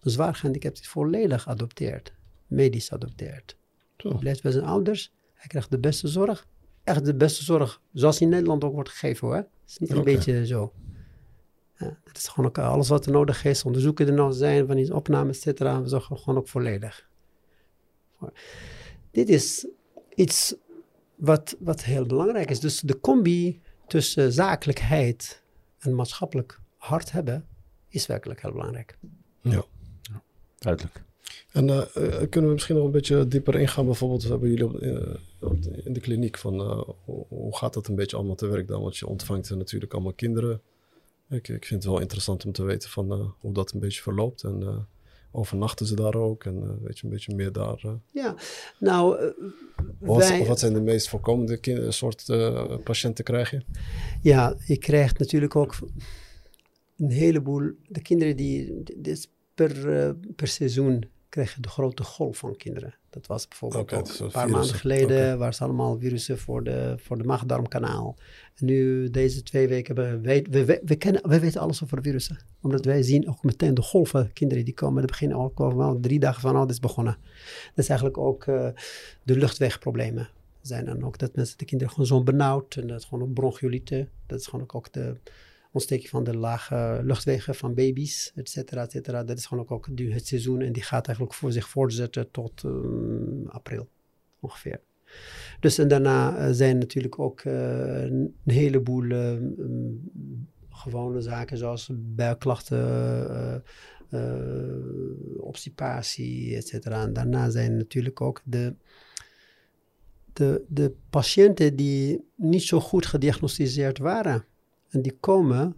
[0.00, 2.12] een zwaar gehandicapt kind volledig adopteert,
[2.46, 3.56] medisch adopteert.
[3.96, 6.46] Hij blijft bij zijn ouders, hij krijgt de beste zorg,
[6.84, 9.36] echt de beste zorg, zoals in Nederland ook wordt gegeven hoor.
[9.36, 10.72] Het is niet een beetje zo.
[11.76, 14.76] Ja, het is gewoon ook alles wat er nodig is, onderzoeken er nog zijn, van
[14.76, 17.09] die opnames, et cetera, we zorgen gewoon ook volledig.
[19.10, 19.66] Dit is
[20.14, 20.54] iets
[21.14, 22.60] wat, wat heel belangrijk is.
[22.60, 25.42] Dus de combi tussen zakelijkheid
[25.78, 27.46] en maatschappelijk hart hebben,
[27.88, 28.98] is werkelijk heel belangrijk.
[29.40, 29.64] Ja.
[30.58, 31.02] Duidelijk.
[31.52, 33.84] En eh, eh, kunnen we misschien nog een beetje dieper ingaan?
[33.84, 36.60] Bijvoorbeeld hebben jullie op, eh, op de- in de kliniek van
[37.28, 38.82] hoe, gaat dat een beetje allemaal te werk dan?
[38.82, 40.60] Want je ontvangt natuurlijk allemaal kinderen.
[41.28, 44.02] Ik, ik vind het wel interessant om te weten van eh, hoe dat een beetje
[44.02, 44.42] verloopt.
[44.42, 44.76] En eh,
[45.30, 46.44] overnachten ze daar ook?
[46.44, 47.80] En eh, weet je een beetje meer daar.
[47.84, 47.92] eh.
[48.12, 48.34] Ja,
[48.78, 49.26] nou, eh,
[49.98, 52.24] wat, wij, wat zijn de meest voorkomende soort
[52.84, 53.62] patiënten krijg je?
[54.22, 55.78] Ja, je krijgt natuurlijk ook
[56.96, 57.70] een heleboel.
[57.88, 58.82] De kinderen die.
[58.82, 62.94] dit is per, per seizoen krijg je de grote golf van kinderen.
[63.10, 64.50] Dat was bijvoorbeeld ook dus een paar virussen.
[64.50, 65.28] maanden geleden.
[65.28, 65.36] Oké.
[65.36, 68.16] Waar ze allemaal virussen voor de, voor de maag-darmkanaal.
[68.54, 72.38] En nu, deze twee weken, we, we, we, we, kennen, we weten alles over virussen.
[72.60, 74.32] Omdat wij zien ook meteen de golven.
[74.32, 77.16] Kinderen die komen, die beginnen ook al drie dagen van, oh, dit is begonnen.
[77.68, 78.68] Dat is eigenlijk ook eh,
[79.22, 80.28] de luchtwegproblemen
[80.60, 83.34] zijn dan ook dat mensen, de kinderen gewoon zo benauwd en dat is gewoon ook
[83.34, 84.08] bronchiolieten.
[84.26, 85.16] Dat is gewoon ook, ook de
[85.72, 89.24] ontsteking van de lage luchtwegen van baby's, et cetera, et cetera.
[89.24, 92.64] Dat is gewoon ook, ook het seizoen en die gaat eigenlijk voor zich voortzetten tot
[92.64, 93.88] ehm, april
[94.40, 94.80] ongeveer.
[95.60, 101.90] Dus en daarna eh, zijn natuurlijk ook eh, een heleboel eh, mm, gewone zaken zoals
[101.94, 103.64] buikklachten,
[104.10, 104.34] eh,
[105.36, 107.02] obstipatie, et cetera.
[107.02, 108.74] En daarna zijn natuurlijk ook de,
[110.32, 114.44] de, de patiënten die niet zo goed gediagnosticeerd waren.
[114.90, 115.74] En die komen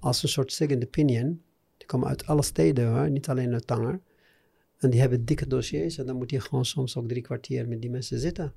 [0.00, 1.42] als een soort second opinion.
[1.76, 4.00] Die komen uit alle steden hoor, niet alleen uit Tanger.
[4.78, 7.80] En die hebben dikke dossiers en dan moet je gewoon soms ook drie kwartier met
[7.80, 8.52] die mensen zitten.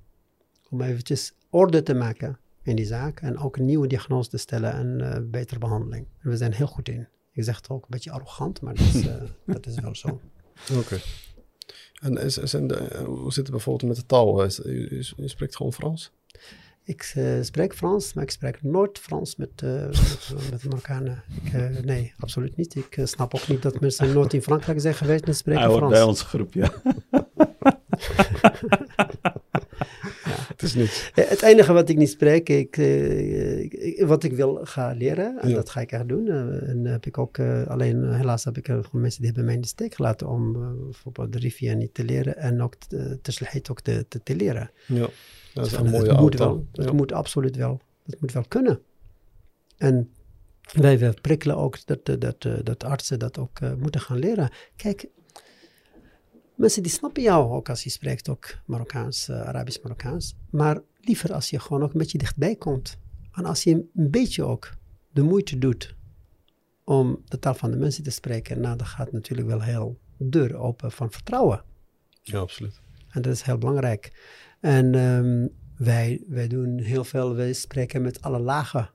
[0.70, 4.74] Om eventjes orde te maken in die zaak en ook een nieuwe diagnose te stellen
[4.74, 6.08] en eh, betere behandeling.
[6.20, 7.08] En we zijn heel goed in.
[7.34, 10.20] Ik zeg het ook een beetje arrogant, maar dat is, eh, dat is wel zo.
[10.78, 11.00] Oké.
[12.02, 14.44] En is, is in de, eh, hoe zit het bijvoorbeeld met de taal?
[14.44, 14.56] Is,
[15.18, 16.12] je spreekt gewoon Frans?
[16.84, 21.24] Ik eh, spreek Frans, maar ik spreek nooit Frans met, eh met, met Marokkanen.
[21.44, 22.76] Ik, eh, nee, absoluut niet.
[22.76, 25.92] Ik snap ook niet dat mensen nooit in Frankrijk zijn geweest en spreken Hij Frans.
[25.94, 26.72] bij onze groep, ja.
[30.48, 31.12] Het is niet.
[31.16, 35.56] Het enige wat ik niet spreek, ik, ik- wat ik wil gaan leren, en Ja.
[35.56, 36.28] dat ga ik echt doen.
[36.30, 39.96] en heb ik ook, alleen helaas heb ik mensen die hebben mij in de steek
[39.96, 40.52] gelaten om
[40.84, 44.72] bijvoorbeeld de Rivia niet te leren en ook te, te, ook te, te, te leren.
[44.88, 45.08] Ja,
[45.54, 46.66] dat is Van, een mooie het moet auto.
[46.72, 48.82] wel, het moet absoluut wel, het moet wel kunnen.
[49.78, 50.12] En
[50.72, 54.20] wij, wij prikkelen ook dat, dat, dat, eh, dat artsen dat ook eh, moeten gaan
[54.20, 54.52] leren.
[54.76, 55.08] Kijk,
[56.56, 60.36] mensen die snappen jou ook als je spreekt ook Marokkaans, eh, Arabisch-Marokkaans.
[60.50, 62.98] Maar liever als je gewoon ook een beetje dichtbij komt.
[63.32, 64.74] En als je een beetje ook
[65.10, 65.96] de moeite doet
[66.84, 70.56] om de taal van de mensen te spreken, nou, dan gaat natuurlijk wel heel deur
[70.56, 71.64] open van vertrouwen.
[72.22, 72.82] ja, absoluut.
[73.10, 74.12] En dat is heel belangrijk.
[74.62, 75.48] En ehm,
[75.78, 78.90] wij, wij doen heel veel, wij spreken met alle lagen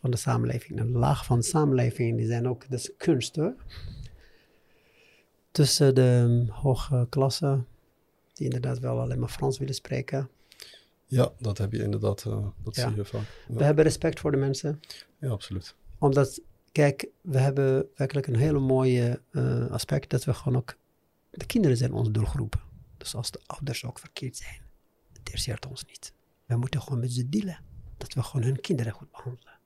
[0.00, 0.78] van de samenleving.
[0.78, 3.54] En de lagen van de samenleving, die zijn ook, dat is kunst hoor.
[5.50, 7.62] Tussen de um, hoge klasse,
[8.32, 10.28] die inderdaad wel alleen maar Frans willen spreken.
[11.06, 12.24] Ja, dat heb je inderdaad.
[12.26, 12.88] eh, dat Ja.
[12.88, 13.44] zie je vaak.
[13.48, 14.80] We hebben respect voor de mensen.
[15.18, 15.74] ja absoluut.
[15.98, 16.40] Omdat,
[16.72, 20.76] kijk, we hebben werkelijk een hele mooie eh, aspect dat we gewoon ook,
[21.30, 22.66] de kinderen zijn onze doelgroep.
[22.96, 24.60] Dus als de ouders ook verkeerd zijn,
[25.28, 26.12] interesseert ons niet.
[26.46, 27.58] We moeten gewoon met ze dealen.
[27.96, 29.58] Dat we gewoon hun kinderen goed behandelen.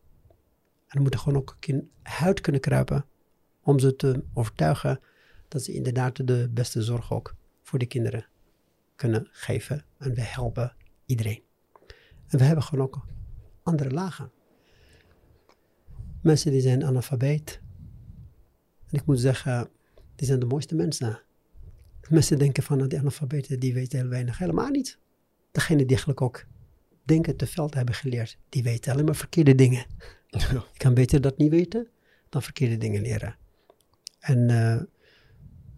[0.87, 3.05] En we moeten gewoon ook in huid kunnen kruipen
[3.63, 5.01] om ze te overtuigen
[5.49, 8.27] dat ze inderdaad de beste zorg ook voor de kinderen
[8.97, 9.85] kunnen geven.
[9.99, 10.75] En we helpen
[11.07, 11.43] iedereen.
[12.27, 13.07] En we hebben gewoon ook
[13.63, 14.31] andere lagen.
[16.23, 17.61] Mensen die zijn analfabeet.
[18.91, 19.69] En ik moet zeggen,
[20.15, 21.21] die zijn de mooiste mensen.
[22.09, 24.39] Mensen denken van, nou, die analfabeten, die weten heel weinig.
[24.39, 25.01] Helemaal niet.
[25.53, 26.45] Degene die eigenlijk ook
[27.05, 29.87] denken te veel te hebben geleerd, die weten alleen maar verkeerde dingen.
[30.29, 31.89] Je kan beter dat niet weten
[32.29, 33.37] dan verkeerde dingen leren.
[34.19, 34.75] En eh,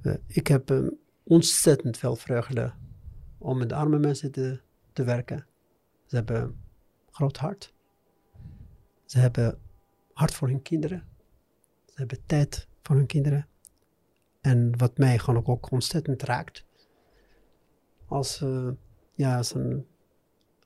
[0.03, 0.87] eh, ik heb eh,
[1.23, 2.73] ontzettend veel vreugde
[3.39, 4.61] om met arme mensen te
[4.95, 5.47] te werken.
[6.07, 6.57] Ze hebben een
[7.11, 7.75] groot hart.
[9.05, 9.59] Ze hebben
[10.13, 11.05] hart voor hun kinderen.
[11.87, 13.47] Ze hebben tijd voor hun kinderen.
[14.41, 16.65] En wat mij gewoon ook, ontzettend raakt.
[18.07, 18.69] Als, eh,
[19.15, 19.87] ja, als een,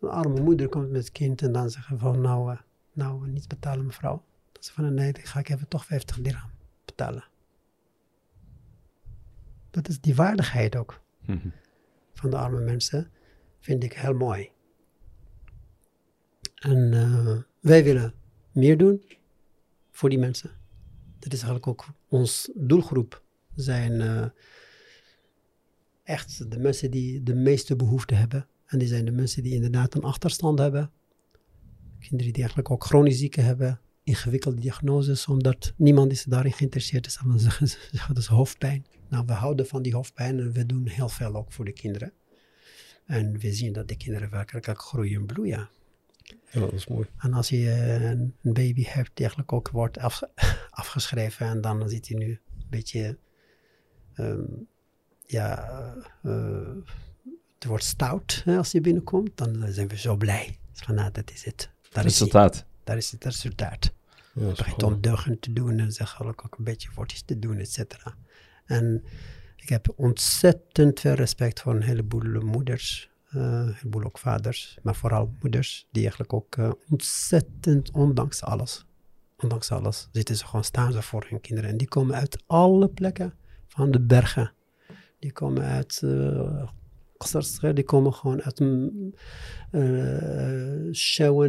[0.01, 2.59] een arme moeder komt met het kind en dan zeggen van nou, eh,
[2.93, 4.25] nou eh, niet betalen mevrouw.
[4.53, 6.51] Dan ze van nee, dan ga ik even toch 50 dirham
[6.85, 7.25] betalen.
[9.71, 11.49] Dat is die waardigheid ook Mhm.
[12.15, 13.11] van de arme mensen
[13.61, 14.51] vind ik heel mooi.
[16.55, 18.15] En eh, wij willen
[18.53, 19.05] meer doen
[19.91, 20.51] voor die mensen.
[21.19, 23.23] Dat is eigenlijk ook ons doelgroep.
[23.55, 24.33] Zijn
[26.09, 28.47] echt de mensen die de meeste behoefte hebben.
[28.67, 30.91] En die zijn de mensen die inderdaad een achterstand hebben.
[31.99, 33.81] Kinderen die eigenlijk ook chronisch zieken hebben.
[34.03, 37.19] Ingewikkelde diagnoses, omdat niemand is daarin geïnteresseerd is.
[37.25, 37.79] Dan zeggen ze,
[38.09, 38.87] dat is hoofdpijn.
[39.09, 42.13] Nou, we houden van die hoofdpijn en we doen heel veel ook voor de kinderen.
[43.07, 45.69] En we zien dat de kinderen werkelijk ook groeien en bloeien.
[46.51, 47.09] Ja, dat is mooi.
[47.19, 50.23] En als je een, een baby hebt die eigenlijk ook wordt af,
[50.71, 53.19] afgeschreven en dan zit hij nu een beetje,
[54.15, 54.45] ehm,
[55.31, 55.69] ja,
[56.23, 56.33] eh,
[57.55, 60.59] het wordt stout hè, als hij binnenkomt, dan zijn we zo blij.
[60.73, 61.71] Dus van, nou, dat is het.
[61.91, 62.29] Daar is, hij.
[62.29, 62.65] Resultaat.
[62.85, 63.93] Daar is het resultaat
[64.35, 67.59] Ja, is begint ondeugend te doen en zeg ook, ook een beetje wortjes te doen,
[67.59, 68.15] et cetera.
[68.65, 69.05] En
[69.57, 74.95] ik heb ontzettend veel respect voor een heleboel moeders, eh, een heleboel ook vaders, maar
[74.95, 78.87] vooral moeders, die eigenlijk ook eh, ontzettend, ondanks alles,
[79.39, 81.71] ondanks alles, zitten ze gewoon, staan ze voor hun kinderen.
[81.71, 83.35] En die komen uit alle plekken
[83.69, 84.53] van de bergen.
[85.19, 86.63] Die komen uit uh,
[87.75, 88.87] die komen gewoon uit uh,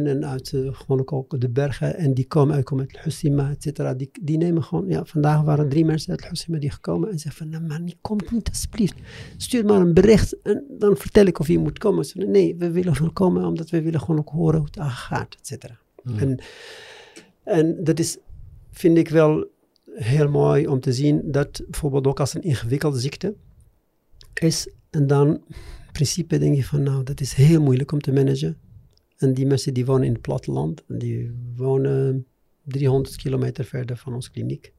[0.06, 1.96] en uit uh, gewoon ook de bergen.
[1.96, 3.94] En die komen uit, komen uit Hussima, et cetera.
[3.94, 7.42] Die, die nemen gewoon, ja, vandaag waren drie mensen uit Hussima die gekomen en zeggen
[7.42, 8.94] van, nou man, die komt niet alsjeblieft.
[9.36, 12.04] Stuur maar een bericht en dan vertel ik of je moet komen.
[12.04, 14.92] Ze zeggen, nee, we willen gewoon komen omdat we willen gewoon ook horen hoe het
[14.92, 15.78] gaat, et cetera.
[16.02, 16.18] Hmm.
[16.18, 16.38] En,
[17.44, 18.18] en dat is,
[18.70, 19.46] vind ik wel
[19.94, 23.34] heel mooi om te zien dat bijvoorbeeld ook als een ingewikkelde ziekte
[24.42, 28.12] is en dan in principe denk je van, nou, dat is heel moeilijk om te
[28.12, 28.58] managen.
[29.16, 32.26] En die mensen die wonen in het platteland, die wonen
[32.64, 34.72] 300 kilometer verder van onze kliniek.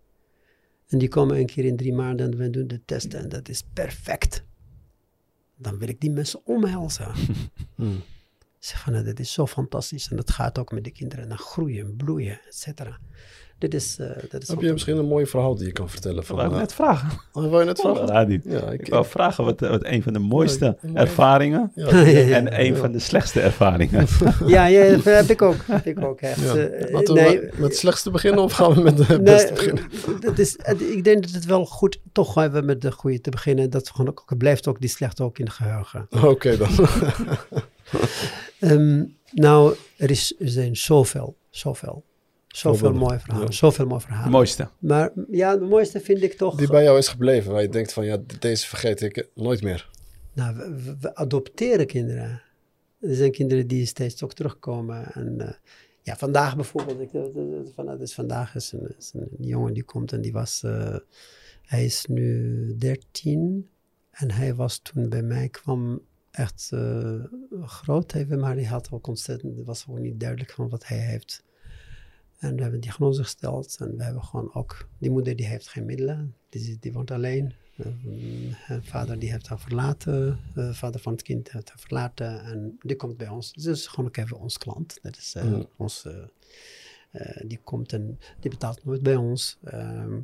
[0.87, 3.49] En die komen een keer in drie maanden en we doen de testen en dat
[3.49, 4.45] is perfect.
[5.55, 7.11] Dan wil ik die mensen omhelzen.
[7.75, 8.01] Hmm.
[8.59, 11.37] Zeg van, nou, dat is zo fantastisch en dat gaat ook met de kinderen naar
[11.37, 12.99] groeien, bloeien, et cetera.
[13.61, 16.23] Dit is, uh, dat is Heb je misschien een mooi verhaal die je kan vertellen?
[16.23, 17.09] Van, wou ik uh, net vragen.
[17.33, 18.07] Oh, wou je net vragen?
[18.07, 18.43] Ja, niet.
[18.45, 22.35] Ja, Ik wou vragen wat, wat een van de mooiste Ja, ervaringen Ja, Ja, ja,
[22.35, 24.07] en een van de slechtste ervaringen.
[24.45, 25.55] ja, ja, dat heb ik ook.
[25.65, 26.45] Heb ik ook echt.
[26.45, 29.83] Eh, we nee, met het slechtste beginnen of gaan we met het Nee, beste beginnen?
[30.19, 33.69] dat is, ik denk dat het wel goed, toch even met de goede te beginnen.
[33.69, 36.07] Dat gewoon ook, het blijft ook die slechte ook in het geheugen.
[36.23, 36.69] Oké dan.
[38.59, 42.03] Ehm, nou, er, is, er zijn zoveel, zoveel,
[42.51, 43.45] zoveel mooie verhalen.
[43.47, 43.51] ja.
[43.53, 44.31] Zoveel mooie De verhalen.
[44.31, 44.69] mooiste.
[44.79, 46.55] Maar ja, de mooiste vind ik toch...
[46.55, 49.89] Die bij jou is gebleven, waar je denkt van ja, deze vergeet ik nooit meer.
[50.33, 52.41] Nou, we, we- we adopteren kinderen.
[52.99, 55.13] Er zijn kinderen die steeds ook terugkomen.
[55.13, 55.53] En eh,
[56.01, 57.09] ja, vandaag bijvoorbeeld, ik,
[57.75, 60.95] van, dus vandaag is een, is een jongen die komt en die was, eh,
[61.65, 63.69] hij is nu 13
[64.11, 67.19] en hij was toen bij mij kwam echt eh,
[67.61, 70.97] groot even, maar hij had ook ontzettend, het was gewoon niet duidelijk van wat hij
[70.97, 71.43] heeft.
[72.41, 75.67] En we hebben een diagnose gesteld en we hebben gewoon ook, die moeder die heeft
[75.67, 77.53] geen middelen, die, die woont alleen.
[77.75, 77.85] Eh,
[78.65, 82.77] Haar vader die heeft haar verlaten, de vader van het kind heeft haar verlaten en
[82.79, 83.53] die komt bij ons.
[83.53, 84.99] Dus dat is gewoon ook even ons klant.
[85.01, 85.67] Dat is eh, Mm.
[85.77, 86.13] ons, eh,
[87.11, 89.57] eh, die komt en die betaalt nooit bij ons.
[89.63, 90.19] Ehm,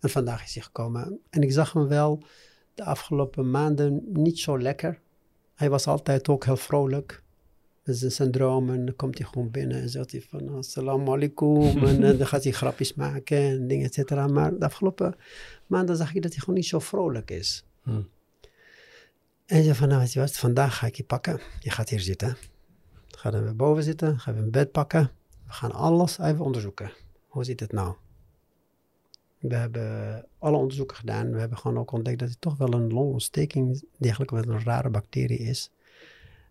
[0.00, 1.18] en vandaag is hij gekomen.
[1.30, 2.22] En ik zag hem wel
[2.74, 5.00] de afgelopen maanden niet zo lekker.
[5.54, 7.22] Hij was altijd ook heel vrolijk.
[7.82, 12.02] Zijn syndroom en dan komt hij gewoon binnen en zegt hij van assalamu alaikum en
[12.02, 14.26] eh, dan gaat hij grapjes maken en dingen et cetera.
[14.26, 15.14] Maar de afgelopen
[15.66, 17.64] maanden zag ik dat hij gewoon niet zo vrolijk is.
[17.82, 18.08] Hmm.
[19.46, 21.40] En zei van nou weet je wat, vandaag ga ik je pakken.
[21.60, 22.36] Je gaat hier zitten.
[23.08, 25.10] Ga dan weer boven zitten, ga weer een bed pakken.
[25.46, 26.92] We gaan alles even onderzoeken.
[27.28, 27.94] Hoe zit het nou?
[29.38, 31.32] We hebben alle onderzoeken gedaan.
[31.32, 34.64] We hebben gewoon ook ontdekt dat het toch wel een longontsteking, die eigenlijk wel een
[34.64, 35.70] rare bacterie is.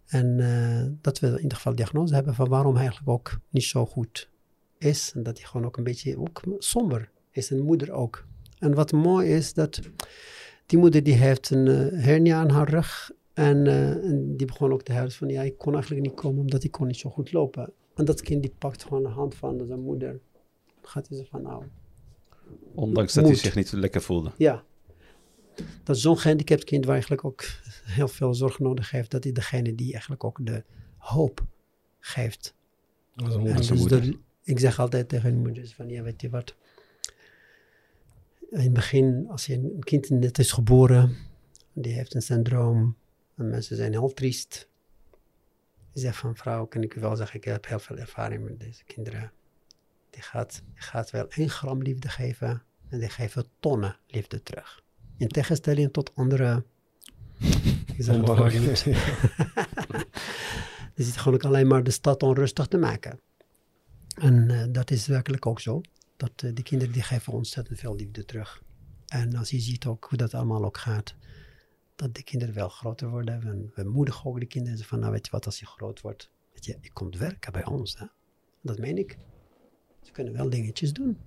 [0.10, 3.64] En eh, dat we in ieder geval diagnose hebben van waarom hij eigenlijk ook niet
[3.64, 4.30] zo goed
[4.78, 5.12] is.
[5.16, 7.52] En dat hij gewoon ook een beetje ook somber is.
[7.52, 8.26] En moeder ook.
[8.60, 9.80] En wat mooi is, dat
[10.66, 13.12] die moeder die heeft een eh, hernia aan haar rug.
[13.34, 16.40] En, eh, en die begon ook te huilen van, ja, ik kon eigenlijk niet komen
[16.40, 17.72] omdat ik kon niet zo goed lopen.
[17.96, 20.20] En dat kind die pakt gewoon de hand van zijn moeder.
[20.82, 21.64] Dan gaat hij zo van, nou,
[22.74, 24.32] Ondanks dat hij zich niet lekker voelde.
[24.38, 24.64] ja.
[25.84, 27.44] Dat zo'n gehandicapt kind waar eigenlijk ook
[27.84, 30.64] heel veel zorg nodig heeft, dat hij degene die eigenlijk ook de
[30.98, 31.46] hoop
[32.00, 32.56] geeft.
[33.16, 34.02] Dat is een En moeder.
[34.02, 36.56] dus ik zeg altijd tegen hun moeders van, ja, weet je wat.
[38.50, 41.16] In het begin, als je een kind net is geboren,
[41.74, 42.98] die heeft een syndroom,
[43.36, 44.70] en mensen zijn heel triest.
[45.94, 48.60] Die zegt van, vrouw, kan ik u wel zeggen, ik heb heel veel ervaring met
[48.60, 49.32] deze kinderen.
[50.10, 54.84] Die gaat, die gaat wel één gram liefde geven en die geven tonnen liefde terug.
[55.20, 56.64] In tegenstelling tot andere...
[57.98, 60.08] Zeg het.
[60.96, 63.20] Die zitten gewoon ook alleen maar de stad onrustig te maken.
[64.16, 65.82] En eh, dat is werkelijk ook zo.
[66.18, 68.64] Dat eh, die kinderen die geven ontzettend veel liefde terug.
[69.08, 71.16] En als je ziet ook hoe dat allemaal ook gaat,
[71.96, 73.40] dat de kinderen wel groter worden.
[73.40, 76.30] We, we moedigen ook de kinderen van, nou weet je wat, als je groot wordt,
[76.54, 77.98] weet je, je komt werken bij ons.
[77.98, 78.06] Hè?
[78.62, 79.18] Dat meen ik.
[80.02, 81.18] Ze kunnen wel dingetjes doen.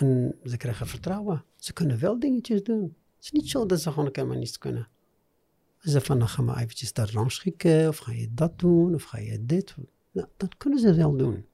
[0.00, 1.44] En ze krijgen vertrouwen.
[1.56, 2.82] Ze kunnen wel dingetjes doen.
[3.16, 4.88] Het is niet zo dat ze gewoon helemaal niets kunnen.
[5.78, 9.02] Ze zeggen van, nou ga maar eventjes dat rangschikken, of ga je dat doen, of
[9.02, 9.74] ga je dit.
[10.10, 11.46] Nou, dat kunnen ze wel doen.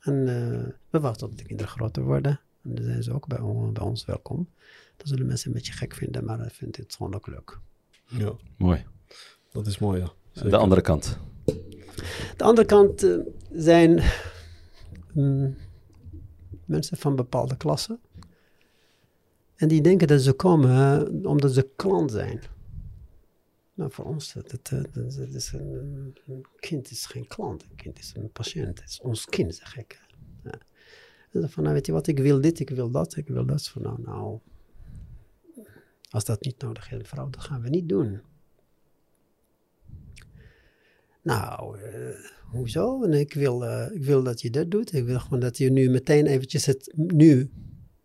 [0.00, 2.40] En eh, we wachten tot de kinderen groter worden.
[2.62, 3.38] En dan zijn ze ook bij,
[3.72, 4.48] bij ons welkom.
[4.96, 7.58] Dat zullen mensen een beetje gek vinden, maar dat vind ik het gewoon ook leuk.
[8.06, 8.84] Ja, Mooi.
[9.52, 10.12] dat is mooi, ja.
[10.32, 10.50] Zeker.
[10.50, 11.18] De andere kant.
[12.36, 13.18] De andere kant eh,
[13.52, 14.02] zijn
[15.12, 15.56] mm,
[16.68, 18.00] mensen van bepaalde klassen.
[19.56, 22.40] En die denken dat ze komen omdat ze klant zijn.
[23.74, 24.50] Nou, voor ons, dat,
[24.94, 26.16] dat, is een,
[26.56, 27.62] kind is geen klant.
[27.62, 28.80] Een kind is een patiënt.
[28.80, 30.00] Het is ons kind, zeg ik.
[30.44, 30.58] Ja.
[31.30, 33.68] En van, nou weet je wat, ik wil dit, ik wil dat, ik wil dat.
[33.68, 34.38] Van, nou, nou,
[36.10, 38.20] als dat niet nodig is, mevrouw, dat gaan we niet doen.
[41.22, 41.92] Nou, eh,
[42.50, 43.02] hoezo?
[43.02, 44.92] Ik wil, eh, ik wil dat je dat doet.
[44.94, 47.50] Ik wil gewoon dat je nu meteen eventjes het nu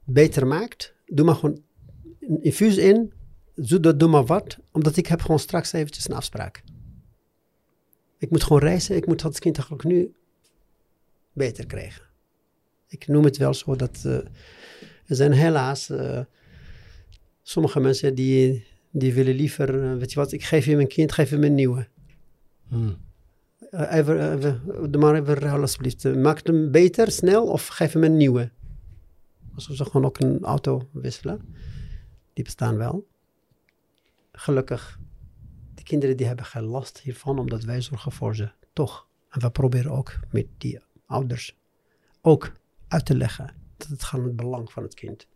[0.04, 0.94] beter maakt.
[1.06, 1.62] Doe maar gewoon
[2.20, 3.14] een infuus in.
[3.56, 4.58] Doe, dat- doe maar wat.
[4.72, 6.64] Omdat ik heb gewoon straks eventjes een afspraak.
[8.18, 8.96] Ik moet gewoon reizen.
[8.96, 10.14] Ik moet dat kind eigenlijk nu
[11.34, 12.06] beter krijgen.
[12.88, 14.02] Ik noem het wel zo dat...
[14.06, 14.14] eh,
[15.06, 15.92] er zijn helaas
[17.42, 19.98] sommige mensen die, die willen liever...
[19.98, 21.88] weet je wat, ik geef je mijn kind, geef hem een nieuwe.
[22.68, 22.98] Hmm.
[23.70, 24.62] Eh, even, even,
[24.92, 26.06] doe maar even ruil alsjeblieft.
[26.06, 28.52] Eh, Maak hem beter, snel, of geef hem een nieuwe.
[29.56, 31.56] Alsof ze gewoon ook een auto wisselen.
[32.34, 33.08] Die bestaan wel.
[34.32, 35.00] Gelukkig,
[35.74, 38.52] die kinderen die hebben geen last hiervan, omdat wij zorgen voor ze.
[38.74, 39.08] Toch.
[39.30, 41.58] En we proberen ook met die ouders
[42.22, 42.52] ook
[42.88, 45.28] uit te leggen dat het gaat om het belang van het kind.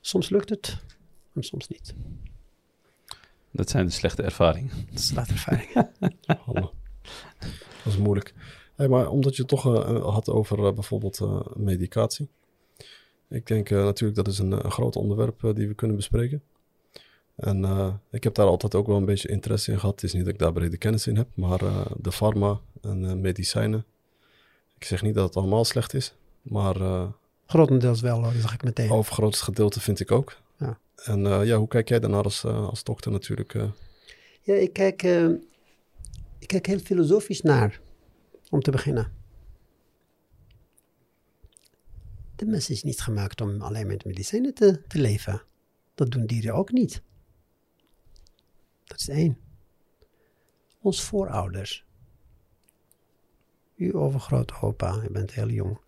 [0.00, 0.84] Soms lukt het,
[1.34, 1.94] en soms niet.
[3.50, 4.70] Dat zijn de slechte ervaringen.
[4.90, 5.68] Dat is laat ervaring.
[6.44, 6.72] Hallo.
[7.84, 8.34] Dat is moeilijk.
[8.76, 12.28] Hey, maar omdat je het toch eh, had over eh, bijvoorbeeld eh, medicatie.
[13.28, 16.42] Ik denk eh, natuurlijk dat is een, een groot onderwerp eh, die we kunnen bespreken.
[17.36, 19.94] En eh, ik heb daar altijd ook wel een beetje interesse in gehad.
[19.94, 23.04] Het is niet dat ik daar brede kennis in heb, maar eh, de farma en
[23.04, 23.84] eh, medicijnen.
[24.78, 27.06] Ik zeg niet dat het allemaal slecht is, maar eh
[27.46, 28.90] Grotendeels wel, hoor, dat zeg ik meteen.
[28.90, 30.36] overgrootste gedeelte vind ik ook.
[31.04, 33.54] En eh, ja, hoe kijk jij daarnaar als, eh, als dokter natuurlijk?
[33.54, 33.70] eh?
[34.42, 35.02] Ja, ik kijk,
[36.38, 37.80] ik kijk heel filosofisch naar,
[38.50, 39.12] om te beginnen.
[42.36, 45.42] De mens is niet gemaakt om alleen met medicijnen te, te leven.
[45.94, 47.02] Dat doen dieren ook niet.
[48.84, 49.38] Dat is één.
[50.80, 51.86] Ons voorouders.
[53.74, 55.80] U overgrootopa, je bent heel jong.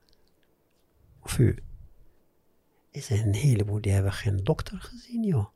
[1.20, 1.56] Of u.
[2.90, 5.46] Er zijn een heleboel die hebben geen dokter gezien, joh.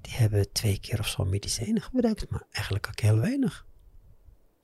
[0.00, 3.66] Die hebben twee keer of zo medicijnen gebruikt, maar eigenlijk ook heel weinig.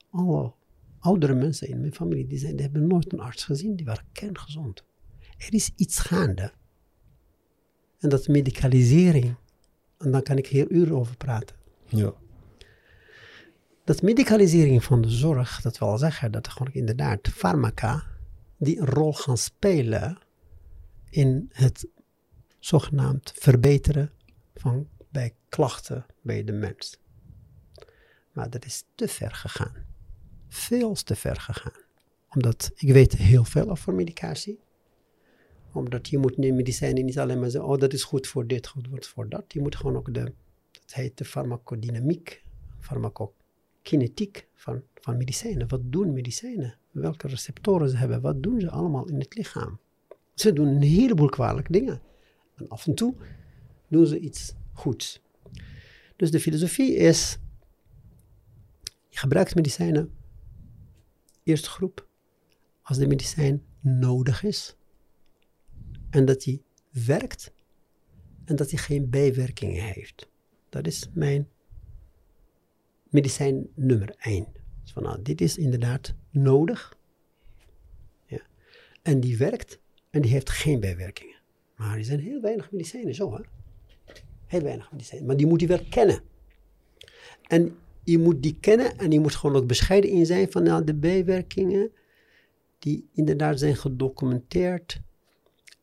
[0.09, 0.53] Alle
[0.99, 4.05] oudere mensen in mijn familie, die, zijn, die hebben nooit een arts gezien, die waren
[4.11, 4.83] kerngezond.
[5.37, 6.51] Er is iets gaande.
[7.99, 9.35] En dat medicalisering,
[9.97, 11.55] en daar kan ik hier uren over praten.
[11.85, 12.13] ja.
[13.83, 18.03] Dat medicalisering van de zorg, dat wil zeggen dat er gewoon inderdaad farmaca
[18.57, 20.17] die een rol gaan spelen
[21.15, 21.87] in het
[22.59, 24.11] zogenaamd verbeteren
[24.55, 26.99] van bij klachten bij de mens.
[28.31, 29.73] Maar dat is te ver gegaan.
[30.47, 31.81] Veel te ver gegaan.
[32.33, 34.59] Omdat ik weet heel veel over medicatie.
[35.71, 39.07] Omdat je moet medicijnen niet alleen maar zeggen, oh dat is goed voor dit, goed
[39.07, 39.43] voor dat.
[39.47, 40.33] Je moet gewoon ook de,
[40.71, 42.43] dat heet de farmacodynamiek,
[42.79, 45.67] farmacokinetiek van, van medicijnen.
[45.67, 46.77] Wat doen medicijnen?
[46.91, 48.21] Welke receptoren ze hebben?
[48.21, 49.79] Wat doen ze allemaal in het lichaam?
[50.35, 52.01] Ze doen een heleboel kwalijke dingen.
[52.55, 53.15] En af en toe
[53.87, 55.21] doen ze iets goeds.
[56.15, 57.37] Dus de filosofie is,
[59.09, 60.13] je gebruikt medicijnen,
[61.43, 62.07] eerste groep,
[62.81, 64.75] als de medicijn nodig is
[66.09, 67.53] en dat die werkt,
[68.45, 70.29] en dat hij geen bijwerkingen heeft.
[70.69, 71.49] Dat is mijn
[73.09, 74.47] medicijn nummer 1.
[74.83, 76.97] Dus van, nou, dit is inderdaad nodig.
[78.25, 78.41] Ja.
[79.01, 79.79] En die werkt
[80.15, 81.35] en die heeft geen bijwerkingen.
[81.75, 83.41] Maar er zijn heel weinig medicijnen zo, hè?
[84.45, 85.27] Heel weinig medicijnen.
[85.27, 86.21] Maar die moet je wel kennen.
[87.47, 90.83] En je moet die kennen en je moet gewoon ook bescheiden in zijn van nou,
[90.83, 91.91] de bijwerkingen
[92.79, 95.01] die inderdaad zijn gedocumenteerd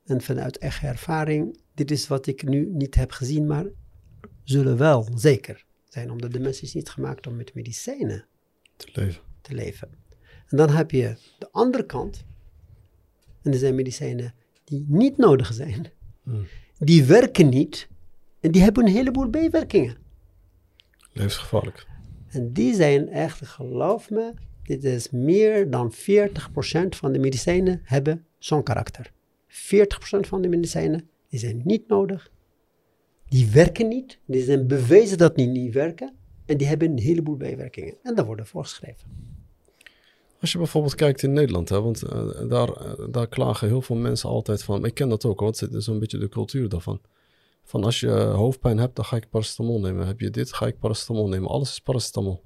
[0.04, 1.58] en vanuit eigen ervaring.
[1.74, 3.66] Dit is wat ik nu niet heb gezien, maar
[4.44, 8.26] zullen wel zeker zijn, omdat de mens is niet gemaakt om met medicijnen
[8.76, 9.22] Te leven.
[9.40, 9.88] te leven.
[10.46, 12.24] En dan heb je de andere kant,
[13.42, 15.86] en er zijn medicijnen die niet nodig zijn,
[16.22, 16.46] Hmm.
[16.78, 17.88] die werken niet
[18.40, 19.96] en die hebben een heleboel bijwerkingen.
[21.12, 21.86] Levensgevaarlijk.
[22.28, 24.32] En die zijn echt, geloof me,
[24.62, 29.12] dit is meer dan 40% van de medicijnen hebben zo'n karakter.
[29.48, 32.30] 40% van de medicijnen, die zijn niet nodig.
[33.28, 34.18] Die werken niet.
[34.26, 36.14] Die zijn bewezen dat die niet werken.
[36.46, 37.94] En die hebben een heleboel bijwerkingen.
[38.02, 39.31] En dat worden voorgeschreven.
[40.42, 43.96] Als je bijvoorbeeld kijkt in Nederland, hè, want eh, daar, eh, daar klagen heel veel
[43.96, 44.84] mensen altijd van.
[44.84, 47.00] Ik ken dat ook, want het is een beetje de cultuur daarvan.
[47.64, 50.06] Van als je hoofdpijn hebt, dan ga ik paracetamol nemen.
[50.06, 51.48] Heb je dit, ga ik paracetamol nemen.
[51.48, 52.42] Alles is paracetamol.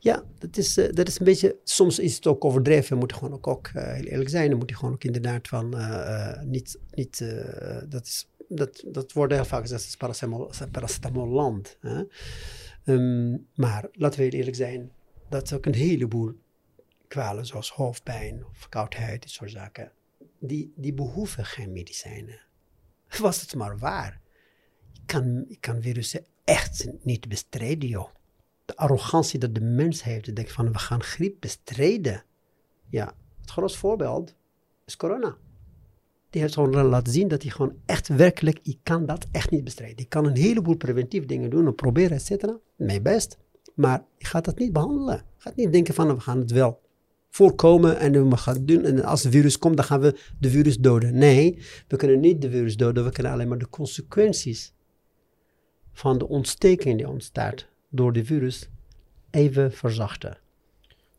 [0.00, 2.92] Ja, dat is, eh, dat is een beetje, soms is het ook overdreven.
[2.92, 4.50] We moeten gewoon ook, heel eerlijk zijn.
[4.50, 5.76] Dan moet je gewoon ook inderdaad van,
[6.44, 7.24] niet, niet
[7.88, 11.76] dat, is, dat, dat wordt heel vaak gezegd, is paracetamol, paracetamolland.
[11.80, 12.02] Hè?
[12.84, 14.90] Ehm, maar laten we heel eerlijk zijn,
[15.28, 16.32] dat is ook een heleboel
[17.06, 19.92] kwalen, zoals hoofdpijn of verkoudheid, die soort zaken.
[20.38, 22.40] Die, die behoeven geen medicijnen.
[23.20, 24.20] Was het maar waar.
[24.92, 28.08] Je kan, je kan virussen echt niet bestrijden, joh
[28.66, 30.24] de arrogantie dat de mens heeft.
[30.24, 32.24] te denken van we gaan griep bestrijden.
[32.88, 34.34] Ja, het grootste voorbeeld
[34.84, 35.36] is corona.
[36.30, 39.64] Die heeft gewoon laten zien dat hij gewoon echt werkelijk, je kan dat echt niet
[39.64, 39.96] bestrijden.
[39.96, 42.58] Je kan een heleboel preventieve dingen doen, en proberen, et cetera.
[42.76, 43.38] Mijn best.
[43.74, 45.16] Maar je gaat dat niet behandelen.
[45.16, 46.80] Je gaat niet denken van we gaan het wel
[47.36, 48.84] voorkomen en we gaan doen.
[48.84, 51.18] En als het virus komt, dan gaan we de virus doden.
[51.18, 51.58] Nee,
[51.88, 53.04] we kunnen niet de virus doden.
[53.04, 54.72] We kunnen alleen maar de consequenties
[55.92, 58.68] van de ontsteking die ontstaat door de virus
[59.30, 60.38] even verzachten.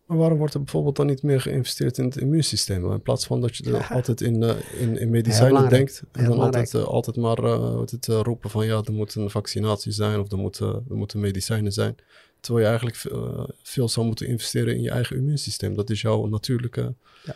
[0.05, 2.91] Maar waarom wordt er bijvoorbeeld dan niet meer geïnvesteerd in het immuunsysteem?
[2.91, 3.87] In plaats van dat je er Ja.
[3.87, 6.03] altijd in, eh, in, in medicijnen denkt.
[6.11, 7.37] En Heel dan altijd, eh, altijd maar
[7.79, 11.19] heet het, roepen van ja, er moet een vaccinatie zijn of er moeten, er moeten
[11.19, 11.95] medicijnen zijn.
[12.39, 15.75] Terwijl je eigenlijk veel, eh, veel zou moeten investeren in je eigen immuunsysteem.
[15.75, 16.95] Dat is jouw natuurlijke...
[17.25, 17.35] Ja.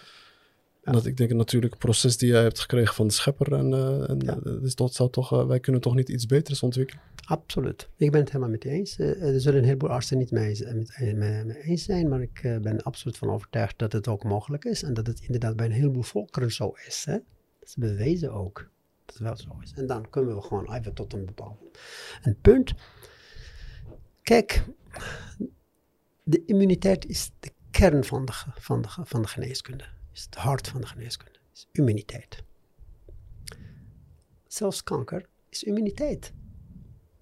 [0.81, 3.53] En dat ik denk een natuurlijk proces die jij hebt gekregen van de schepper.
[3.53, 4.35] En, eh, en Ja.
[4.43, 7.03] eh, dus dat zou toch, wij kunnen toch niet iets beters ontwikkelen?
[7.25, 7.89] Absoluut.
[7.95, 8.99] Ik ben het helemaal met je eens.
[8.99, 10.63] Er zullen een heleboel artsen niet mee, eens-
[11.13, 14.83] met, met eens zijn, maar ik ben absoluut van overtuigd dat het ook mogelijk is.
[14.83, 17.03] En dat het inderdaad bij een heleboel volkeren zo is.
[17.05, 17.13] Hè?
[17.59, 18.69] Dat is bewezen ook.
[19.05, 19.73] Dat het wel zo is.
[19.75, 21.57] En dan kunnen we gewoon even tot een bepaald
[22.21, 22.73] een punt.
[24.21, 24.63] Kijk,
[26.23, 29.85] de immuniteit is de kern van de, van de, van de geneeskunde.
[30.13, 31.39] Is het hart van de geneeskunde.
[31.53, 32.43] Is immuniteit.
[34.47, 36.34] Zelfs kanker is immuniteit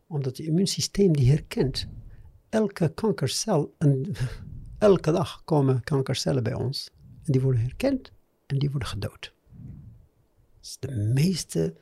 [0.09, 1.87] omdat het immuunsysteem die herkent
[2.49, 4.15] elke kankercel, en
[4.77, 6.89] elke dag komen kankercellen bij ons.
[7.23, 8.11] En die worden herkend
[8.45, 9.33] en die worden gedood.
[10.55, 11.75] Dat is de meeste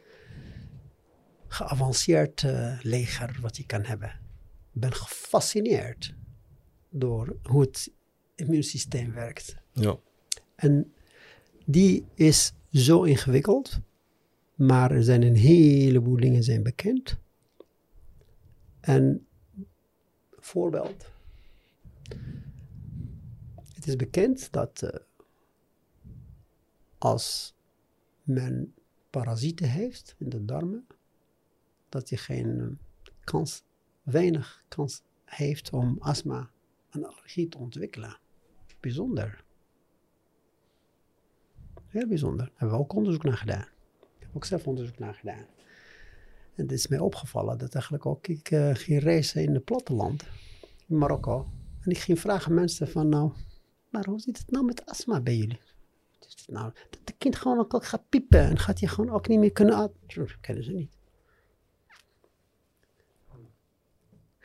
[1.47, 4.19] geavanceerd eh, leger wat je kan hebben.
[4.77, 6.13] Ik ben gefascineerd
[6.89, 7.91] door hoe het
[8.35, 9.55] immuunsysteem werkt.
[9.71, 9.99] Ja.
[10.55, 10.93] En
[11.65, 13.79] die is zo ingewikkeld,
[14.55, 17.17] maar er zijn een heleboel dingen zijn bekend.
[18.79, 19.27] En
[20.39, 21.09] voorbeeld.
[23.73, 24.99] Het is bekend dat eh,
[26.97, 27.55] als
[28.23, 28.73] men
[29.09, 30.87] parasieten heeft in de darmen,
[31.89, 33.63] dat je geen eh, kans,
[34.11, 36.49] weinig kans heeft om astma
[36.89, 38.19] en allergie te ontwikkelen.
[38.79, 39.43] Bijzonder.
[41.87, 42.45] Heel bijzonder.
[42.45, 43.67] Daar hebben we ook onderzoek naar gedaan.
[43.99, 45.45] Ik heb ook zelf onderzoek naar gedaan.
[46.55, 50.23] En het is mij opgevallen dat eigenlijk ook ik eh, ging reizen in het platteland,
[50.87, 51.47] in Marokko.
[51.81, 53.31] En ik ging vragen mensen van nou,
[53.89, 55.59] maar hoe zit het nou met astma bij jullie?
[56.19, 56.73] Is het nou?
[56.89, 59.75] Dat de kind gewoon ook, gaat piepen en gaat je gewoon ook niet meer kunnen
[59.75, 60.07] ademen.
[60.15, 60.96] Dat kennen ze niet.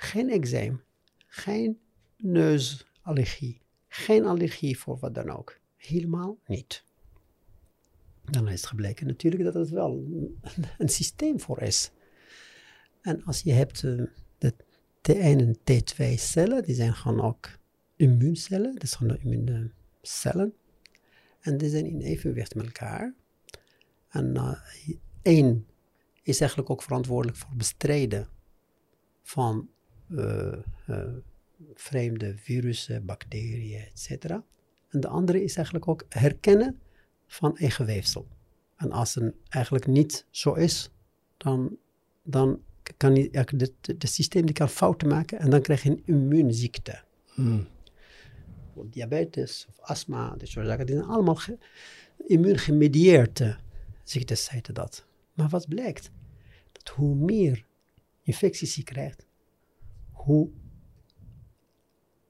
[0.03, 0.83] Geen eczeem,
[1.27, 1.81] geen
[2.17, 5.59] neusallergie, geen allergie voor wat dan ook.
[5.77, 6.85] Helemaal niet.
[8.25, 10.05] Dan is het gebleken natuurlijk dat het wel
[10.79, 11.91] een, systeem voor is.
[13.01, 14.03] En als je hebt eh,
[14.39, 14.55] de
[15.09, 17.59] T1 en T2 cellen, die zijn gewoon ook
[17.97, 20.55] immuuncellen, dat zijn gewoon immuuncellen.
[21.41, 23.15] En die zijn in evenwicht met elkaar.
[24.09, 24.59] En eh,
[25.23, 25.67] één
[26.23, 28.29] is eigenlijk ook verantwoordelijk voor bestrijden
[29.23, 29.71] van
[31.75, 34.25] vreemde virussen, bacteriën, etc.
[34.89, 36.81] En de andere is eigenlijk ook herkennen
[37.27, 38.27] van eigen weefsel.
[38.77, 40.91] En als het eigenlijk niet zo is,
[41.37, 41.77] dan,
[42.23, 42.63] dan
[42.97, 47.03] kan het systeem die kan fouten maken en dan krijg je een immuunziekte.
[47.35, 47.67] Hmm.
[48.85, 51.59] Diabetes of astma, dit soort zaken, die zijn allemaal ge,
[52.27, 53.57] immuungemedieerde
[54.05, 55.07] ziektes, heette dat.
[55.35, 56.11] Maar wat blijkt?
[56.73, 57.65] Dat hoe meer
[58.23, 59.27] infecties je krijgt,
[60.23, 60.51] hoe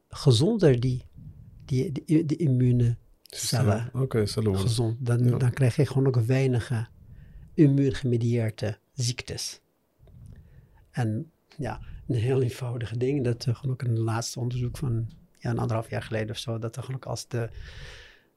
[0.09, 1.02] gezonder die,
[1.64, 2.36] die, die, die
[3.93, 4.27] okay,
[4.60, 5.06] gezond.
[5.06, 6.86] Dan, dan krijg je gewoon ook weinige
[7.55, 9.60] immuungemedieerde ziektes.
[10.90, 15.51] En ja, een heel eenvoudige ding, dat er gewoon ook een laatste onderzoek van ja,
[15.51, 17.51] een anderhalf jaar geleden of zo, dat er gewoon ook als de,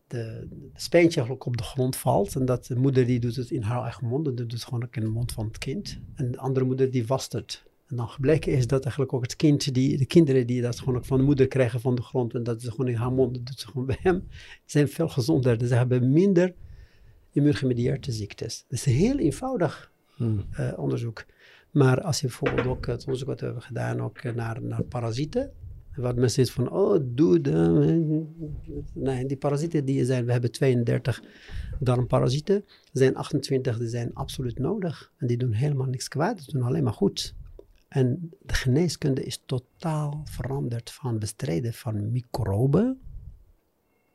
[0.07, 3.61] de, de speentje op de grond valt en dat de moeder die doet het in
[3.61, 5.99] haar eigen mond, dat doet het gewoon ook in de mond van het kind.
[6.15, 7.64] En de andere moeder die wast het.
[7.87, 10.95] En dan gebleken is dat eigenlijk ook het kind, die, de kinderen die dat gewoon
[10.95, 13.33] ook van de moeder krijgen van de grond en dat ze gewoon in haar mond,
[13.35, 14.27] dat doet ze gewoon bij hem,
[14.65, 15.57] zijn veel gezonder.
[15.57, 16.53] Dus ze hebben minder
[17.31, 18.65] immuungemedieerde ziektes.
[18.67, 20.45] Dat is een heel eenvoudig hmm.
[20.59, 21.25] uh, onderzoek.
[21.71, 25.51] Maar als je bijvoorbeeld ook het onderzoek wat we hebben gedaan ook naar, naar parasieten,
[25.95, 28.25] wat mensen van, oh, doe de...
[28.93, 31.23] Nee, die parasieten die zijn, we hebben 32
[31.79, 32.55] darmparasieten.
[32.55, 35.11] Er zijn 28, die zijn absoluut nodig.
[35.17, 37.35] En die doen helemaal niks kwaad, die doen alleen maar goed.
[37.95, 42.99] En de geneeskunde is totaal veranderd van bestrijden van microben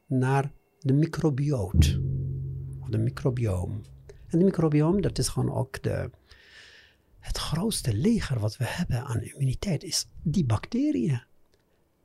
[0.06, 2.00] naar de microbioot.
[2.80, 3.82] Of de microbioom.
[4.26, 6.10] En de microbioom, dat is gewoon ook de,
[7.18, 11.22] het grootste leger wat we hebben aan immuniteit, is die bacteriën.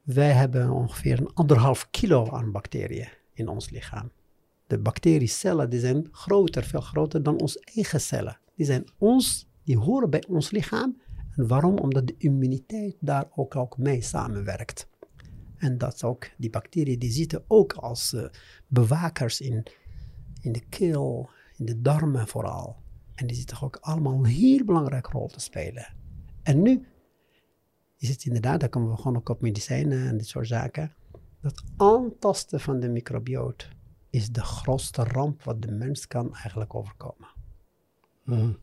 [0.03, 4.11] Wij hebben ongeveer een anderhalf kilo aan bacteriën in ons lichaam.
[4.67, 8.39] De bacteriecellen die zijn groter, veel groter dan onze eigen cellen.
[8.55, 11.03] Die, zijn ons, die horen bij ons lichaam.
[11.35, 11.77] Waarom?
[11.77, 14.87] Omdat de immuniteit daar ook, ook mee samenwerkt.
[15.57, 18.25] En dat ook, die bacteriën die zitten ook als uh,
[18.67, 19.65] bewakers in,
[20.41, 22.75] in de keel, in de darmen vooral.
[23.15, 25.93] En die zitten ook allemaal een heel belangrijke rol te spelen.
[26.43, 26.87] En nu
[27.97, 30.93] is het inderdaad, daar komen we gewoon ook op medicijnen en dit soort zaken.
[31.41, 33.69] Dat aantasten van de microbioot
[34.09, 37.27] is de grootste ramp wat de mens kan eigenlijk overkomen.
[38.23, 38.53] Mhm.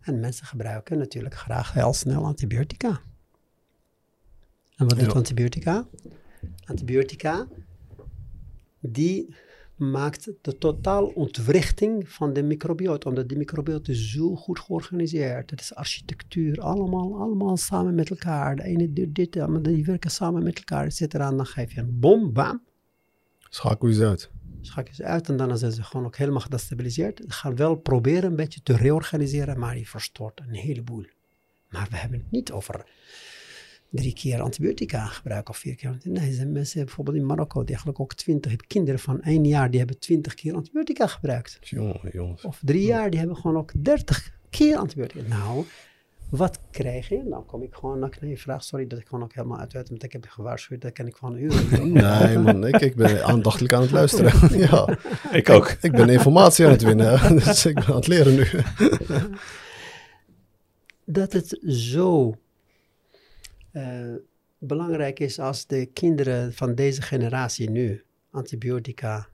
[0.00, 3.00] En mensen gebruiken natuurlijk graag heel snel antibiotica.
[4.76, 5.86] En wat doet antibiotica?
[6.64, 7.46] Antibiotica,
[8.80, 9.34] die
[9.76, 13.08] maakt de totaal ontwrichting van de microbiota.
[13.08, 15.50] Omdat de microbiota is zo goed georganiseerd.
[15.50, 18.56] Het is architectuur, allemaal, allemaal samen met elkaar.
[18.56, 21.28] De ene doet dit, maar die werken samen met elkaar, et cetera.
[21.28, 22.62] En dan geef je een bom, bam.
[23.38, 24.30] Schakel je ze uit.
[24.60, 27.18] Schakel je ze uit en dan zijn ze gewoon ook helemaal gedestabiliseerd.
[27.18, 31.04] Ze gaan wel proberen een beetje te reorganiseren, maar je verstoort een heleboel.
[31.68, 32.84] Maar we hebben het niet over
[33.90, 35.98] drie keer antibiotica gebruiken of vier keer.
[36.02, 39.70] Nee, er zijn mensen bijvoorbeeld in Marokko die eigenlijk ook twintig, kinderen van één jaar,
[39.70, 41.58] die hebben twintig keer antibiotica gebruikt.
[41.60, 42.44] Jongen, jongens.
[42.44, 45.28] Of drie jaar, die hebben gewoon ook dertig keer antibiotica.
[45.28, 45.64] Nou,
[46.30, 47.22] wat krijg je?
[47.24, 48.64] Nou kom ik gewoon naar je vraag.
[48.64, 50.80] Sorry dat ik gewoon ook helemaal uit want ik heb je gewaarschuwd.
[50.80, 51.92] Dat kan ik gewoon uren doen.
[52.20, 54.58] Nee man, ik, ik ben aandachtelijk aan het luisteren.
[54.68, 54.98] ja,
[55.32, 55.68] ik ook.
[55.68, 58.46] Ik, ik ben informatie aan het winnen, dus ik ben aan het leren nu.
[61.04, 62.36] dat het zo
[63.72, 64.14] uh,
[64.58, 69.28] belangrijk is als de kinderen van deze generatie nu antibiotica,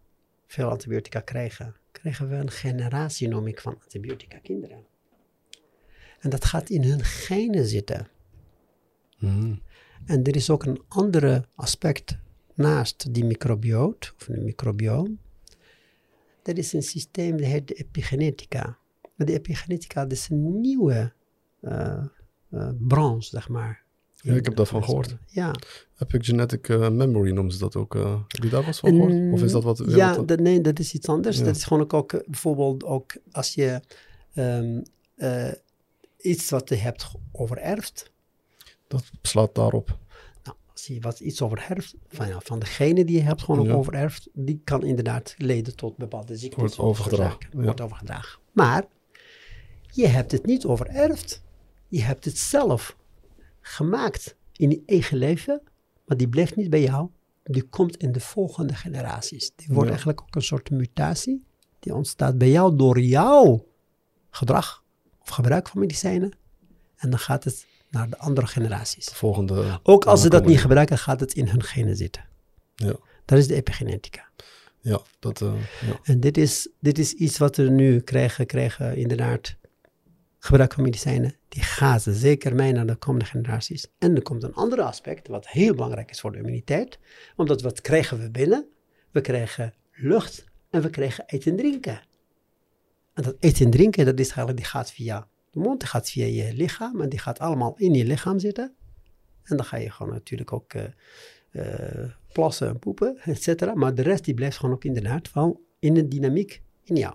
[0.47, 4.85] veel antibiotica krijgen, krijgen we een generatienomiek van antibiotica kinderen.
[6.27, 8.09] En dat gaat in hun genen zitten.
[9.19, 9.61] Mm.
[10.07, 12.19] En er is ook een andere aspect
[12.55, 15.19] naast die microbioot, of een microbioom.
[16.43, 18.79] Dat is een systeem dat heet de epigenetica.
[19.17, 21.13] De epigenetica dat is een nieuwe
[21.63, 22.05] uh,
[22.51, 23.85] uh, branche, zeg maar.
[24.15, 25.17] Ja, ik heb daarvan gehoord.
[25.27, 25.55] Ja.
[25.99, 27.95] Epigenetic uh, memory noemen ze dat ook.
[27.95, 29.33] Uh, heb je daar wat van gehoord?
[29.33, 29.83] Of is dat wat?
[29.87, 31.39] Ja, dat, nee, dat is iets anders.
[31.39, 33.81] Dat is gewoon ook, ook, bijvoorbeeld ook als je
[34.35, 34.83] um,
[35.17, 35.53] uh,
[36.27, 38.13] iets wat je hebt overerfd.
[38.87, 39.99] Dat slaat daarop.
[40.45, 43.75] Nou, als je wat iets overerft, van, ja, van degene die je hebt gewoon ja.
[43.75, 46.59] overerfd, die kan inderdaad leiden tot bepaalde ziektes.
[46.59, 47.39] Wordt overgedragen.
[47.51, 47.63] Ja.
[47.63, 48.41] Wordt overgedragen.
[48.53, 48.85] Maar
[49.91, 51.43] je hebt het niet overerfd.
[51.89, 52.97] Je hebt het zelf
[53.61, 55.63] gemaakt in je eigen leven,
[56.07, 57.09] maar die blijft niet bij jou.
[57.43, 59.53] Die komt in de volgende generaties.
[59.57, 61.45] Die wordt eigenlijk ook een soort mutatie.
[61.79, 63.67] Die ontstaat bij jou door jouw
[64.31, 64.85] gedrag
[65.29, 66.33] of gebruik van medicijnen.
[66.97, 69.07] En dan gaat het naar de andere generaties.
[69.07, 69.81] Volgende.
[69.83, 72.25] Ook als ze dat niet gebruiken, gaat het in hun genen zitten.
[72.75, 72.97] Ja.
[73.25, 74.29] Dat is de epigenetica.
[74.81, 75.41] Ja, dat.
[75.43, 75.53] eh,
[75.87, 75.99] ja.
[76.03, 79.57] En dit is, dit is iets wat we nu krijgen, krijgen inderdaad
[80.39, 83.87] gebruik van medicijnen, die gaan ze zeker mee naar de komende generaties.
[83.99, 86.99] En er komt een ander aspect, wat heel belangrijk is voor de immuniteit.
[87.37, 88.67] Omdat wat krijgen we binnen?
[89.11, 92.01] We krijgen lucht en we krijgen eten en drinken.
[93.17, 96.11] En dat eten en drinken, dat is eigenlijk, die gaat via de mond, die gaat
[96.11, 97.01] via je lichaam.
[97.01, 98.75] En die gaat allemaal in je lichaam zitten.
[99.43, 100.83] En dan ga je gewoon natuurlijk ook uh,
[101.53, 103.75] uh, plassen en poepen, et cetera.
[103.75, 107.15] Maar de rest die blijft gewoon ook inderdaad van in de dynamiek in jou.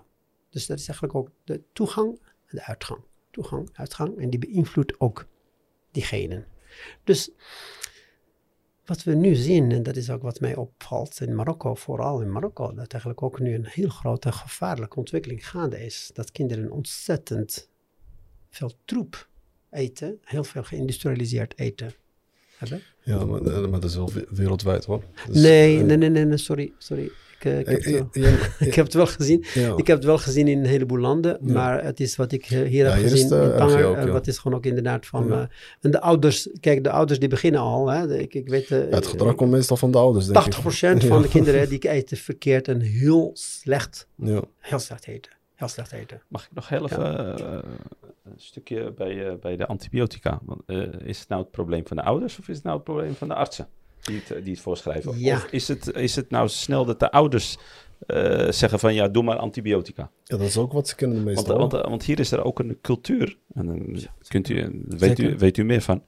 [0.50, 3.00] Dus dat is eigenlijk ook de toegang en de uitgang.
[3.30, 4.18] Toegang, uitgang.
[4.18, 5.26] En die beïnvloedt ook
[5.90, 6.44] diegene.
[7.04, 7.30] Dus
[8.92, 12.32] wat we nu zien, en dat is ook wat mij opvalt in Marokko, vooral in
[12.32, 16.10] Marokko, dat eigenlijk ook nu een heel grote gevaarlijke ontwikkeling gaande is.
[16.14, 17.68] Dat kinderen ontzettend
[18.50, 19.28] veel troep
[19.70, 21.94] eten, heel veel geïndustrialiseerd eten
[22.56, 22.82] hebben.
[23.02, 25.04] Ja, maar, maar dat is wel wereldwijd hoor.
[25.26, 27.10] Dus, nee, nee, nee, nee, sorry, sorry.
[27.44, 28.32] Ik, ik, heb, het wel,
[28.68, 29.44] ik heb het wel gezien.
[29.54, 29.76] Ja.
[29.76, 31.52] Ik heb het wel gezien in een heleboel landen, Ja.
[31.52, 34.04] maar het is wat ik hier Ja, heb hier is gezien eh, in ook, eh,
[34.04, 34.10] ja.
[34.10, 35.26] wat is gewoon ook inderdaad van...
[35.26, 35.32] Ja.
[35.40, 35.46] eh,
[35.80, 38.70] en de ouders, kijk, de ouders die beginnen al, hè, ik, ik weet...
[38.70, 40.62] eh, Ja, het gedrag komt meestal van de ouders, denk 80% ik.
[41.08, 41.22] van Ja.
[41.22, 44.42] de kinderen die eten verkeerd en heel slecht, Ja.
[44.58, 45.32] heel slecht eten.
[45.54, 46.22] Heel slecht eten.
[46.28, 47.58] Mag ik nog heel even eh,
[48.24, 50.40] een stukje bij, eh, bij de antibiotica?
[50.44, 52.84] Want, eh, is het nou het probleem van de ouders of is het nou het
[52.84, 53.68] probleem van de artsen
[54.02, 55.18] die het, die het voorschrijven?
[55.18, 55.36] Ja.
[55.36, 57.58] Of is het, is het nou snel dat de ouders
[58.06, 60.10] eh, zeggen van ja, doe maar antibiotica.
[60.24, 61.58] Ja, dat is ook wat ze kunnen meestal.
[61.58, 63.98] Want, want, eh, want hier is er ook een cultuur, en dan
[64.28, 66.04] kunt u, weet, u, weet u meer van.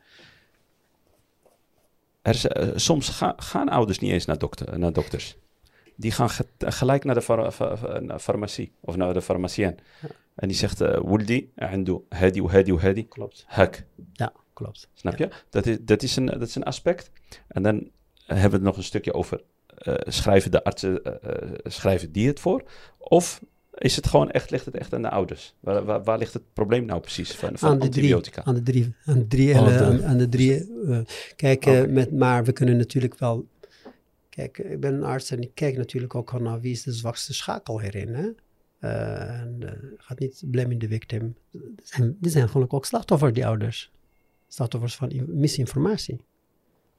[2.23, 5.37] Er eh, soms gaan ouders niet eens naar, dokter, naar dokters.
[5.97, 9.79] Die gaan gelijk naar de farmacie of naar de farmacien.
[10.35, 13.09] En die zegt, uh, Wuldi, Ando, Hadi, Hadi, Hadi.
[13.09, 13.45] Klopt.
[13.47, 13.85] Hak.
[14.13, 14.89] Ja klopt.
[14.95, 15.29] Snap je?
[15.51, 17.11] Dat is, dat, is een, dat is een aspect.
[17.49, 17.91] En dan
[18.25, 22.27] hebben we het nog een stukje over, eh, schrijven de artsen, eh, eh, schrijven die
[22.27, 22.65] het voor?
[22.99, 23.43] Of
[23.79, 25.55] is het gewoon echt, ligt het echt aan de ouders?
[25.61, 28.43] Waar, waar, waar ligt het probleem nou precies van, van aan de antibiotica?
[28.43, 28.95] Drie, aan de drie.
[29.05, 29.55] Aan de drie.
[29.55, 30.99] Oh, de- aan, aan de drie eh,
[31.37, 33.47] kijk, met, maar we kunnen natuurlijk wel...
[34.29, 36.93] Kijk, ik ben een arts en ik kijk natuurlijk ook gewoon naar wie is de
[36.93, 38.15] zwakste schakel hierin.
[38.15, 38.29] Hè?
[38.79, 39.59] Eh, en
[39.97, 41.35] gaat niet blame the victim.
[41.51, 43.93] Die zijn, die zijn gewoon ook slachtoffers, die ouders.
[44.55, 46.25] Slachtoffers van in- misinformatie.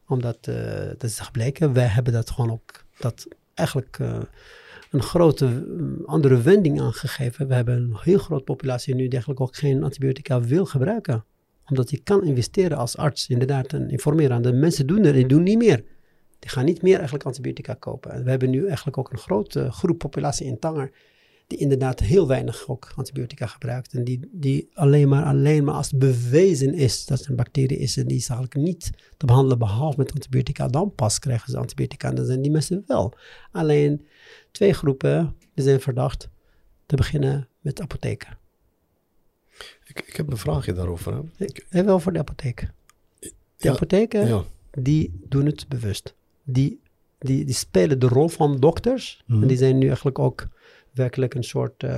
[0.07, 4.21] Omdat, eh, dat is gebleken, wij hebben dat gewoon ook, dat eigenlijk eh,
[4.91, 7.47] een grote mm, andere wending aangegeven.
[7.47, 11.25] We hebben een heel grote populatie nu die eigenlijk ook geen antibiotica wil gebruiken.
[11.69, 15.43] Omdat je kan investeren als arts inderdaad en informeren de mensen doen er, die doen
[15.43, 15.83] niet meer.
[16.39, 18.11] Die gaan niet meer eigenlijk antibiotica kopen.
[18.11, 20.91] En we hebben nu eigenlijk ook een grote groep populatie in Tanger
[21.47, 23.93] die inderdaad heel weinig ook antibiotica gebruikt.
[23.93, 27.77] En die, die alleen, maar, alleen maar als het bewezen is dat het een bacterie
[27.77, 31.57] is en die is eigenlijk niet te behandelen behalve met antibiotica, dan pas krijgen ze
[31.57, 32.09] antibiotica.
[32.09, 33.13] En dan zijn die mensen wel.
[33.51, 34.05] Alleen
[34.51, 36.29] twee groepen die zijn verdacht
[36.85, 38.37] te beginnen met apotheken.
[39.85, 41.13] ik, ik heb een vraagje daarover.
[41.37, 41.45] Hè.
[41.45, 42.67] Ik- wel voor de apotheek.
[43.19, 44.43] De Ja, apotheken, Ja.
[44.71, 46.15] die doen het bewust.
[46.43, 46.79] Die,
[47.19, 49.23] die, die spelen de rol van dokters.
[49.25, 49.41] Mhm.
[49.41, 50.47] En die zijn nu eigenlijk ook
[50.95, 51.97] werkelijk een soort, eh,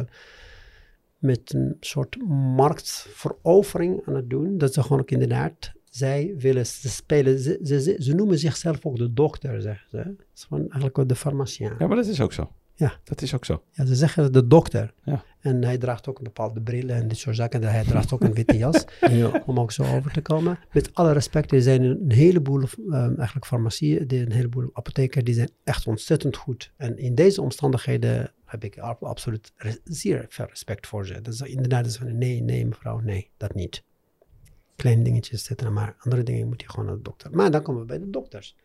[1.18, 2.18] met een soort
[2.56, 4.58] marktverovering aan het doen.
[4.58, 8.98] Dat ze gewoon ook inderdaad, zij willen, ze spelen, ze, ze, ze, noemen zichzelf ook
[8.98, 9.98] de dokter, zeggen ze.
[9.98, 11.74] Het is gewoon eigenlijk ook de farmacien.
[11.80, 12.52] Ja, maar dat is ook zo.
[12.78, 12.94] Ja.
[13.04, 13.64] Dat is ook zo.
[13.72, 14.94] Ja, ze zeggen de dokter.
[15.04, 15.24] Ja.
[15.40, 17.64] En hij draagt ook een bepaalde bril en dit soort zaken.
[17.64, 19.44] En hij draagt ook een witte jas, Ja.
[19.46, 20.60] om ook zo over te komen.
[20.72, 25.50] Met alle respect, er zijn een heleboel ehm, eigenlijk farmacieën, een heleboel apotheken, die zijn
[25.64, 26.74] echt ontzettend goed.
[26.78, 29.52] En in deze omstandigheden heb ik ab- absoluut
[29.84, 31.22] zeer veel respect voor ze.
[31.24, 33.84] Is inderdaad is van nee, nee mevrouw, nee, dat niet.
[34.76, 37.32] Kleine dingetjes, et cetera, maar andere dingen moet je gewoon naar de dokter.
[37.32, 38.56] Maar dan komen we bij de dokters.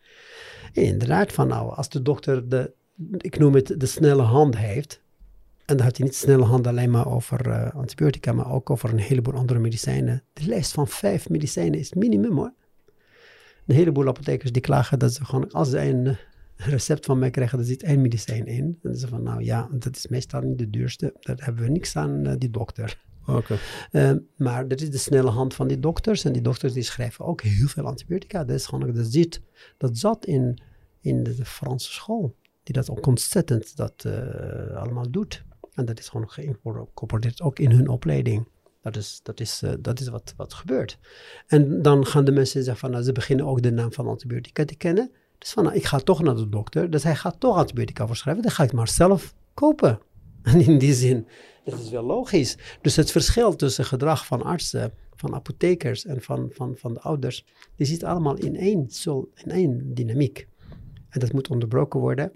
[0.71, 2.73] Inderdaad, van nou, als de dokter de,
[3.17, 5.01] ik noem het, de snelle hand heeft,
[5.65, 8.89] en dan had hij niet snelle hand alleen maar over eh, antibiotica, maar ook over
[8.89, 10.23] een heleboel andere medicijnen.
[10.33, 12.53] De lijst van vijf medicijnen is minimum hoor.
[13.65, 16.17] Een heleboel apothekers die klagen dat ze gewoon, als ze een
[16.65, 18.79] recept van mij krijgen, er zit één medicijn in.
[18.81, 21.13] Dan ze van, nou ja, dat is meestal niet de duurste.
[21.19, 23.01] Daar hebben we niks aan, eh, die dokter.
[23.25, 23.57] Oké.
[23.91, 26.25] Eh, maar dat is de snelle hand van die dokters.
[26.25, 28.43] En die dokters die schrijven ook heel veel antibiotica.
[28.43, 29.41] Dat is gewoon, dat zit,
[29.77, 30.61] dat zat in,
[31.01, 32.35] in de, de Franse school.
[32.63, 35.43] Die dat ook ontzettend dat eh, allemaal doet.
[35.73, 38.47] En dat is gewoon geïncorporeerd ook in hun opleiding.
[38.81, 40.99] Dat is, dat is, dat is wat, wat gebeurt.
[41.47, 44.65] En dan gaan de mensen zeggen van, nou, ze beginnen ook de naam van antibiotica
[44.65, 45.11] te kennen.
[45.43, 46.89] Dus van, nou, ik ga toch naar de dokter.
[46.89, 48.43] Dus hij gaat toch antibiotica voorschrijven.
[48.43, 49.99] Dan ga ik maar zelf kopen.
[50.43, 51.27] En in die zin,
[51.65, 52.57] dat is wel logisch.
[52.81, 57.45] Dus het verschil tussen gedrag van artsen, van apothekers en van, van, van de ouders,
[57.75, 58.89] die zit allemaal in één,
[59.33, 60.47] in één dynamiek.
[61.09, 62.31] En dat moet onderbroken worden.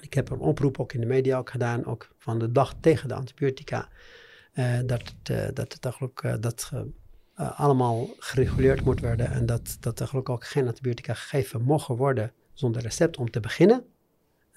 [0.00, 3.08] Ik heb een oproep ook in de media ook gedaan, ook van de dag tegen
[3.08, 3.88] de antibiotica.
[4.52, 6.70] eh, dat, eh, dat eigenlijk eh, dat,
[7.34, 12.32] eh, allemaal gereguleerd moet worden en dat, dat eigenlijk ook geen antibiotica gegeven mogen worden
[12.52, 13.84] zonder recept om te beginnen.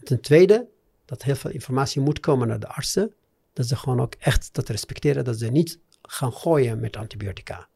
[0.04, 0.68] Ten tweede,
[1.06, 3.14] dat heel veel informatie moet komen naar de artsen.
[3.54, 7.68] Dat ze gewoon ook echt dat respecteren, dat ze niet gaan gooien met antibiotica.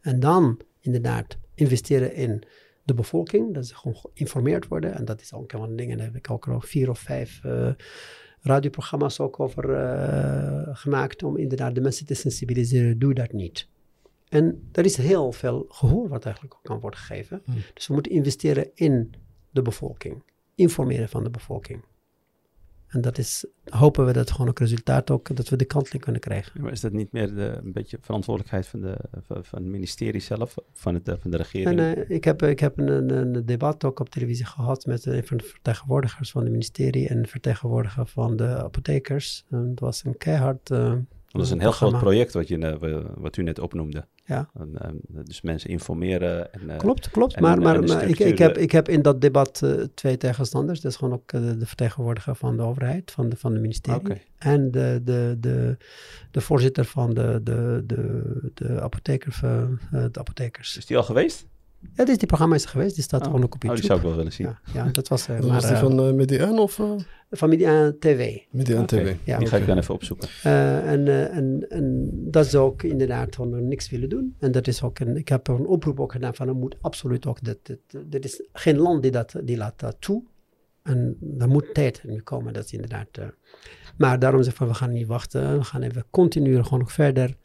[0.00, 2.44] En dan inderdaad investeren in
[2.84, 4.94] de bevolking, dat ze gewoon geïnformeerd worden.
[4.94, 6.98] En dat is ook een van de dingen, daar heb ik ook al vier of
[6.98, 7.70] vijf eh,
[8.40, 13.68] radioprogramma's ook over eh, gemaakt, om inderdaad de mensen te sensibiliseren, doe dat niet.
[14.28, 17.42] En er is heel veel gehoor wat eigenlijk ook kan worden gegeven.
[17.44, 17.54] Hmm.
[17.74, 19.14] Dus we moeten investeren in
[19.50, 20.22] de bevolking,
[20.54, 21.84] informeren van de bevolking.
[22.88, 26.20] En dat is, hopen we dat gewoon ook resultaat ook, dat we de kanteling kunnen
[26.20, 26.62] krijgen.
[26.62, 30.20] Maar is dat niet meer de, een beetje verantwoordelijkheid van, de, van, van het ministerie
[30.20, 31.80] zelf, van, het, van de regering?
[31.80, 35.26] En eh, ik heb, ik heb een, een debat ook op televisie gehad met een
[35.26, 39.44] van de vertegenwoordigers van het ministerie en een vertegenwoordiger van de apothekers.
[39.50, 40.70] En het was een keihard.
[40.70, 40.94] eh,
[41.32, 44.06] dat is een heel groot project wat, je, eh, wat u net opnoemde.
[44.24, 44.50] Ja.
[44.54, 44.90] En, eh,
[45.24, 46.52] dus mensen informeren.
[46.52, 47.34] En, eh, Klopt, klopt.
[47.34, 49.62] en- maar maar, ik, ik, heb, ik heb in dat debat
[49.94, 50.80] twee tegenstanders.
[50.80, 54.22] Dat is gewoon ook de, vertegenwoordiger van de overheid, van de, van de ministerie.
[54.38, 55.76] En de, de, de,
[56.30, 58.22] de voorzitter van de, de, de,
[58.54, 59.38] de, apotheker,
[59.90, 60.76] de apothekers.
[60.76, 61.46] Is die al geweest?
[61.80, 62.94] Ja, dit is die programma is er geweest.
[62.94, 63.26] Die staat Oh.
[63.26, 63.80] gewoon ook op Oh, YouTube.
[63.80, 64.46] die zou ik wel willen zien.
[64.46, 65.28] ja, ja, dat was...
[65.28, 66.90] eh, Dat maar, was die eh, van uh, Median of uh,
[67.30, 68.38] Familie aan TV.
[68.50, 69.14] Median Oké, TV?
[69.24, 69.38] Ja.
[69.38, 70.28] Die ga ik dan even opzoeken.
[70.42, 74.34] Eh, en, eh, en, en dat ze ook inderdaad gewoon niks willen doen.
[74.38, 76.76] En dat is ook een, ik heb er een oproep ook gedaan van er moet
[76.80, 77.58] absoluut ook, dat,
[78.10, 80.22] er is geen land die, dat, die laat dat toe.
[80.82, 83.08] En er moet tijd nu komen, dat is inderdaad.
[83.96, 87.36] maar daarom zeggen we, we gaan niet wachten, we gaan even continu gewoon nog verder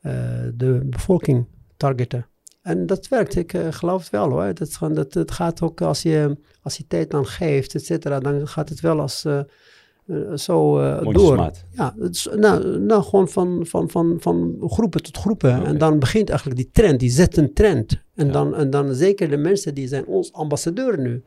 [0.00, 0.12] eh,
[0.54, 1.46] de bevolking
[1.76, 2.26] targeten.
[2.62, 4.54] En dat werkt, ik eh, geloof het wel hoor.
[4.54, 7.84] Dat, is gewoon, dat, het gaat ook als je, als je tijd dan geeft, et
[7.84, 10.76] cetera, dan gaat het wel als eh, eh, zo
[11.12, 11.50] door.
[11.70, 15.64] Ja, het is, nou, nou, gewoon van, van, van, van groepen tot groepen.
[15.64, 18.02] En dan begint eigenlijk die trend, die zet een trend.
[18.14, 18.32] En, Ja.
[18.32, 21.22] dan, en dan zeker de mensen die zijn ons ambassadeur nu,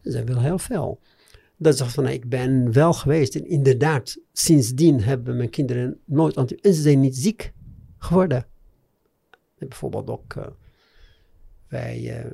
[0.00, 1.00] zijn wel heel veel.
[1.56, 3.34] Dat zegt van, nou, ik ben wel geweest.
[3.34, 6.36] En inderdaad, sindsdien hebben mijn kinderen nooit.
[6.36, 7.52] En ze zijn niet ziek
[7.98, 8.46] geworden.
[9.58, 10.34] En bijvoorbeeld ook,
[11.72, 12.30] wij, eh,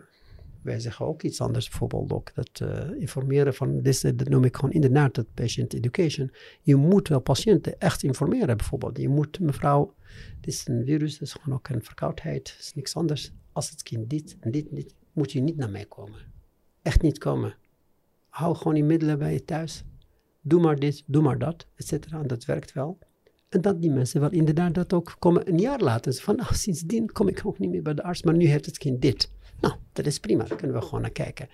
[0.63, 1.69] wij zeggen ook iets anders.
[1.69, 6.31] Bijvoorbeeld ook dat eh, informeren van, dit, dat noem ik gewoon inderdaad dat patient education.
[6.63, 8.99] Je moet wel patiënten echt informeren bijvoorbeeld.
[8.99, 9.95] Je moet, mevrouw,
[10.41, 13.33] dit is een virus, het is gewoon ook een verkoudheid, het is niks anders.
[13.53, 16.21] Als het kind dit en dit, dit, moet je niet naar mij komen.
[16.83, 17.57] Echt niet komen.
[18.29, 19.85] Hou gewoon die middelen bij je thuis.
[20.41, 22.21] Doe maar dit, doe maar dat, et cetera.
[22.21, 22.99] En dat werkt wel.
[23.49, 26.15] En dat die mensen wel inderdaad dat ook komen een jaar later.
[26.15, 28.79] Van, nou, sindsdien kom ik ook niet meer bij de arts, maar nu heeft het
[28.79, 29.31] kind dit.
[29.61, 31.49] Nou, dat is prima, daar kunnen we gewoon naar kijken.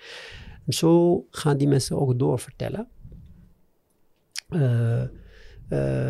[0.66, 2.88] En zo gaan die mensen ook doorvertellen.
[4.48, 5.08] Eh, eh,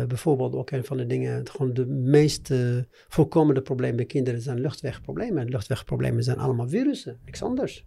[0.07, 4.59] bijvoorbeeld ook een van de dingen, gewoon de meest eh, voorkomende problemen bij kinderen zijn
[4.59, 5.41] luchtwegproblemen.
[5.41, 7.85] En luchtwegproblemen zijn allemaal virussen, niks anders.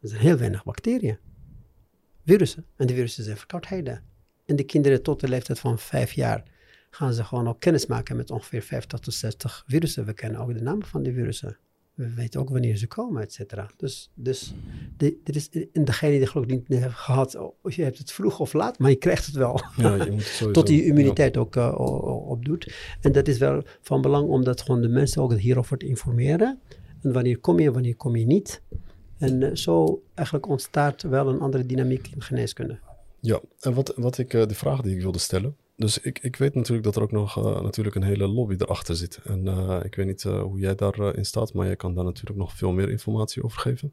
[0.00, 1.18] Er zijn heel weinig bacteriën.
[2.24, 2.66] Virussen.
[2.76, 4.02] En die virussen zijn verkoudheden.
[4.46, 6.44] En de kinderen tot de leeftijd van vijf jaar
[6.90, 10.04] gaan ze gewoon ook kennis maken met ongeveer 50 tot 60 virussen.
[10.04, 11.58] We kennen ook de namen van die virussen.
[11.94, 13.70] We weten ook wanneer ze komen, et cetera.
[13.76, 14.54] Dus, dus
[14.98, 18.40] er is, en degene die geloof ik niet heeft gehad, of je hebt het vroeg
[18.40, 19.60] of laat, maar je krijgt het wel.
[19.76, 22.74] Ja, je moet het Tot die immuniteit ook uh, o- opdoet.
[23.00, 26.60] En dat is wel van belang om dat gewoon de mensen ook hierover te informeren.
[27.02, 28.62] En wanneer kom je, wanneer kom je niet.
[29.18, 32.78] En eh, zo eigenlijk ontstaat wel een andere dynamiek in geneeskunde.
[33.20, 35.56] Ja, en wat, wat ik, eh, de vraag die ik wilde stellen.
[35.80, 38.96] Dus ik, ik weet natuurlijk dat er ook nog eh, natuurlijk een hele lobby erachter
[38.96, 39.20] zit.
[39.24, 42.04] En eh, ik weet niet eh, hoe jij daarin in staat, maar jij kan daar
[42.04, 43.92] natuurlijk nog veel meer informatie over geven.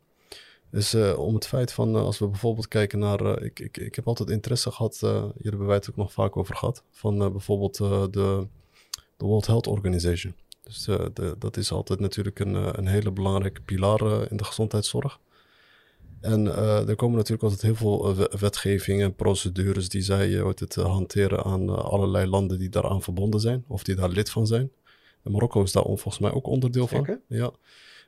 [0.71, 4.29] Dus om het feit van, als we bijvoorbeeld kijken naar, ik, ik, ik heb altijd
[4.29, 8.09] interesse gehad, eh, hier hebben wij het ook nog vaak over gehad, van bijvoorbeeld de,
[9.17, 10.35] de World Health Organization.
[10.63, 10.87] Dus
[11.37, 15.19] dat is altijd natuurlijk een, een hele belangrijke pilaar in de gezondheidszorg.
[16.21, 20.37] En eh, er komen natuurlijk altijd heel veel eh, we- wetgeving en procedures die zij
[20.37, 24.29] hoe heet het, hanteren aan allerlei landen die daaraan verbonden zijn, of die daar lid
[24.29, 24.71] van zijn.
[25.23, 27.05] En Marokko is daar volgens mij ook onderdeel Zeker.
[27.27, 27.37] van.
[27.37, 27.51] Ja.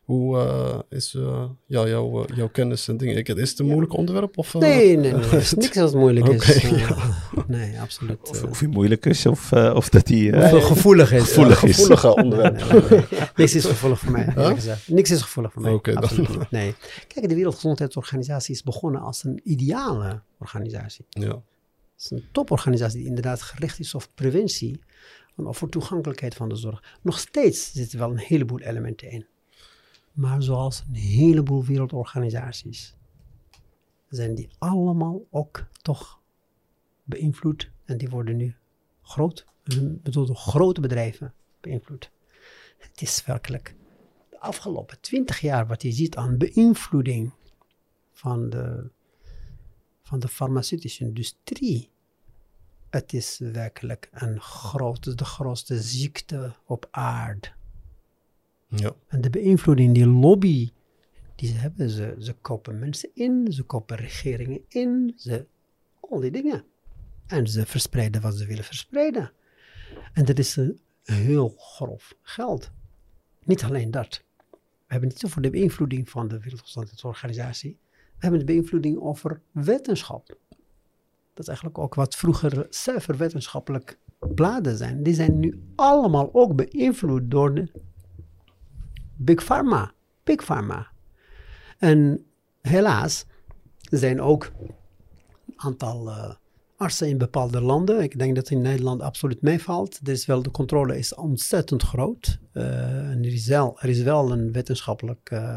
[0.10, 3.24] Hoe eh, is eh, ja, jouw, eh, jouw kennis en dingen?
[3.24, 4.38] Is het een moeilijk onderwerp?
[4.38, 5.22] Of, Nee, nee, nee.
[5.22, 6.72] Het is niks wat moeilijk is.
[7.48, 8.30] Nee, absoluut.
[8.30, 10.54] Of, of hij moeilijk is, of, of dat hij...
[10.54, 11.22] Of gevoelig is.
[11.22, 11.76] Gevoelig is.
[11.76, 12.72] Gevoelige onderwerp.
[12.72, 13.28] Nee, nee, nee.
[13.36, 14.74] Niks is gevoelig voor mij, Huh?
[14.88, 15.72] Niks is gevoelig voor mij.
[15.72, 16.04] Oké, dan.
[16.04, 16.52] absoluut niet.
[16.52, 16.76] Nee.
[17.08, 21.06] Kijk, de Wereldgezondheidsorganisatie is begonnen als een ideale organisatie.
[21.10, 21.42] Ja, Het
[21.98, 24.80] is een toporganisatie die inderdaad gericht is op preventie
[25.36, 26.84] en over toegankelijkheid van de zorg.
[27.02, 29.26] Nog steeds zitten wel een heleboel elementen in.
[30.20, 32.96] Maar zoals een heleboel wereldorganisaties
[34.10, 36.22] zijn die allemaal ook toch
[37.04, 38.56] beïnvloed en die worden nu
[39.02, 39.46] groot
[40.02, 42.12] bedoel grote bedrijven beïnvloedt.
[42.78, 43.76] Het is werkelijk
[44.30, 47.32] de afgelopen twintig jaar wat je ziet aan beïnvloeding
[48.12, 48.90] van de,
[50.02, 51.90] van de farmaceutische industrie.
[52.90, 57.58] Het is werkelijk een grote, de grootste ziekte op aarde.
[58.70, 58.96] Ja.
[59.08, 60.72] En de beïnvloeding, die lobby,
[61.36, 65.46] die ze hebben, ze, ze kopen mensen in, ze kopen regeringen in, ze,
[66.00, 66.64] al die dingen.
[67.28, 69.32] En ze verspreiden wat ze willen verspreiden.
[70.14, 72.72] En dat is een heel grof geld.
[73.44, 74.24] Niet alleen dat.
[74.52, 74.58] We
[74.96, 77.78] hebben niet over de beïnvloeding van de Wereldgezondheidsorganisatie.
[77.92, 80.28] We hebben de beïnvloeding over wetenschap.
[81.34, 85.04] Dat is eigenlijk ook wat vroeger zuiver wetenschappelijk bladen zijn.
[85.04, 87.72] Die zijn nu allemaal ook beïnvloed door de
[89.22, 89.92] Big Pharma.
[90.24, 90.88] Big Pharma.
[91.78, 92.26] En
[92.62, 93.26] helaas
[93.80, 94.52] zijn ook
[95.46, 96.34] een aantal uh,
[96.78, 98.02] artsen in bepaalde landen.
[98.02, 100.00] Ik denk dat in Nederland absoluut meevalt.
[100.08, 102.40] Is wel, de controle is ontzettend groot.
[102.54, 105.56] Uh, en er, is wel, er is wel een wetenschappelijk uh,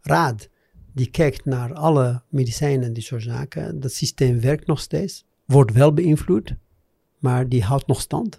[0.00, 0.48] raad
[0.92, 3.80] die kijkt naar alle medicijnen en die soort zaken.
[3.80, 5.24] Dat systeem werkt nog steeds.
[5.44, 6.54] Wordt wel beïnvloed,
[7.18, 8.38] maar die houdt nog stand.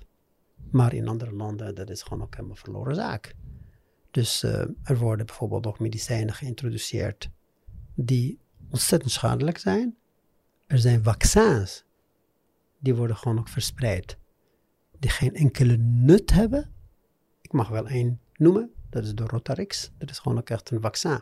[0.72, 3.36] Maar in andere landen, dat is gewoon ook helemaal verloren zaak.
[4.12, 4.52] Dus uh,
[4.84, 7.30] er worden bijvoorbeeld ook medicijnen geïntroduceerd
[7.96, 8.40] die
[8.70, 9.96] ontzettend schadelijk zijn.
[10.68, 11.84] Er zijn vaccins,
[12.80, 14.18] die worden gewoon ook verspreid,
[15.00, 16.74] die geen enkele nut hebben.
[17.42, 19.92] Ik mag wel één noemen, dat is de Rotarix.
[19.98, 21.22] Dat is gewoon ook echt een vaccin.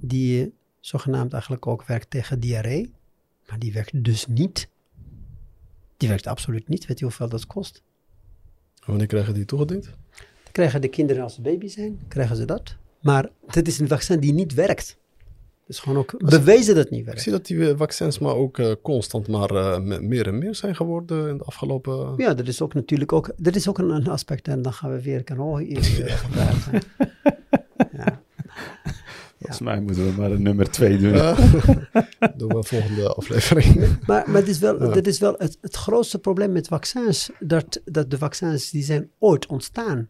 [0.00, 2.92] Die zogenaamd eigenlijk ook werkt tegen diarree,
[3.48, 4.68] maar die werkt dus niet.
[5.96, 6.86] Die werkt absoluut niet.
[6.86, 7.82] Weet je hoeveel dat kost?
[8.84, 9.96] Wanneer krijgen die toegediend?
[10.56, 12.76] Krijgen de kinderen als ze baby zijn, krijgen ze dat.
[13.00, 14.98] Maar dit is een vaccin die niet werkt.
[15.66, 17.18] Dus gewoon ook bewezen dat het niet werkt.
[17.18, 20.76] Ik zie dat die vaccins maar ook uh, constant maar uh, meer en meer zijn
[20.76, 22.14] geworden in de afgelopen...
[22.16, 24.48] Ja, dat is ook natuurlijk ook, dat is ook een, een aspect.
[24.48, 26.00] En dan gaan we weer kan iets
[26.30, 26.82] praten.
[27.92, 28.22] ja.
[29.38, 31.14] Volgens mij moeten we maar een nummer twee doen.
[31.14, 31.34] Ja.
[32.36, 33.98] doen we volgende aflevering.
[34.06, 34.94] maar, maar het is wel, ja.
[34.94, 37.30] dat is wel het, het grootste probleem met vaccins.
[37.38, 40.08] Dat, dat de vaccins die zijn ooit ontstaan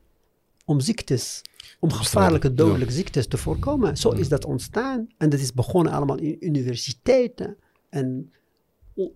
[0.66, 1.42] om ziektes,
[1.80, 2.98] om gevaarlijke dodelijke ja.
[2.98, 3.96] ziektes te voorkomen.
[3.96, 5.06] Zo is dat ontstaan.
[5.16, 7.56] En dat is begonnen allemaal in universiteiten
[7.88, 8.32] en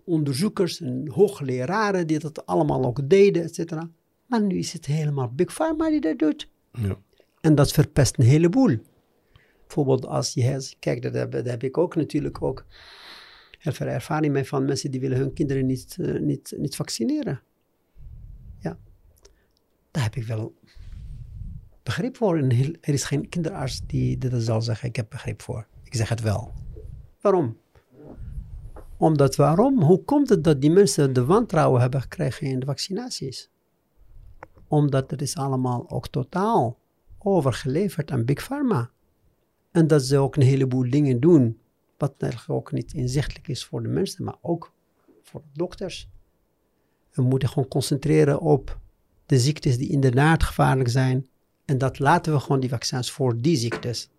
[0.05, 3.91] onderzoekers en hoogleraren die dat allemaal ook deden, et cetera.
[4.27, 6.49] Maar nu is het helemaal Big Pharma die dat doet.
[6.73, 6.99] Ja.
[7.41, 8.79] En dat verpest een heleboel.
[9.67, 12.65] Bijvoorbeeld als je kijkt, dat heb, dat heb ik ook natuurlijk ook
[13.59, 17.43] heel veel ervaring mee van mensen die willen hun kinderen niet, uh, niet, niet vaccineren.
[18.59, 18.79] Ja,
[19.91, 20.55] daar heb ik wel
[21.91, 22.37] begrip voor.
[22.81, 25.67] Er is geen kinderarts die dat zal zeggen, ik heb begrip voor.
[25.85, 26.53] Ik zeg het wel.
[27.21, 27.57] Waarom?
[28.97, 29.83] Omdat waarom?
[29.83, 33.51] Hoe komt het dat die mensen de wantrouwen hebben gekregen in de vaccinaties?
[34.69, 36.79] Omdat het is allemaal ook totaal
[37.19, 38.91] overgeleverd aan Big Pharma.
[39.71, 41.61] En dat ze ook een heleboel dingen doen,
[41.99, 44.73] wat eigenlijk ook niet inzichtelijk is voor de mensen, maar ook
[45.23, 46.09] voor de dokters.
[47.11, 48.79] We moeten gewoon concentreren op
[49.27, 51.29] de ziektes die inderdaad gevaarlijk zijn.
[51.71, 54.11] En dat laten we gewoon die vaccins voor die ziektes.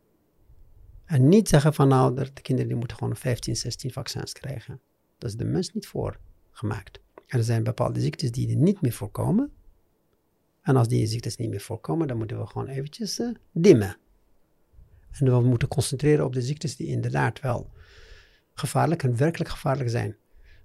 [1.05, 4.79] En niet zeggen van nou, de kinderen die moeten gewoon 15, 16 vaccins krijgen.
[5.17, 6.19] Dat is de mens niet voor
[6.51, 6.99] gemaakt.
[7.27, 9.51] Er zijn bepaalde ziektes die niet meer voorkomen.
[10.61, 13.97] En als die ziektes niet meer voorkomen, dan moeten we gewoon eventjes uh, dimmen.
[15.11, 17.69] En we moeten concentreren op de ziektes die inderdaad wel
[18.53, 20.15] gevaarlijk en werkelijk gevaarlijk zijn.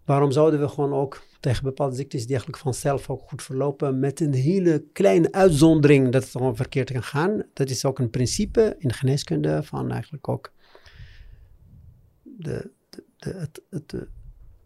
[0.05, 4.21] Waarom zouden we gewoon ook tegen bepaalde ziektes die eigenlijk vanzelf ook goed verlopen, met
[4.21, 7.43] een hele kleine uitzondering dat het gewoon verkeerd kan gaan?
[7.53, 10.53] Dat is ook een principe in de geneeskunde van eigenlijk ook
[12.23, 13.93] de, de, het, het,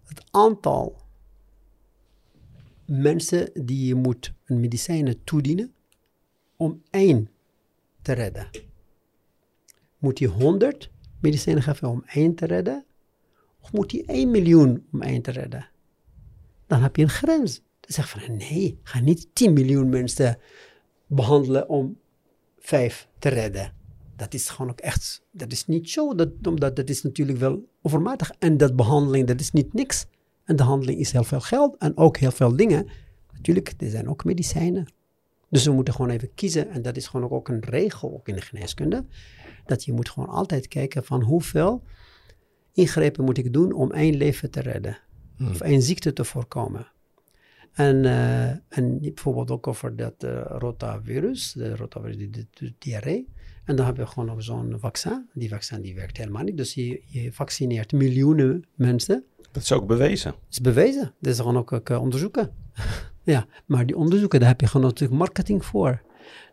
[0.04, 0.96] het aantal
[2.84, 5.72] mensen die je moet een medicijnen toedienen
[6.56, 7.30] om één
[8.02, 8.50] te redden.
[9.98, 10.90] Moet je 100
[11.20, 12.84] medicijnen geven om één te redden?
[13.60, 15.69] Of moet je 1 miljoen om één te redden?
[16.70, 17.56] Dan heb je een grens.
[17.56, 20.38] Dan zeg van nee, ga niet 10 miljoen mensen
[21.06, 21.98] behandelen om
[22.58, 23.72] 5 te redden.
[24.16, 26.14] Dat is gewoon ook echt, dat is niet zo.
[26.14, 28.32] Dat, omdat dat is natuurlijk wel overmatig.
[28.38, 30.06] En dat behandeling, dat is niet niks.
[30.44, 32.88] En de handeling is heel veel geld en ook heel veel dingen.
[33.32, 34.92] Natuurlijk, er zijn ook medicijnen.
[35.48, 36.68] Dus we moeten gewoon even kiezen.
[36.68, 39.06] En dat is gewoon ook een regel, ook in de geneeskunde.
[39.64, 41.82] Dat je moet gewoon altijd kijken van hoeveel
[42.72, 44.98] ingrepen moet ik doen om één leven te redden.
[45.40, 45.48] Hmm.
[45.48, 46.86] Of één ziekte te voorkomen.
[47.72, 53.28] En, uh, en bijvoorbeeld ook over dat uh, rotavirus, de rotavirus, die, de, de diarree.
[53.64, 55.28] En dan hebben we gewoon nog zo'n vaccin.
[55.34, 56.56] Die vaccin die werkt helemaal niet.
[56.56, 59.24] Dus je, je vaccineert miljoenen mensen.
[59.52, 60.30] Dat is ook bewezen.
[60.30, 61.14] Dat is bewezen.
[61.20, 62.50] Dat is gewoon ook, ook uh, onderzoeken.
[63.22, 66.02] Ja, maar die onderzoeken, daar heb je gewoon natuurlijk marketing voor.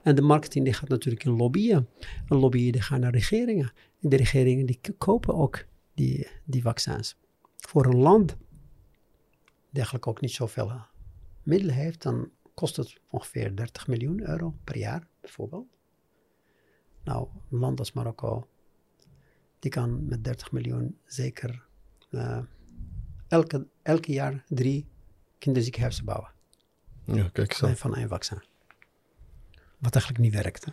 [0.04, 1.88] En de marketing die gaat natuurlijk in lobbyen.
[2.28, 3.72] En lobbyen die gaan naar regeringen.
[4.02, 7.16] En de regeringen die kopen ook die, die vaccins.
[7.56, 8.36] Voor een land
[9.78, 10.84] eigenlijk ook niet zoveel eh,
[11.44, 15.68] middelen heeft, dan kost het ongeveer 30 miljoen euro per jaar, bijvoorbeeld.
[17.04, 18.48] Nou, een land als Marokko,
[19.60, 21.66] die kan met 30 miljoen zeker
[22.10, 22.40] eh,
[23.28, 24.88] elke, elke jaar drie
[25.38, 26.32] kinderziekenhuizen bouwen.
[27.04, 27.76] Ja, kijk aan.
[27.76, 28.42] Van één vaccin.
[29.78, 30.72] Wat eigenlijk niet werkte.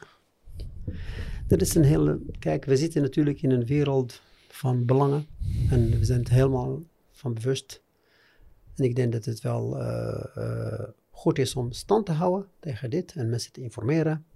[1.47, 2.21] Dat is een hele.
[2.39, 5.27] Kijk, we zitten natuurlijk in een wereld van belangen.
[5.71, 6.83] En we zijn het helemaal
[7.13, 7.83] van bewust.
[8.77, 12.91] En ik denk dat het wel eh, eh, goed is om stand te houden tegen
[12.91, 14.27] dit en mensen te informeren.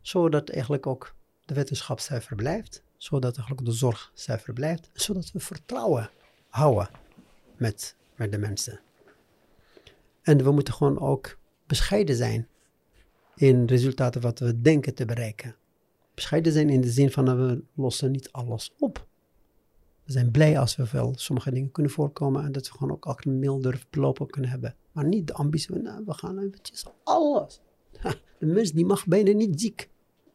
[0.00, 2.82] Zodat eigenlijk ook de wetenschap zuiver blijft.
[2.96, 4.90] Zodat eigenlijk de zorg zuiver blijft.
[4.92, 6.10] Zodat we vertrouwen
[6.48, 6.88] houden
[7.56, 8.80] met, met de mensen.
[10.22, 12.48] En we moeten gewoon ook bescheiden zijn
[13.36, 15.56] in resultaten wat we denken te bereiken.
[16.14, 19.06] Bescheiden zijn in de zin van we lossen niet alles op.
[20.04, 23.06] We zijn blij als we wel sommige dingen kunnen voorkomen en dat we gewoon ook
[23.06, 24.76] elke milder belopen kunnen hebben.
[24.92, 27.60] Maar niet de ambitie van, nou, we gaan eventjes alles.
[28.38, 29.88] De mens die mag bijna niet ziek.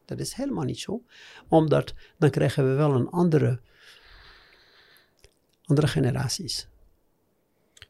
[0.06, 1.04] Dat is helemaal niet zo.
[1.48, 3.60] Omdat dan krijgen we wel een andere,
[5.64, 6.68] andere generaties.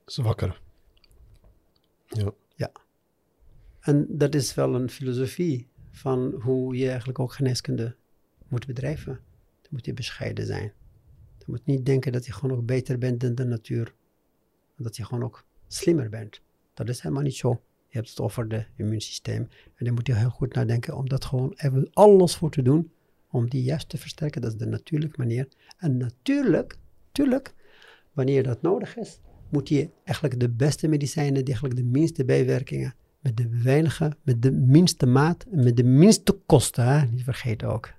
[0.05, 0.61] Zwakker.
[2.55, 2.71] Ja.
[3.79, 7.95] En dat is wel een filosofie van hoe je eigenlijk ook geneeskunde
[8.47, 9.13] moet bedrijven.
[9.61, 10.73] Dan moet je bescheiden zijn.
[11.49, 13.93] Je moet niet denken dat je gewoon ook beter bent dan de natuur.
[14.77, 16.41] Dat je gewoon ook slimmer bent.
[16.73, 17.49] Dat is helemaal niet zo.
[17.87, 19.47] Je hebt het over het immuunsysteem.
[19.75, 22.91] En daar moet je heel goed nadenken om dat gewoon even alles voor te doen.
[23.31, 24.41] Om die juist te versterken.
[24.41, 25.47] Dat is de natuurlijke manier.
[25.77, 27.53] En natuurlijk, natuurlijk,
[28.13, 29.19] wanneer dat nodig is,
[29.49, 34.41] moet je eigenlijk de beste medicijnen, die eigenlijk de minste bijwerkingen, met de weinige, met
[34.41, 37.05] de minste maat en met de minste kosten, hè?
[37.05, 37.93] niet vergeten ook.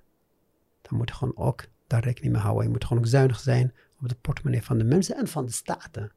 [0.81, 2.63] Dan moet je gewoon ook daar rekening mee houden.
[2.63, 5.51] Je moet gewoon ook zuinig zijn op de portemonnee van de mensen en van de
[5.51, 6.11] staten,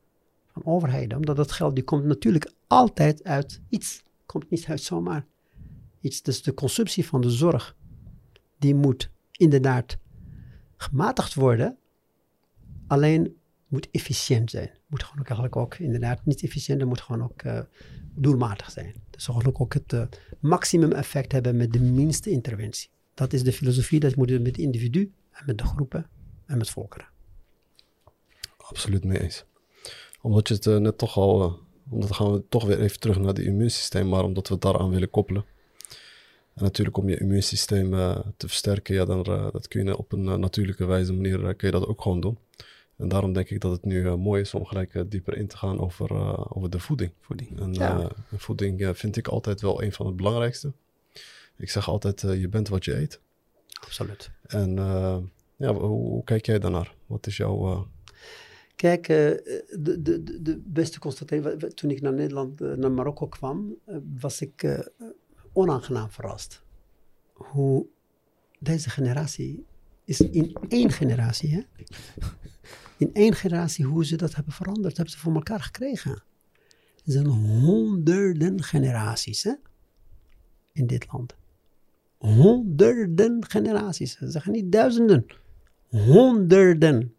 [0.52, 1.16] van overheden.
[1.16, 4.02] Omdat dat geld, die komt natuurlijk altijd uit iets.
[4.26, 5.26] Komt niet uit zomaar
[6.00, 6.22] iets.
[6.22, 7.76] Dus de consumptie van de zorg,
[8.58, 9.98] die moet inderdaad
[10.76, 11.76] gematigd worden.
[12.86, 13.36] Alleen
[13.68, 14.70] moet efficiënt zijn.
[14.86, 17.60] Moet gewoon ook eigenlijk ook inderdaad niet efficiënt, het moet gewoon ook eh,
[18.14, 18.94] doelmatig zijn.
[19.10, 20.06] Dus gewoon ook het eh,
[20.40, 22.88] maximum effect hebben met de minste interventie.
[23.14, 26.06] Dat is de filosofie, dat moet je met het individu en met de groepen
[26.46, 27.08] en met volkeren.
[28.56, 29.44] Absoluut mee eens.
[30.20, 31.52] Omdat je het eh, net toch al, eh,
[31.90, 34.90] omdat gaan we toch weer even terug naar het immuunsysteem, maar omdat we het daaraan
[34.90, 35.44] willen koppelen.
[36.54, 40.40] En natuurlijk om je immuunsysteem eh, te versterken, ja, dan dat kun je op een
[40.40, 42.38] natuurlijke wijze manier kun je dat ook gewoon doen.
[42.96, 45.80] En daarom denk ik dat het nu mooi is om gelijk dieper in te gaan
[45.80, 47.12] over, eh, over de voeding.
[47.20, 47.60] Voeding.
[47.60, 48.10] En Ja.
[48.36, 50.72] voeding vind ik altijd wel een van het belangrijkste.
[51.56, 53.20] Ik zeg altijd, je bent wat je eet.
[53.84, 54.30] Absoluut.
[54.46, 55.18] En eh,
[55.56, 56.94] ja, hoe, kijk jij daarnaar?
[57.06, 57.70] Wat is jouw...
[57.72, 57.80] eh,
[58.76, 59.16] Kijk, eh,
[59.78, 63.74] de, de, de- beste constatering, toen ik naar Nederland, naar Marokko kwam,
[64.18, 64.84] was ik
[65.52, 66.62] onaangenaam verrast.
[67.32, 67.86] Hoe
[68.58, 69.64] deze generatie
[70.04, 71.60] is in één generatie, hè?
[72.98, 76.22] In één generatie, hoe ze dat hebben veranderd, hebben ze voor elkaar gekregen.
[77.04, 79.52] Er zijn honderden generaties, hè?
[80.72, 81.36] In dit land.
[82.24, 84.16] Honderden generaties.
[84.16, 85.26] Ze zeggen niet duizenden.
[85.88, 87.14] Honderden.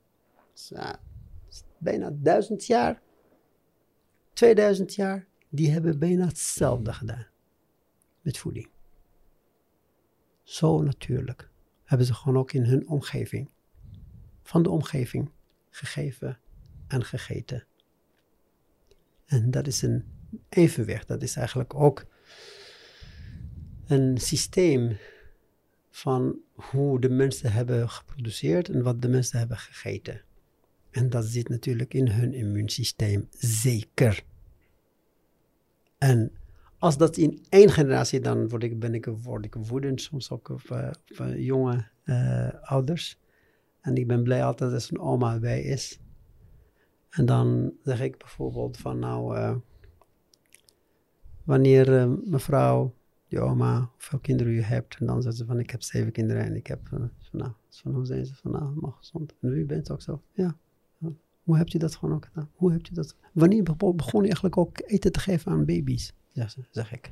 [1.77, 3.01] Bijna duizend jaar,
[4.33, 7.27] 2000 jaar, die hebben bijna hetzelfde gedaan
[8.21, 8.69] met voeding.
[10.43, 11.49] Zo natuurlijk
[11.83, 13.49] hebben ze gewoon ook in hun omgeving,
[14.41, 15.31] van de omgeving,
[15.69, 16.39] gegeven
[16.87, 17.65] en gegeten.
[19.25, 20.05] En dat is een
[20.49, 22.05] evenwicht, dat is eigenlijk ook
[23.87, 24.97] een systeem
[25.89, 30.21] van hoe de mensen hebben geproduceerd en wat de mensen hebben gegeten.
[30.91, 34.23] En dat zit natuurlijk in hun immuunsysteem, zeker.
[35.97, 36.31] En
[36.77, 40.49] als dat in één generatie, dan word ik, ben ik, word ik woedend, soms ook
[40.49, 43.19] op, eh, eh, jonge eh, ouders.
[43.81, 45.99] En ik ben blij altijd als een oma bij is.
[47.09, 49.59] En dan zeg ik bijvoorbeeld van nou,
[51.43, 52.93] wanneer mevrouw,
[53.27, 54.95] je oma, hoeveel kinderen u hebt.
[54.99, 57.51] En dan zegt ze van ik heb zeven kinderen en ik heb, eh, van, nou,
[57.69, 59.33] van hoe zijn ze van nou, allemaal gezond.
[59.41, 60.57] En u bent ook zo, ja.
[61.43, 62.49] Hoe hebt u dat gewoon ook gedaan?
[62.55, 63.15] Hoe hebt u dat?
[63.33, 66.13] Wanneer bego- begon u eigenlijk ook eten te geven aan baby's?
[66.33, 67.11] Zeg, ze- zeg ik.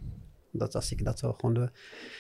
[0.52, 1.72] Dat als ik dat zo gewoon de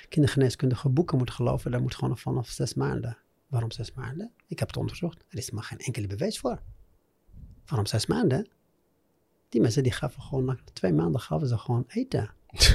[0.09, 3.17] kindergeneeskundige boeken moet geloven, dan moet gewoon vanaf zes maanden.
[3.47, 4.31] Waarom zes maanden?
[4.47, 5.25] Ik heb het onderzocht.
[5.29, 6.61] Er is maar geen enkele bewijs voor.
[7.65, 8.47] Waarom zes maanden?
[9.49, 12.29] Die mensen die gaven gewoon, na twee maanden gaven ze gewoon eten.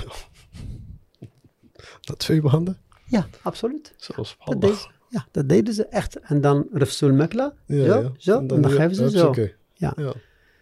[2.01, 2.77] Dat twee maanden?
[3.05, 3.95] Ja, absoluut.
[3.97, 6.17] Zoals Dat deden, ze- ja, dat deden ze echt.
[6.21, 8.13] En dan Rafsul Mekla, Ja, zo, ja.
[8.19, 9.35] zo, en dan, geven ze zo.
[9.75, 9.93] Ja.
[9.97, 10.13] Ja.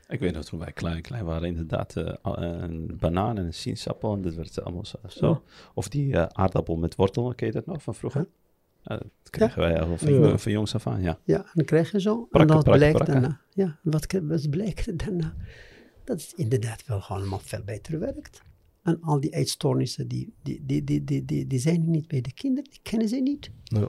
[0.08, 4.14] Ik weet nog, toen wij klein, klein waren, inderdaad eh, een banaan en een sinaasappel.
[4.14, 4.98] En dat werd allemaal zo.
[5.08, 5.42] zo.
[5.74, 8.26] Of die eh, aardappel met wortel, ken je dat nog van vroeger?
[8.82, 10.38] Ja, dat kregen wij al van, Ja.
[10.38, 11.18] van jongs af aan, ja.
[11.24, 12.28] Ja, en dan krijg je zo.
[12.30, 13.40] en dan prakken, blijkt daarna.
[13.54, 15.34] Ja, wat, wat blijkt daarna?
[16.04, 18.42] Dat het inderdaad wel gewoon allemaal veel beter werkt.
[18.86, 22.32] En al die eetstoornissen, die, die, die, die, die, die, die zijn niet bij de
[22.32, 23.50] kinderen, die kennen ze niet.
[23.64, 23.88] Ja.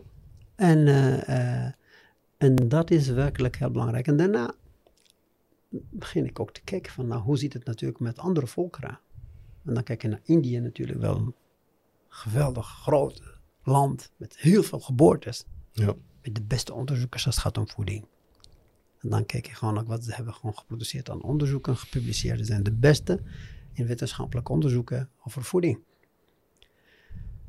[0.55, 1.73] En, eh, eh,
[2.37, 4.07] en dat is werkelijk heel belangrijk.
[4.07, 4.53] En daarna
[5.89, 8.99] begin ik ook te kijken van, nou, hoe ziet het natuurlijk met andere volkeren?
[9.65, 11.33] En dan kijk je naar Indië natuurlijk wel een
[12.07, 13.21] geweldig groot
[13.63, 15.95] land met heel veel geboortes Ja.
[16.21, 18.05] met de beste onderzoekers als het gaat om voeding.
[18.99, 22.39] En dan kijk je gewoon ook wat ze hebben gewoon geproduceerd aan onderzoeken, gepubliceerd.
[22.39, 23.21] Ze zijn de beste
[23.77, 25.79] in wetenschappelijke onderzoeken over voeding.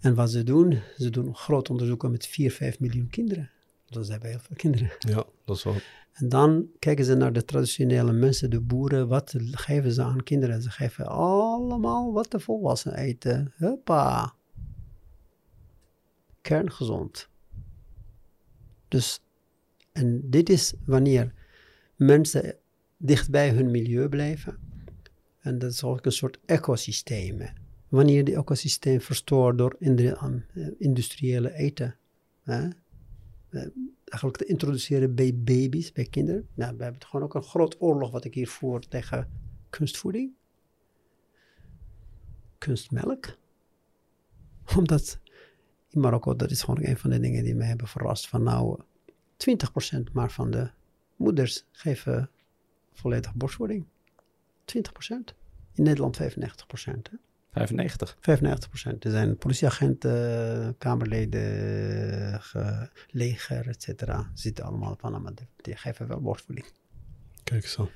[0.01, 3.51] En wat ze doen, ze doen groot onderzoeken met 4, 5 miljoen kinderen.
[3.87, 4.91] Dus ze hebben heel veel kinderen.
[4.99, 5.75] ja, dat is wel...
[6.13, 9.09] En dan kijken ze naar de traditionele mensen, de boeren.
[9.09, 10.63] Wat geven ze aan kinderen?
[10.63, 13.53] Ze geven allemaal wat de volwassenen eten.
[13.57, 14.35] Huppa.
[16.41, 17.29] Kerngezond.
[18.89, 19.21] Dus,
[19.93, 21.33] en dit is wanneer
[21.97, 22.57] mensen
[22.97, 24.68] dicht bij hun milieu blijven.
[25.49, 27.43] En dat is ook een soort ecosysteem.
[27.89, 31.97] Wanneer die ecosysteem verstoord door eh, industriële eten.
[32.43, 32.69] Hè?
[33.49, 33.67] Eh,
[34.05, 36.49] eigenlijk te introduceren bij baby's, bij kinderen.
[36.55, 39.29] Nou, we hebben gewoon ook een groot oorlog wat ik hier voer tegen
[39.71, 40.33] kunstvoeding.
[42.59, 43.37] Kunstmelk.
[44.79, 45.21] Omdat
[45.91, 48.29] in Marokko, dat is gewoon een van de dingen die mij hebben verrast.
[48.29, 48.81] Van nou,
[49.97, 50.71] 20% maar van de
[51.17, 52.31] moeders geven
[52.93, 53.87] volledig borstvoeding.
[54.65, 55.38] 20%.
[55.79, 56.25] In Nederland 95%.
[57.11, 57.17] Hè?
[57.53, 58.17] 95.
[58.17, 58.99] 95%.
[58.99, 64.31] Er zijn politieagenten, kamerleden, ge- leger, et cetera.
[64.35, 66.67] Zitten allemaal van, maar die- die geven wel borstvoeding.
[67.45, 67.89] Kijk aan.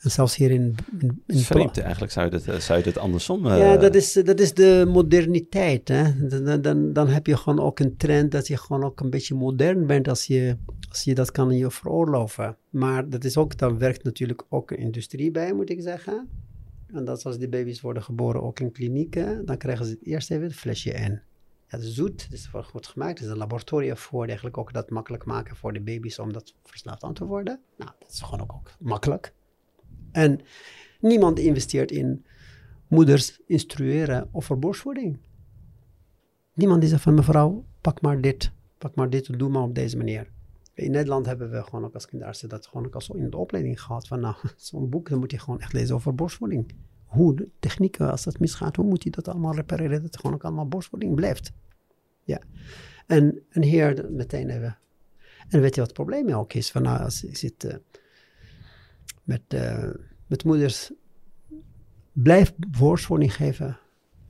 [0.00, 0.74] En zelfs hier in...
[0.98, 3.46] in, in vreemd, eigenlijk zou je het, eh, zou je het andersom...
[3.46, 5.88] eh, Ja, dat is, dat is de moderniteit.
[5.88, 6.28] Hè?
[6.28, 9.34] Dan, dan, dan heb je gewoon ook een trend dat je gewoon ook een beetje
[9.34, 10.56] modern bent als je,
[10.88, 12.56] als je dat kan je veroorloven.
[12.70, 16.28] Maar dat is ook, daar werkt natuurlijk ook een industrie bij, moet ik zeggen.
[16.94, 20.06] En dat is als die baby's worden geboren, ook in klinieken, dan krijgen ze het
[20.06, 20.90] eerst even het flesje.
[20.90, 21.20] Ja,
[21.66, 23.18] het is zoet, het is goed gemaakt.
[23.18, 26.54] Er is een laboratorium voor, eigenlijk ook dat makkelijk maken voor de baby's om dat
[26.62, 27.60] verslaafd aan te worden.
[27.76, 29.32] Nou, dat is gewoon ook, ook makkelijk.
[30.12, 30.40] En
[31.00, 32.24] niemand investeert in
[32.88, 35.18] moeders instrueren over borstvoeding.
[36.54, 39.96] Niemand die zegt van mevrouw, pak maar dit, pak maar dit, doe maar op deze
[39.96, 40.32] manier.
[40.74, 43.36] In Nederland hebben we gewoon ook als kinderartsen dat gewoon ook al zo in de
[43.36, 44.06] opleiding gehad.
[44.06, 46.74] Van nou, zo'n boek, dan moet je gewoon echt lezen over borstvoeding.
[47.04, 50.34] Hoe de technieken, als dat misgaat, hoe moet je dat allemaal repareren, dat het gewoon
[50.34, 51.52] ook allemaal borstvoeding blijft.
[52.24, 52.40] Ja.
[53.06, 54.78] En, en hier meteen even.
[55.48, 56.70] En weet je wat het probleem ook is?
[56.70, 57.76] Van nou, als ik zit eh,
[59.22, 59.90] met, eh,
[60.26, 60.92] met moeders,
[62.12, 63.78] blijf borstvoeding geven.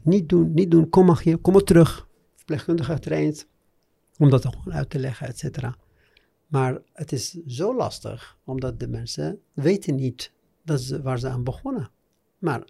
[0.03, 2.09] Niet doen, niet doen, kom maar hier, kom maar terug.
[2.35, 3.47] Verpleegkundige getraind,
[4.19, 5.77] om dat gewoon uit te leggen, et cetera.
[6.47, 11.45] Maar het is zo lastig, omdat de mensen weten niet dat ze, waar ze aan
[11.45, 11.91] begonnen.
[12.39, 12.65] Maar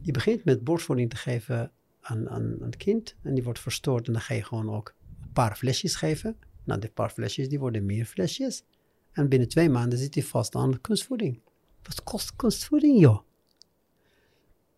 [0.00, 4.22] je begint met borstvoeding te geven aan, aan, kind en die wordt verstoord en dan
[4.22, 6.36] ga je gewoon ook een paar flesjes geven.
[6.64, 8.64] Nou, die paar flesjes, die worden meer flesjes.
[9.12, 11.40] En binnen twee maanden zit hij vast aan kunstvoeding.
[11.82, 13.20] Wat kost kunstvoeding, joh?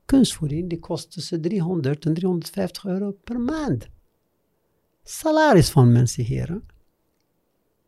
[0.05, 3.89] Kunstvoeding, die kost tussen 300 en 350 euro per maand.
[5.03, 6.57] Salaris van mensen hier, hè?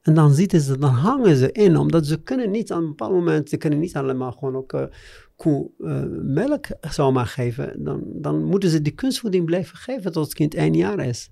[0.09, 3.13] En dan zitten ze, dan hangen ze in, omdat ze kunnen niet aan een bepaald
[3.13, 4.83] moment, ze kunnen niet alleen maar gewoon ook eh,
[5.37, 7.85] koe eh, melk zomaar geven.
[7.85, 11.31] Dan, dan moeten ze die kunstvoeding blijven geven tot het kind één jaar is.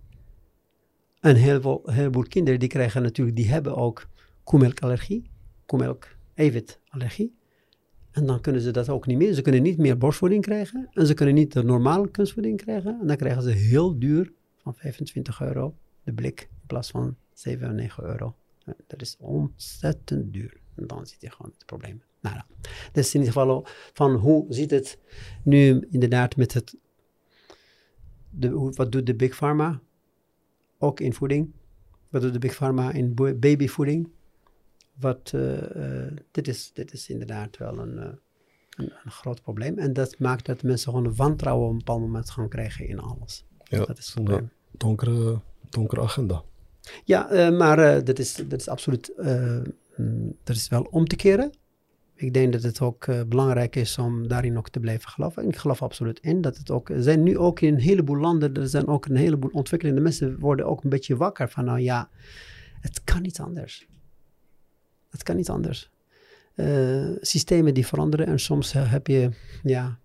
[1.21, 4.07] En heel veel, een heleboel kinderen die krijgen natuurlijk, die hebben ook
[4.45, 5.31] koemelkallergie,
[5.67, 7.37] koemelk eiwitallergie.
[8.11, 9.33] En dan kunnen ze dat ook niet meer.
[9.33, 10.89] Ze kunnen niet meer borstvoeding krijgen.
[10.93, 12.99] En ze kunnen niet de normale kunstvoeding krijgen.
[13.01, 15.75] En dan krijgen ze heel duur, van 25 euro,
[16.05, 18.35] de blik, in plaats van 7 of 9 euro.
[18.87, 20.61] Dat is ontzettend duur.
[20.75, 22.03] En dan zit je gewoon met problemen.
[22.21, 22.47] Nou, ja.
[22.93, 24.99] dus in ieder geval van hoe ziet het
[25.43, 26.77] nu inderdaad met het,
[28.31, 29.81] de, wat doet de Big Pharma?
[30.79, 31.53] Ook in voeding.
[32.11, 34.09] Wat doet de Big Pharma in babyvoeding?
[34.95, 38.13] Wat, eh, eh, dit, is, dit is inderdaad wel een, eh,
[38.71, 39.79] een, een groot probleem.
[39.79, 43.45] En dat maakt dat mensen gewoon wantrouwen op een bepaald moment gaan krijgen in alles.
[43.65, 44.51] Ja, dat is het een probleem.
[44.71, 46.43] donkere, donkere agenda.
[47.05, 49.59] Ja, eh, maar eh, dat, is, dat is absoluut, eh,
[49.97, 51.53] mm, dat is wel om te keren.
[52.15, 55.49] ik denk dat het ook belangrijk is om daarin ook te blijven geloven.
[55.49, 56.89] Ik geloof absoluut in dat het ook...
[56.91, 60.39] Er zijn nu ook in een heleboel landen, er zijn ook een heleboel ontwikkelende mensen
[60.39, 62.09] worden ook een beetje wakker van, nou ja,
[62.81, 63.87] het kan niet anders.
[65.11, 65.91] Het kan niet anders.
[67.21, 69.31] Systemen die veranderen en soms heb je,
[69.63, 69.99] ja,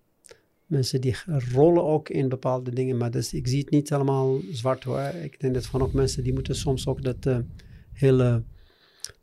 [0.72, 1.16] mensen die
[1.52, 5.00] rollen ook in bepaalde dingen, maar dus, ik zie het niet allemaal zwart hoor.
[5.00, 7.38] Ik denk dat van mensen die moeten soms ook dat eh,
[7.92, 8.42] hele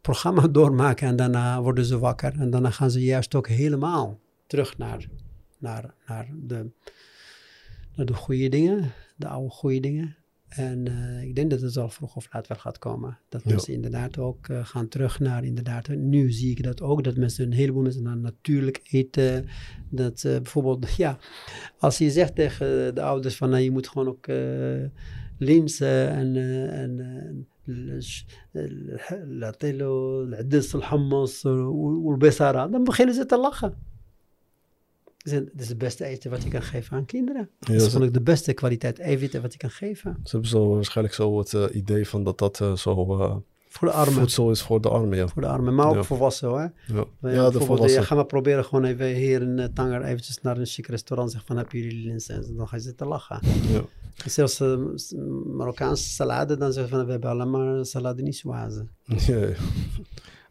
[0.02, 4.78] programma doormaken en daarna worden ze wakker en daarna gaan ze juist ook helemaal terug
[4.78, 5.08] naar,
[5.58, 6.70] naar, naar, de,
[7.96, 10.16] naar de goede dingen, de oude goede dingen.
[10.50, 10.88] En
[11.22, 13.18] ik denk dat het al vroeg of laat wel gaat komen.
[13.30, 15.88] Dat mensen inderdaad ook gaan terug naar inderdaad.
[15.88, 19.46] Nu zie ik dat ook, dat mensen een heleboel mensen naar natuurlijk eten.
[19.90, 21.18] Dat bijvoorbeeld, ja,
[21.78, 24.28] als je zegt tegen de ouders van je moet gewoon ook
[25.38, 26.36] linzen en,
[26.72, 27.48] en
[29.28, 31.42] latello, ladis, hummus,
[32.72, 33.89] dan beginnen ze te lachen.
[35.30, 37.50] Dat is het beste eten wat je kan geven aan kinderen.
[37.60, 40.18] Dat is gewoon ook de beste kwaliteit eiwitten wat je kan geven.
[40.24, 43.36] Ze hebben zo waarschijnlijk zo het eh, idee van dat dat eh, zo eh,
[43.68, 44.14] Voor de armen.
[44.14, 45.18] voedsel is voor de armen.
[45.18, 46.04] Ja, Voor de armen, maar ook Ja.
[46.04, 46.60] volwassen hoor.
[46.60, 46.72] ja.
[46.86, 48.00] Ja de bijvoorbeeld, volwassen.
[48.00, 51.32] ja, ga maar proberen gewoon even hier in uh, Tanger eventjes naar een chic restaurant
[51.32, 52.36] zeggen van heb je jullie linzen?
[52.36, 53.40] En dan ga je zitten lachen.
[53.72, 53.82] Ja.
[54.24, 54.60] En Zelfs
[55.58, 58.90] Marokkaanse salade, dan zeggen ze van we hebben allemaal salade niet zoazen.
[59.28, 59.54] Ja, ja.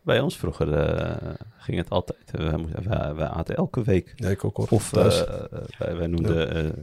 [0.09, 2.18] Bij ons vroeger eh, ging het altijd.
[2.30, 4.12] We, moesten- we, we aten elke week.
[4.16, 4.66] Ja, ik ook hoor.
[4.70, 5.24] Of eh, eh,
[5.78, 6.74] wij, wij noemden eh Dat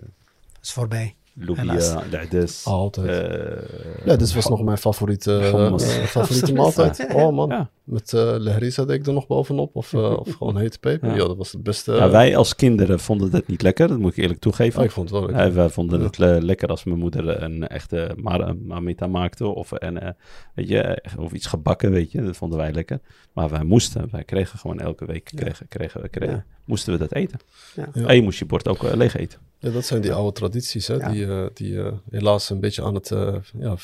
[0.61, 1.15] is voorbij.
[1.33, 2.65] lubia, la'des.
[2.65, 3.07] Altijd.
[3.07, 7.07] eh, ja, dit was nog mijn favoriete, eh, eh, favoriete maaltijd.
[7.13, 7.69] Oh man, Ja.
[7.85, 9.75] Met uh, lehrisa deed ik er nog bovenop.
[9.75, 11.09] Of, eh, of gewoon hete peper.
[11.09, 11.15] Ja.
[11.15, 11.27] Ja.
[11.27, 11.93] dat was het beste.
[11.93, 14.79] Ja, wij als kinderen vonden het niet lekker, dat moet ik eerlijk toegeven.
[14.79, 15.53] Oh, ik vond het wel lekker.
[15.53, 19.99] Wij vonden het le- lekker als mijn moeder een echte mar- marmita maakte of, een,
[19.99, 20.09] eh,
[20.55, 22.21] weet je, of iets gebakken, weet je.
[22.21, 22.99] Dat vonden wij lekker.
[23.33, 27.39] Maar wij moesten, wij kregen gewoon elke week, kregen, kregen, kregen, moesten we dat eten.
[27.75, 27.87] Ja.
[28.05, 29.39] En je moest je bord ook eh, leeg eten.
[29.59, 32.93] Ja, dat zijn die oude tradities, hè, die, eh, die eh, helaas een beetje aan
[32.95, 33.11] het
[33.59, 33.75] ja,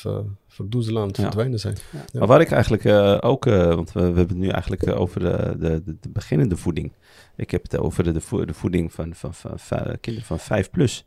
[0.52, 1.22] ver, verdoezelen, aan het Ja.
[1.22, 1.76] verdwijnen zijn.
[1.90, 2.18] Ja.
[2.18, 5.00] Maar waar ik eigenlijk eh, ook, eh, want we, we hebben het nu eigenlijk eh,
[5.00, 6.92] over de, de, de, de beginnende voeding.
[7.36, 10.38] Ik heb het over de, de, vo- de voeding van, van, van, van kinderen van
[10.38, 11.04] 5 plus.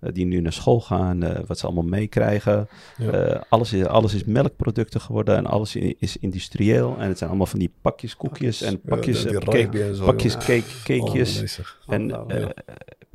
[0.00, 2.68] eh, die nu naar school gaan, eh, wat ze allemaal meekrijgen.
[2.98, 3.10] Ja.
[3.10, 6.96] Eh, alles, is, alles is melkproducten geworden en alles is industrieel.
[6.98, 10.04] En het zijn allemaal van die pakjes koekjes en pakjes, Ja, die cake- en zo,
[10.04, 11.42] pakjes cake, Oh, cakejes.
[11.44, 11.80] zeg.
[11.86, 12.52] en Oh, eh, ja.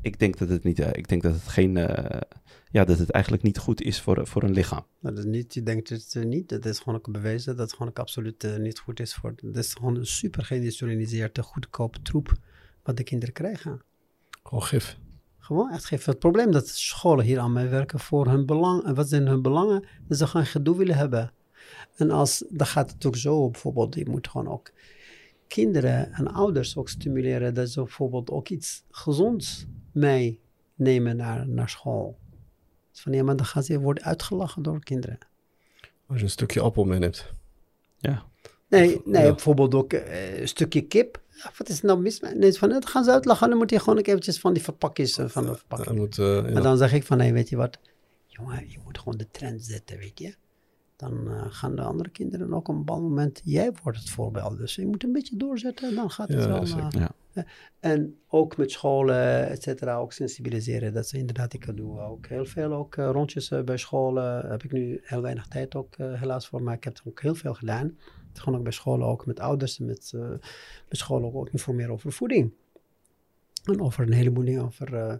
[0.01, 2.21] Ik denk dat het niet, eh, ik denk dat het geen, eh,
[2.71, 4.85] ja, dat het eigenlijk niet goed is voor, voor een lichaam.
[4.99, 6.49] Dat is niet, je denkt het eh, niet.
[6.49, 9.33] Dat is gewoon ook bewezen dat het gewoon ook absoluut niet goed is voor.
[9.41, 12.33] Dat is gewoon een super geïndustrialiseerde, goedkope troep
[12.83, 13.81] wat de kinderen krijgen.
[14.43, 14.97] Gewoon gif.
[15.37, 16.11] Gewoon echt geven.
[16.11, 18.83] Het probleem dat scholen hier aan meewerken voor hun belang.
[18.83, 19.85] En wat zijn hun belangen?
[20.07, 21.31] Dat ze gewoon gedoe willen hebben.
[21.95, 24.71] En als, dan gaat het ook zo, bijvoorbeeld, je moet gewoon ook
[25.47, 32.17] kinderen en ouders ook stimuleren dat ze bijvoorbeeld ook iets gezonds meenemen naar, naar school.
[32.91, 35.17] Dus van ja, maar dan gaan ze worden uitgelachen door kinderen.
[36.07, 37.33] Als je een stukje appel meeneemt.
[37.99, 38.23] Ja.
[38.67, 39.29] Nee, nee Ja.
[39.31, 41.21] bijvoorbeeld ook eh, een stukje kip.
[41.29, 42.35] Ja, wat is er nou mis mee?
[42.35, 43.49] Nee, van, dat gaan ze uitlachen.
[43.49, 45.89] Dan moet je gewoon ook eventjes van die verpakjes eh, van de verpakking.
[45.89, 46.41] Er moet, eh, ja.
[46.41, 47.77] Maar dan zeg ik van, nee, weet je wat?
[48.27, 50.35] Jongen, je moet gewoon de trend zetten, weet je.
[51.01, 53.41] Dan eh, gaan de andere kinderen ook op een bepaald moment...
[53.43, 55.89] Jij wordt het voorbeeld, dus je moet een beetje doorzetten.
[55.89, 56.61] En dan gaat het Ja, wel.
[57.33, 57.43] eh,
[57.79, 60.93] en ook met scholen, et cetera, ook sensibiliseren.
[60.93, 64.49] Dat ze inderdaad, ik doe ook heel veel ook eh, rondjes eh, bij scholen.
[64.49, 67.35] Heb ik nu heel weinig tijd ook helaas voor, maar ik heb er ook heel
[67.35, 67.97] veel gedaan.
[68.33, 70.29] Gewoon ook bij scholen, ook met ouders met, eh,
[70.89, 72.51] met scholen ook, ook informeren over voeding.
[73.65, 75.13] En over een heleboel dingen, over eh,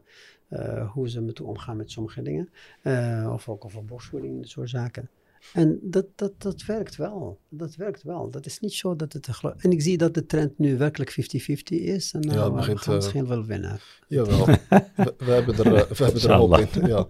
[0.48, 2.50] eh, hoe ze moeten omgaan met sommige dingen.
[2.82, 5.10] Eh, of ook over borstvoeding, dat soort zaken.
[5.54, 7.40] En dat, dat, dat werkt wel.
[7.50, 8.30] Dat werkt wel.
[8.30, 9.30] Dat is niet zo dat het...
[9.58, 11.16] En ik zie dat de trend nu werkelijk 50-50
[11.64, 12.14] is.
[12.14, 13.80] En Ja, nou, we gaan eh, misschien wel winnen.
[14.08, 16.88] Jawel, we, we hebben er, eh, we hebben er hoop in.
[16.88, 17.08] Ja.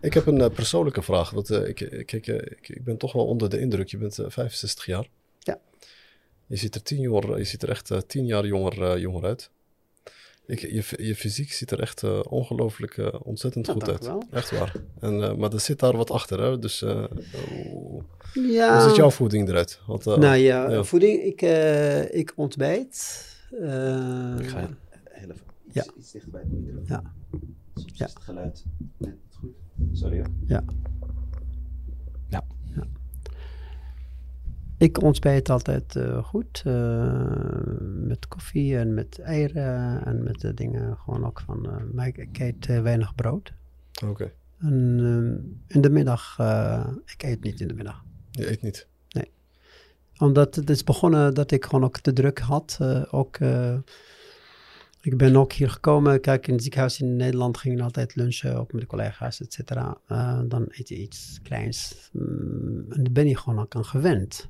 [0.00, 1.30] Ik heb een eh, persoonlijke vraag.
[1.30, 2.26] Want, eh, ik, ik, ik,
[2.60, 3.88] ik, ben toch wel onder de indruk.
[3.88, 5.08] Je bent eh, 65 jaar.
[5.38, 5.60] Ja.
[6.50, 9.24] Je ziet er, tien jaar, je ziet er echt eh, tien jaar jonger, eh, jonger
[9.24, 9.50] uit.
[10.50, 14.06] Ik, je, je fysiek ziet er echt eh, ongelooflijk eh, ontzettend Ja, goed dank uit.
[14.06, 14.22] wel.
[14.30, 14.74] Echt waar.
[15.00, 16.40] En, eh, maar er zit daar wat achter.
[16.42, 16.58] Hè?
[16.58, 17.04] Dus eh,
[17.48, 18.02] hoe,
[18.34, 18.78] Ja.
[18.80, 19.80] hoe ziet jouw voeding eruit?
[19.86, 20.82] Want, eh, nou ja, ja.
[20.84, 21.22] voeding.
[21.22, 23.26] Ik, eh, ik ontbijt.
[23.50, 24.68] eh, Ik ga
[25.10, 25.36] heel even
[25.66, 25.84] iets, Ja.
[25.98, 26.84] iets dichter bij microfoon.
[26.86, 27.02] Ja.
[27.74, 28.06] Soms Ja.
[28.06, 28.64] is het geluid
[28.96, 29.50] net niet goed.
[29.92, 30.26] Sorry hoor.
[30.46, 30.64] Ja.
[34.80, 36.62] Ik ontbijt altijd eh, goed.
[36.66, 37.42] eh,
[37.80, 41.66] met koffie en met eieren en met de dingen gewoon ook van...
[41.66, 43.52] eh, maar ik, eet weinig brood.
[44.04, 44.98] Oké, En
[45.66, 46.38] eh, in de middag...
[47.06, 48.04] ik eet niet in de middag.
[48.30, 48.86] je eet niet.
[50.18, 52.78] Omdat het is begonnen dat ik gewoon ook te druk had.
[53.10, 53.38] ook,
[55.00, 56.20] ik ben ook hier gekomen.
[56.20, 59.52] Kijk, in het ziekenhuis in Nederland ging ik altijd lunchen, ook met de collega's, et
[59.52, 59.98] cetera.
[60.46, 62.08] Dan eet je iets kleins.
[62.12, 64.48] Mm, en daar ben je gewoon ook aan gewend.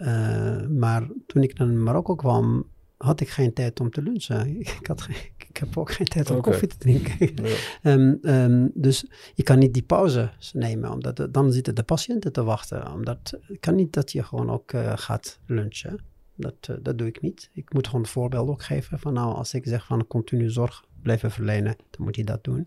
[0.00, 2.66] Eh, maar toen ik naar Marokko kwam,
[2.96, 4.56] had ik geen tijd om te lunchen.
[4.60, 5.16] Ik, had geen,
[5.48, 7.46] ik heb ook geen tijd om koffie te drinken.
[7.48, 7.56] Ja.
[7.92, 9.04] Ehm, ehm, dus
[9.34, 12.92] je kan niet die pauze nemen, omdat dan zitten de patiënten te wachten.
[12.92, 15.98] Omdat het kan niet dat je gewoon ook eh, gaat lunchen.
[16.36, 17.50] Dat, eh, dat doe ik niet.
[17.52, 20.84] Ik moet gewoon het voorbeeld ook geven van nou, als ik zeg van continu zorg
[21.02, 22.58] blijven verlenen, dan moet je dat doen.
[22.58, 22.66] In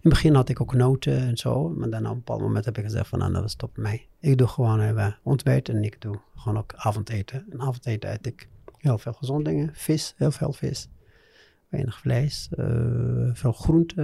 [0.00, 2.78] het begin had ik ook noten en zo, maar dan op een bepaald moment heb
[2.78, 4.06] ik gezegd van nou, dat stopt mij.
[4.20, 7.46] Ik doe gewoon even ontbijt en ik doe gewoon ook avondeten.
[7.50, 10.88] En avondeten eet ik heel veel gezond dingen, vis, heel veel vis
[11.70, 14.02] weinig vlees, eh, veel groente,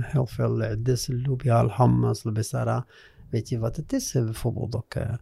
[0.00, 2.86] heel veel uh, dissel, lubial, hammas, labessara.
[3.30, 4.14] Weet je wat het is?
[4.14, 5.14] Eh, bijvoorbeeld ook, eh,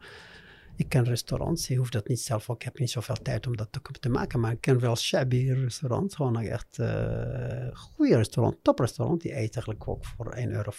[0.77, 3.57] ik ken restaurants, je hoeft dat niet zelf, ook, ik heb niet zoveel tijd om
[3.57, 3.69] dat
[4.01, 9.31] te, maken, maar ik ken wel shabby restaurants, gewoon echt uh, goede restaurant, toprestaurant, die
[9.31, 10.73] eet eigenlijk ook voor 1,50 euro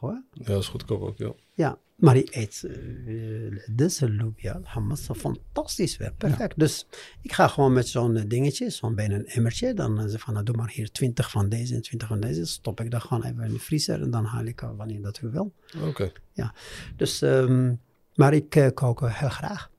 [0.00, 0.22] hoor.
[0.32, 1.32] Ja, dat is goedkoop ook, ja.
[1.54, 6.54] Ja, maar die eet uh, lubial, hammas, fantastisch weer, perfect.
[6.56, 6.64] Ja.
[6.64, 6.86] Dus
[7.22, 10.56] ik ga gewoon met zo'n dingetje, zo'n bijna een emmertje, dan zeg van, nou, doe
[10.56, 13.52] maar hier 20 van deze en 20 van deze, stop ik dat gewoon even in
[13.52, 15.54] de vriezer en dan haal ik wanneer dat u wil.
[15.76, 15.86] Oké.
[15.86, 16.12] Okay.
[16.32, 16.54] Ja,
[16.96, 17.80] dus, um,
[18.18, 19.70] maar ik uh, kook heel graag.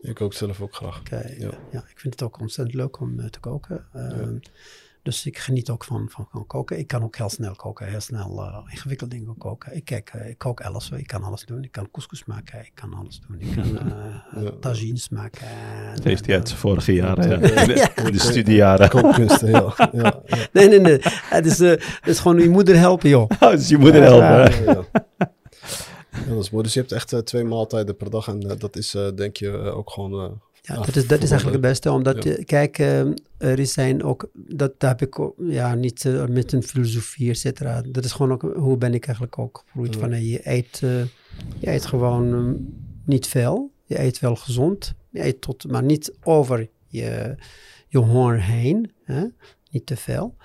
[0.00, 1.00] Ik kook zelf ook graag.
[1.00, 1.50] Ik, uh, ja.
[1.70, 1.78] ja.
[1.88, 3.86] ik vind het ook ontzettend leuk om uh, te koken.
[3.92, 4.38] Ja.
[5.02, 6.78] Dus ik geniet ook van, van, van, koken.
[6.78, 9.76] Ik kan ook heel snel koken, heel snel uh, ingewikkelde dingen koken.
[9.76, 11.62] Ik, kijk, uh, ik kook alles, ik kan alles doen.
[11.62, 13.40] Ik kan couscous maken, ik kan alles doen.
[13.40, 14.50] Ik kan uh, ja.
[14.60, 15.46] tagines maken.
[15.94, 17.36] Dat heeft hij uit zijn vorige jaren, ja.
[17.36, 18.88] in, de, in de studiejaren.
[18.88, 19.90] Kookkunsten, ja.
[19.92, 20.22] ja.
[20.52, 20.98] Nee, nee, nee.
[21.02, 23.30] Het is, het is gewoon je moeder helpen, joh.
[23.40, 24.86] Oh, dus je moeder helpen.
[26.26, 26.64] Ja, dat is mooi.
[26.64, 29.36] Dus je hebt echt uh, twee maaltijden per dag en uh, dat is uh, denk
[29.36, 30.40] je ook gewoon...
[30.62, 32.36] ja, dat is, dat is eigenlijk het beste, omdat, ja.
[32.44, 32.78] kijk,
[33.38, 37.82] er zijn ook, dat, heb ik ja, niet met een filosofie, et cetera.
[37.82, 40.00] Dat is gewoon ook, hoe ben ik eigenlijk ook gegroeid ja.
[40.00, 40.78] van, je eet,
[41.58, 42.74] je eet gewoon um,
[43.04, 47.34] niet veel, je eet wel gezond, je eet tot, maar niet over je,
[47.88, 49.24] je honger heen, hè?
[49.70, 50.36] niet te veel.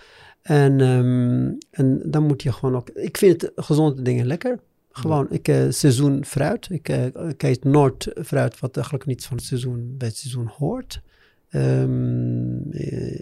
[0.41, 4.59] En, um, en dan moet je gewoon ook, ik vind gezonde dingen lekker,
[4.91, 6.69] gewoon, ik uh, seizoen fruit.
[6.69, 10.47] Ik, uh, ik eet nooit fruit wat eigenlijk niet van het seizoen bij het seizoen
[10.47, 11.01] hoort.
[11.49, 12.71] Um,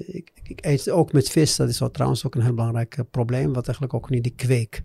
[0.07, 3.05] ik, ik, eet ook met vis, dat is wel trouwens ook een heel belangrijk uh,
[3.11, 4.83] probleem, wat eigenlijk ook niet de kweek.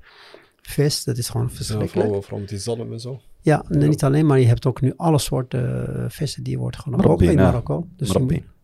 [0.63, 2.13] Vis, dat is gewoon verschrikkelijk.
[2.13, 3.21] Ja, vooral, met die zalm en zo.
[3.41, 7.01] Ja, ja, niet alleen, maar je hebt ook nu alle soorten vissen die worden gewoon
[7.01, 7.89] gekookt in Marokko.
[7.97, 8.13] Dus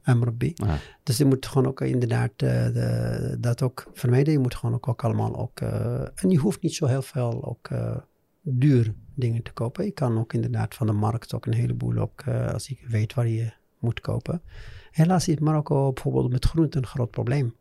[0.03, 0.53] en Marabi.
[0.57, 0.73] Ah.
[1.03, 4.33] Dus je moet gewoon ook inderdaad uh, de, dat ook vermijden.
[4.33, 5.61] Je moet gewoon ook, ook allemaal ook...
[5.61, 7.97] Uh, en je hoeft niet zo heel veel ook uh,
[8.43, 9.85] duur dingen te kopen.
[9.85, 12.29] Je kan ook inderdaad van de markt ook een heleboel ook...
[12.29, 14.43] als je weet waar je moet kopen.
[14.91, 17.55] Helaas is Marokko bijvoorbeeld met groente een groot probleem.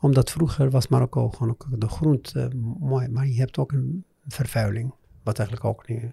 [0.00, 3.08] Omdat vroeger was Marokko gewoon ook de groente mooi.
[3.08, 4.94] Maar je hebt ook een vervuiling.
[5.22, 6.12] Wat eigenlijk ook nu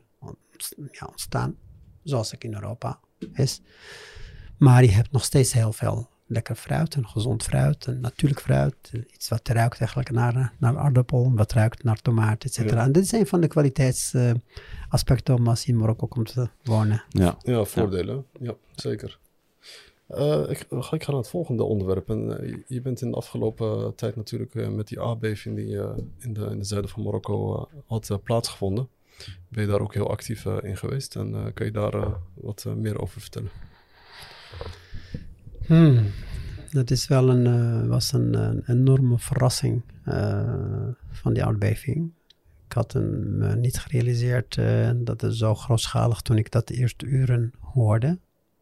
[0.91, 1.55] ja, ontstaan.
[2.03, 2.99] Zoals ik in Europa
[3.33, 3.61] is.
[4.57, 8.91] Maar je hebt nog steeds heel veel lekker fruit, en gezond fruit, en natuurlijk fruit.
[9.13, 12.79] Iets wat ruikt eigenlijk naar, naar aardappel, wat ruikt naar tomaat, et cetera.
[12.79, 12.85] Ja.
[12.85, 17.03] En dit zijn van de kwaliteitsaspecten uh, om als je in Marokko komt te wonen.
[17.09, 18.25] Ja, ja voordelen.
[18.39, 19.19] Ja, ja zeker.
[20.09, 22.09] Uh, ik, ik, ga naar het volgende onderwerp.
[22.09, 25.77] En, uh, je bent in de afgelopen tijd natuurlijk met die aardbeving die
[26.19, 28.87] in, de, in de zuiden van Marokko had plaatsgevonden.
[29.47, 31.15] Ben je daar ook heel actief in geweest?
[31.15, 33.49] En kun je daar wat meer over vertellen?
[35.67, 36.11] Hmm.
[36.69, 42.11] Dat is wel een, uh, was een, een, enorme verrassing uh, van die aardbeving.
[42.67, 44.59] Ik had me niet gerealiseerd
[44.95, 48.19] dat het zo grootschalig toen ik dat de eerste uren hoorde.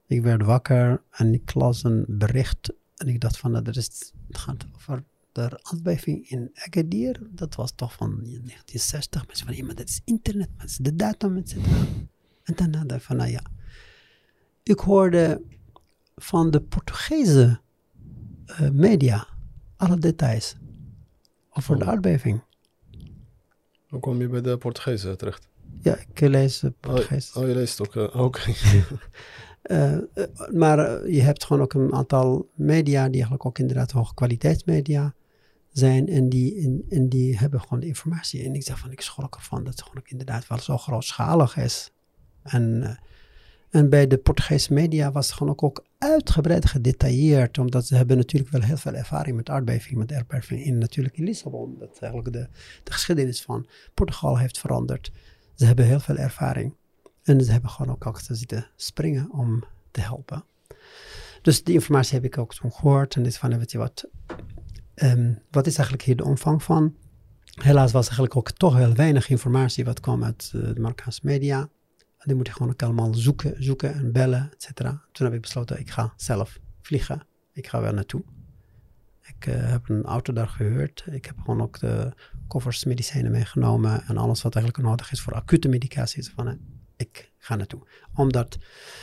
[0.07, 4.13] Ik werd wakker en ik las een bericht en ik dacht van dat er is,
[4.27, 7.19] het gaat over de aardbeving in Agadir.
[7.29, 9.27] Dat was toch van 1960.
[9.27, 11.85] Mensen van ja, maar dat is internet, dat is de datum, et cetera.
[12.43, 13.43] En daarna dacht van nou ja.
[14.63, 15.41] Ik hoorde
[16.15, 17.59] van de Portugese
[18.47, 19.27] uh, media.
[19.75, 20.55] Alle details
[21.49, 21.79] over oh.
[21.79, 22.41] de aardbeving.
[23.87, 25.47] Hoe kwam je bij de Portugezen terecht?
[25.81, 27.33] Ja, ik lees Portugees.
[27.33, 27.95] Oh, oh, je leest ook.
[27.95, 28.17] Uh, Oké.
[28.17, 28.55] Okay.
[29.63, 29.97] uh,
[30.51, 35.13] maar je hebt gewoon ook een aantal media die eigenlijk ook inderdaad hoge kwaliteitsmedia
[35.71, 36.07] zijn.
[36.07, 38.43] En die, en, en die hebben gewoon de informatie.
[38.43, 41.57] En ik zeg van, ik schrok ervan dat het gewoon ook inderdaad wel zo grootschalig
[41.57, 41.91] is.
[42.43, 42.97] En
[43.73, 48.17] en bij de Portugese media was het gewoon ook, ook uitgebreid gedetailleerd, omdat ze hebben
[48.17, 51.75] natuurlijk wel heel veel ervaring met aardbeving, met aardbeving in natuurlijk in Lissabon.
[51.79, 52.47] Dat eigenlijk de,
[52.83, 55.11] de geschiedenis van Portugal heeft veranderd.
[55.55, 56.73] Ze hebben heel veel ervaring.
[57.23, 60.43] En ze hebben gewoon ook achter zitten springen om te helpen.
[61.41, 63.15] Dus die informatie heb ik ook toen gehoord.
[63.15, 64.07] En dit van, weet je wat,
[64.93, 66.95] ehm, wat is eigenlijk hier de omvang van?
[67.61, 71.69] Helaas was eigenlijk ook toch heel weinig informatie wat kwam uit eh, de Marokkaanse media.
[72.23, 75.01] Die moet je gewoon ook allemaal zoeken, zoeken en bellen, et cetera.
[75.11, 77.27] Toen heb ik besloten, ik ga zelf vliegen.
[77.53, 78.23] Ik ga wel naartoe.
[79.21, 81.05] Ik eh, heb een auto daar gehuurd.
[81.11, 82.13] Ik heb gewoon ook de
[82.47, 86.31] koffers medicijnen meegenomen en alles wat eigenlijk nodig is voor acute medicatie.
[86.35, 86.53] Van, eh,
[86.97, 87.87] ik ga naartoe.
[88.13, 88.57] Omdat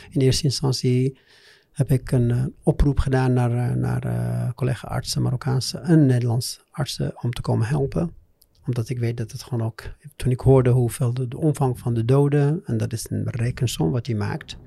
[0.09, 1.19] in eerste instantie
[1.71, 7.41] heb ik een uh, oproep gedaan naar, naar collega-artsen, Marokkaanse en Nederlandse artsen, om te
[7.41, 8.15] komen helpen.
[8.71, 9.83] Omdat ik weet dat het gewoon ook,
[10.15, 13.91] toen ik hoorde hoeveel de, de omvang van de doden, en dat is een rekensom
[13.91, 14.57] wat je maakt.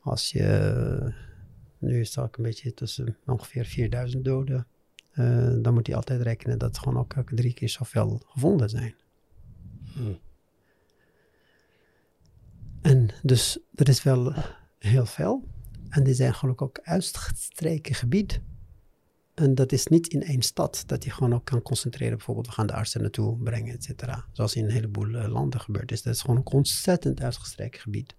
[0.00, 1.12] Als je,
[1.78, 4.66] nu sta ik een beetje tussen ongeveer 4000 doden,
[5.62, 8.94] dan moet je altijd rekenen dat gewoon ook drie keer zoveel gevonden zijn.
[9.92, 10.18] Hmm.
[12.82, 14.34] En dus er is wel
[14.78, 15.44] heel veel.
[15.88, 18.40] En die zijn gewoon ook uitgestreken gebied.
[19.40, 22.16] En dat is niet in één stad dat je gewoon ook kan concentreren.
[22.16, 24.24] Bijvoorbeeld, we gaan de artsen naartoe brengen, et cetera.
[24.32, 26.02] Zoals in een heleboel uh, landen gebeurt is.
[26.02, 28.14] Dat is gewoon ook ontzettend uitgestreken gebied.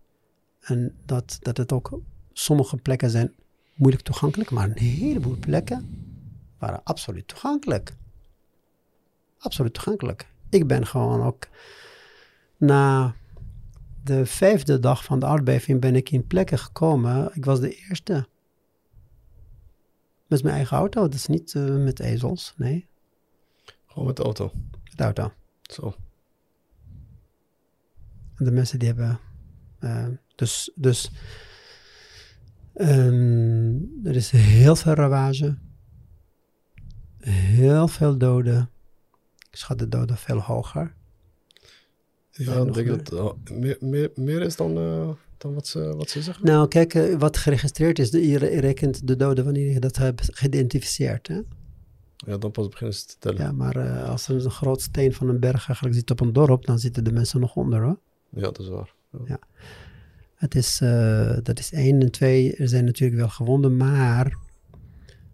[0.60, 2.00] En dat, dat het ook,
[2.34, 3.34] sommige plekken zijn
[3.76, 5.90] moeilijk toegankelijk, maar een heleboel plekken
[6.58, 7.96] waren absoluut toegankelijk.
[9.38, 10.28] Absoluut toegankelijk.
[10.50, 11.48] Ik ben gewoon ook
[12.58, 13.16] na
[14.04, 17.32] de vijfde dag van de aardbeving ben ik in plekken gekomen.
[17.34, 18.28] Ik was de eerste.
[20.32, 22.88] Met mijn eigen auto, dat is niet uh, met ezels, nee.
[23.86, 24.52] Gewoon met de auto?
[24.84, 25.34] Met de auto.
[25.62, 25.96] Zo.
[28.36, 29.20] En de mensen die hebben...
[29.80, 31.12] Uh, dus dus
[32.76, 35.58] um, er is heel veel ravage.
[37.18, 38.70] Heel veel doden.
[39.50, 40.94] Ik schat de doden veel hoger.
[42.30, 44.74] Ja, ik denk dat meer, meer, meer is dan,
[45.42, 46.46] dan wat, ze, wat ze zeggen.
[46.46, 50.38] Nou, kijk, uh, wat geregistreerd is, de, je rekent de doden wanneer je dat hebt
[50.38, 51.28] geïdentificeerd.
[51.28, 51.42] Hè?
[52.16, 53.42] Ja, dan pas beginnen ze te tellen.
[53.42, 56.66] Ja, maar als er een groot steen van een berg eigenlijk zit op een dorp,
[56.66, 58.00] dan zitten de mensen nog onder hoor.
[58.30, 58.94] Ja, dat is waar.
[59.12, 59.20] Ja.
[59.26, 59.40] ja.
[60.36, 60.78] Het is,
[61.44, 62.02] dat is één.
[62.02, 64.38] En twee, er zijn natuurlijk wel gewonden, maar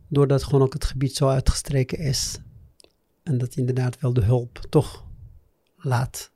[0.07, 2.39] doordat gewoon ook het gebied zo uitgestreken is
[3.23, 5.05] en dat inderdaad wel de hulp toch
[5.77, 6.31] laat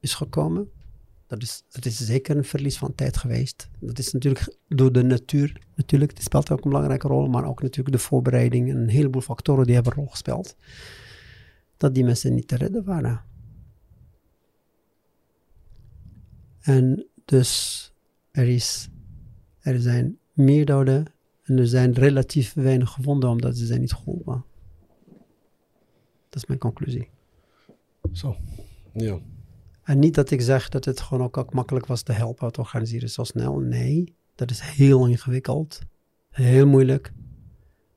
[0.00, 0.70] is gekomen.
[1.28, 3.68] Dat is, dat is zeker een verlies van tijd geweest.
[3.78, 7.62] Dat is natuurlijk door de natuur, natuurlijk, die speelt ook een belangrijke rol, maar ook
[7.62, 10.56] natuurlijk de voorbereiding en een heleboel factoren die hebben een rol gespeeld.
[11.76, 13.24] Dat die mensen niet te redden waren.
[16.60, 17.92] En dus
[18.30, 18.88] er, is,
[19.60, 21.06] er zijn meer doden
[21.42, 24.44] en er zijn relatief weinig gewonden omdat ze zijn niet geholpen.
[26.28, 27.08] Dat is mijn conclusie.
[28.12, 28.36] Zo,
[28.92, 29.18] ja.
[29.88, 33.10] En niet dat ik zeg dat het gewoon ook, makkelijk was te helpen, te organiseren
[33.10, 33.58] zo snel.
[33.58, 35.80] Nee, dat is heel ingewikkeld.
[36.30, 37.12] Heel moeilijk.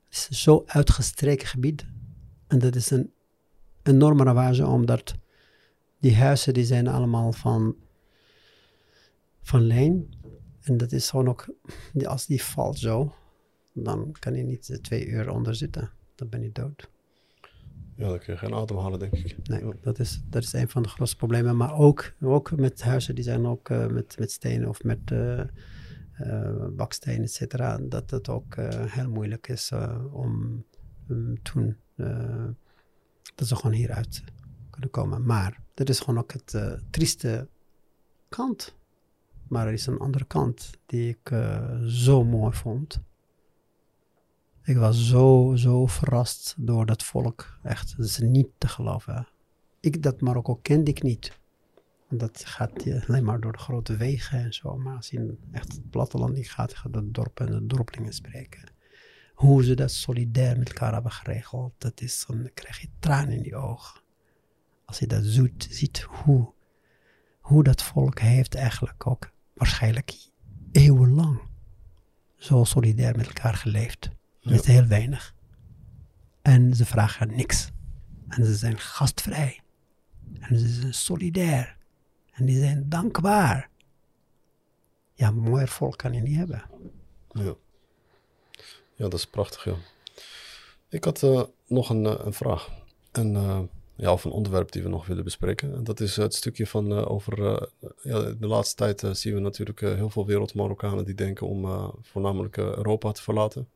[0.09, 1.85] Het is zo uitgestreken gebied.
[2.47, 3.13] En dat is een
[3.83, 5.15] enorme ravage, omdat
[5.99, 7.75] die huizen die zijn allemaal van,
[9.41, 10.13] van leen.
[10.61, 11.53] En dat is gewoon ook,
[12.03, 13.13] als die valt zo,
[13.73, 15.91] dan kan je niet twee uur onder zitten.
[16.15, 16.90] Dan ben je dood.
[18.01, 19.47] Ja, dan kun je geen ademhalen, denk ik.
[19.47, 21.57] Nee, dat, is, dat is een van de grootste problemen.
[21.57, 25.41] Maar ook, ook met huizen, die zijn ook uh, met, met stenen of met uh,
[26.21, 27.77] uh, baksteen, et cetera.
[27.77, 28.55] Dat het ook
[28.85, 29.71] heel moeilijk is
[30.11, 30.63] om
[31.09, 31.77] um, toen,
[33.35, 34.23] dat ze gewoon hieruit
[34.69, 35.25] kunnen komen.
[35.25, 37.47] Maar dat is gewoon ook het trieste
[38.29, 38.75] kant.
[39.47, 41.33] Maar er is een andere kant die ik
[41.85, 43.01] zo mooi vond.
[44.71, 47.59] Ik was zo, zo verrast door dat volk.
[47.63, 49.27] Echt, dat is niet te geloven.
[49.79, 51.39] Ik, dat Marokko kende ik niet.
[52.09, 54.77] Dat gaat alleen maar door de grote wegen en zo.
[54.77, 58.13] Maar als je in echt het platteland niet gaat, gaat de dorpen en de dorpelingen
[58.13, 58.71] spreken.
[59.33, 63.43] Hoe ze dat solidair met elkaar hebben geregeld, dat is, dan krijg je tranen in
[63.43, 64.01] je ogen.
[64.85, 66.51] Als je dat zoet, ziet hoe,
[67.39, 70.13] hoe dat volk heeft eigenlijk ook waarschijnlijk
[70.71, 71.41] eeuwenlang
[72.37, 74.19] zo solidair met elkaar geleefd.
[74.41, 75.35] Met heel weinig.
[76.41, 77.69] En ze vragen niks.
[78.27, 79.59] En ze zijn gastvrij.
[80.39, 81.77] En ze zijn solidair.
[82.31, 83.69] En die zijn dankbaar.
[85.13, 86.63] Ja, mooier volk kan je niet hebben.
[87.31, 87.55] Ja,
[88.95, 89.75] ja dat is prachtig, ja.
[90.89, 92.69] Ik had uh, nog een, uh, een vraag.
[93.11, 93.59] En, uh,
[93.95, 95.75] ja, of een onderwerp die we nog willen bespreken.
[95.75, 97.69] En dat is het stukje van over...
[98.01, 103.11] ja, de laatste tijd zien we natuurlijk heel veel wereldmarokkanen die denken om voornamelijk Europa
[103.11, 103.67] te verlaten.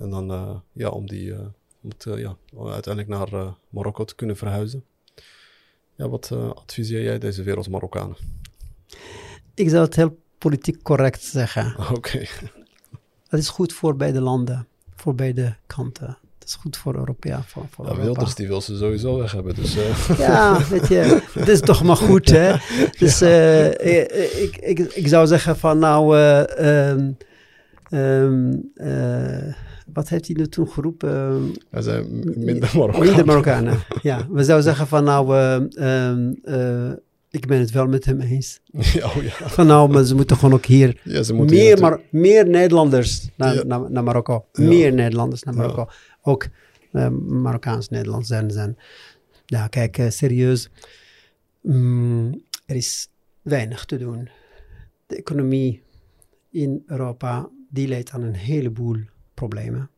[0.00, 1.38] En dan uh, ja, om, die, uh,
[1.82, 4.84] om het, uh, ja, uiteindelijk naar Marokko te kunnen verhuizen.
[5.94, 8.16] Ja, wat adviseer jij deze wereld Marokkanen?
[9.54, 11.74] Ik zou het heel politiek correct zeggen.
[11.96, 12.26] Oké.
[13.28, 16.18] Dat is goed voor beide landen, voor beide kanten.
[16.38, 17.42] Dat is goed voor Europa.
[17.42, 18.06] Voor, voor Ja, Europa.
[18.06, 19.54] Wilders die wil ze sowieso weg hebben.
[19.54, 22.56] Dus eh, Ja, weet je, het is toch maar goed, hè?
[22.98, 23.70] Dus eh,
[24.42, 26.90] ik, ik, ik zou zeggen van nou, eh,
[28.74, 29.54] eh,
[29.92, 31.52] wat heeft hij nu toen geroepen?
[31.70, 32.70] Zijn minder
[33.26, 34.26] Marokkanen, ja.
[34.30, 36.92] We zouden zeggen van nou, eh, ehm, eh,
[37.30, 38.60] ik ben het wel met hem eens.
[38.92, 39.48] Ja, oh ja.
[39.48, 41.80] Van nou, maar ze moeten gewoon ook hier ja, ze moeten meer.
[41.80, 44.46] Mar meer Nederlanders naar, naar, naar Marokko.
[44.52, 45.54] Meer Nederlanders naar.
[45.54, 45.88] Marokko.
[46.22, 46.46] Ook
[46.92, 48.50] eh, Marokkaans-Nederlands zijn.
[48.50, 48.78] zijn.
[49.46, 50.70] Ja, kijk, serieus.
[51.60, 53.08] Mm, er is
[53.42, 54.28] weinig te doen.
[55.06, 55.82] De economie
[56.50, 58.96] in Europa, die leidt aan een heleboel
[59.40, 59.90] problemen.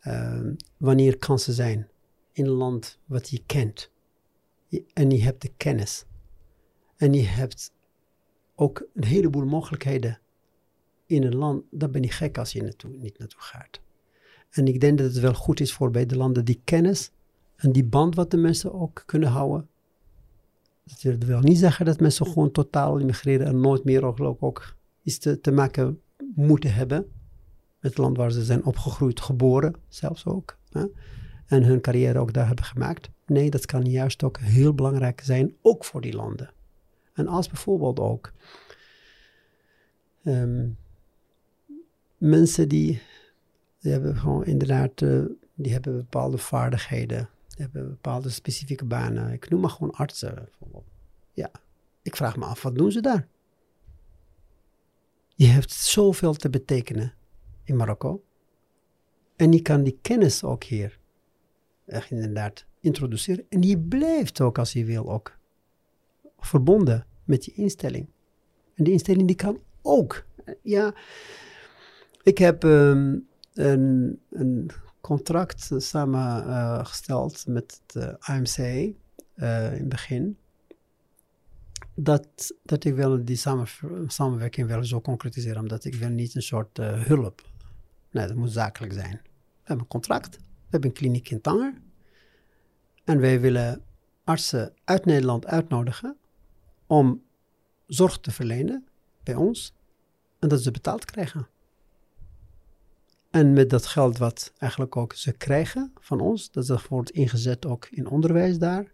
[0.00, 1.88] Ehm, wanneer kansen zijn
[2.32, 3.90] in een land wat je kent.
[4.92, 6.04] En je hebt de kennis.
[6.96, 7.72] En je hebt
[8.54, 10.20] ook een heleboel mogelijkheden
[11.06, 13.80] in een land, dan ben je gek als je naartoe, niet naartoe gaat.
[14.50, 17.10] En ik denk dat het wel goed is voor beide landen die kennis
[17.56, 19.68] en die band wat de mensen ook kunnen houden.
[20.84, 25.18] Dat wil niet zeggen dat mensen gewoon totaal immigreren en nooit meer ook, ook iets
[25.18, 26.00] te, te maken
[26.34, 27.06] moeten hebben
[27.80, 30.56] het land waar ze zijn opgegroeid, geboren zelfs ook.
[30.70, 30.84] Hè?
[31.46, 33.10] En hun carrière ook daar hebben gemaakt.
[33.26, 36.50] Nee, dat kan juist ook heel belangrijk zijn, ook voor die landen.
[37.12, 38.32] En als bijvoorbeeld ook
[40.24, 40.68] ehm,
[42.18, 43.02] mensen die,
[43.80, 45.22] die hebben gewoon inderdaad, eh,
[45.54, 49.32] die hebben bepaalde vaardigheden, hebben bepaalde specifieke banen.
[49.32, 50.86] Ik noem maar gewoon artsen bijvoorbeeld.
[51.32, 51.50] Ja,
[52.02, 53.26] ik vraag me af, wat doen ze daar?
[55.34, 57.14] Je hebt zoveel te betekenen
[57.70, 58.22] in Marokko.
[59.36, 60.98] En je kan die kennis ook hier
[61.86, 63.46] echt inderdaad introduceren.
[63.48, 65.38] En die blijft ook als je wil ook
[66.38, 68.08] verbonden met die instelling.
[68.74, 70.24] En die instelling die kan ook.
[70.62, 70.94] Ja,
[72.22, 73.18] ik heb ehm,
[73.54, 74.70] een, een
[75.00, 80.36] contract samengesteld met het eh, AMC eh, in het begin.
[81.94, 83.66] Dat, dat ik wil die samen,
[84.06, 87.42] samenwerking wel zo concretiseren, omdat ik wil niet een soort eh, hulp.
[88.10, 89.20] Nee, dat moet zakelijk zijn.
[89.22, 91.74] We hebben een contract, we hebben een kliniek in Tanger.
[93.04, 93.84] En wij willen
[94.24, 96.16] artsen uit Nederland uitnodigen
[96.86, 97.22] om
[97.86, 98.88] zorg te verlenen
[99.22, 99.74] bij ons
[100.38, 101.48] en dat ze betaald krijgen.
[103.30, 107.66] En met dat geld wat eigenlijk ook ze krijgen van ons, dat dat wordt ingezet
[107.66, 108.92] ook in onderwijs daar.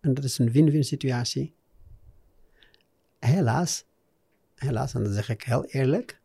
[0.00, 1.54] En dat is een win-win situatie.
[3.18, 3.84] Helaas,
[4.54, 6.17] helaas, en dat zeg ik heel eerlijk,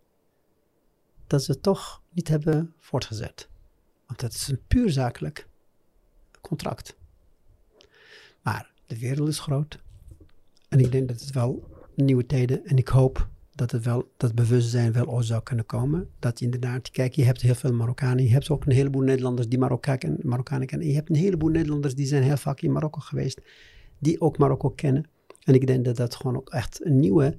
[1.34, 3.50] dat ze toch niet hebben voortgezet.
[4.08, 5.48] Want het is een puur zakelijk
[6.42, 6.98] contract.
[8.42, 9.82] Maar de wereld is groot.
[10.70, 12.66] En ik denk dat het wel nieuwe tijden.
[12.66, 16.10] En ik hoop dat het wel, dat bewustzijn wel ook zou kunnen komen.
[16.20, 18.24] Dat je inderdaad, kijk, je hebt heel veel Marokkanen.
[18.24, 20.88] Je hebt ook een heleboel Nederlanders die Marokkaan, Marokkanen kennen.
[20.88, 23.42] Je hebt een heleboel Nederlanders die zijn heel vaak in Marokko geweest.
[24.00, 25.10] Die ook Marokko kennen.
[25.44, 27.38] En ik denk dat dat gewoon ook echt een nieuwe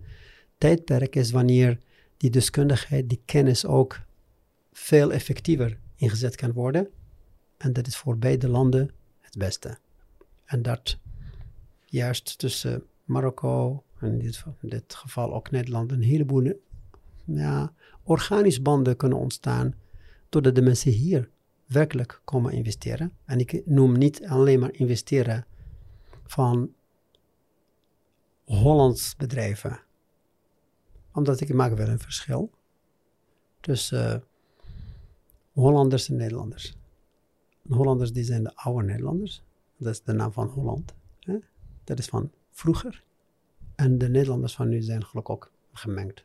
[0.59, 1.31] tijdperk is.
[1.31, 1.79] Wanneer
[2.24, 4.01] die deskundigheid, die kennis ook
[4.72, 6.88] veel effectiever ingezet kan worden.
[7.56, 8.90] En dat is voor beide landen
[9.20, 9.78] het beste.
[10.44, 10.98] En dat
[11.84, 16.52] juist tussen Marokko en in dit, geval ook Nederland een heleboel
[17.24, 17.72] ja,
[18.02, 19.74] organisch banden kunnen ontstaan
[20.28, 21.30] doordat de mensen hier
[21.66, 23.12] werkelijk komen investeren.
[23.24, 25.46] En ik noem niet alleen maar investeren
[26.26, 26.74] van
[28.44, 29.80] Hollands bedrijven.
[31.15, 32.51] Omdat ik maak wel een verschil
[33.61, 34.20] tussen uh,
[35.53, 36.77] Hollanders en Nederlanders.
[37.69, 39.43] Hollanders die zijn de oude Nederlanders.
[39.77, 40.95] Dat is de naam van Holland.
[41.20, 41.36] Hè?
[41.85, 43.03] Dat is van vroeger.
[43.74, 46.24] En de Nederlanders van nu zijn gelukkig ook gemengd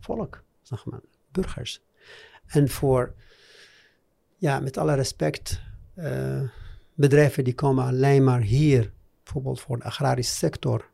[0.00, 1.00] volk, zeg maar,
[1.30, 1.82] burgers.
[2.46, 3.14] En voor,
[4.36, 5.62] ja, met alle respect,
[5.94, 6.48] uh,
[6.94, 8.92] bedrijven die komen alleen maar hier,
[9.22, 10.90] bijvoorbeeld voor de agrarische sector,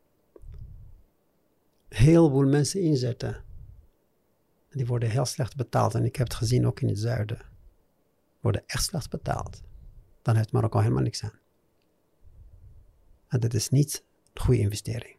[1.97, 3.45] heel veel mensen inzetten.
[4.71, 5.95] Die worden heel slecht betaald.
[5.95, 7.39] En ik heb het gezien ook in het zuiden.
[8.41, 9.63] Worden echt slecht betaald.
[10.23, 11.39] Dan heeft Marokko helemaal niks aan.
[13.29, 15.17] En dat is niet een goede investering.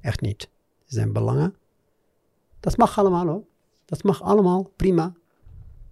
[0.00, 0.42] Echt niet.
[0.42, 1.54] Er zijn belangen.
[2.60, 3.44] Dat mag allemaal hoor.
[3.84, 5.14] Dat mag allemaal, prima.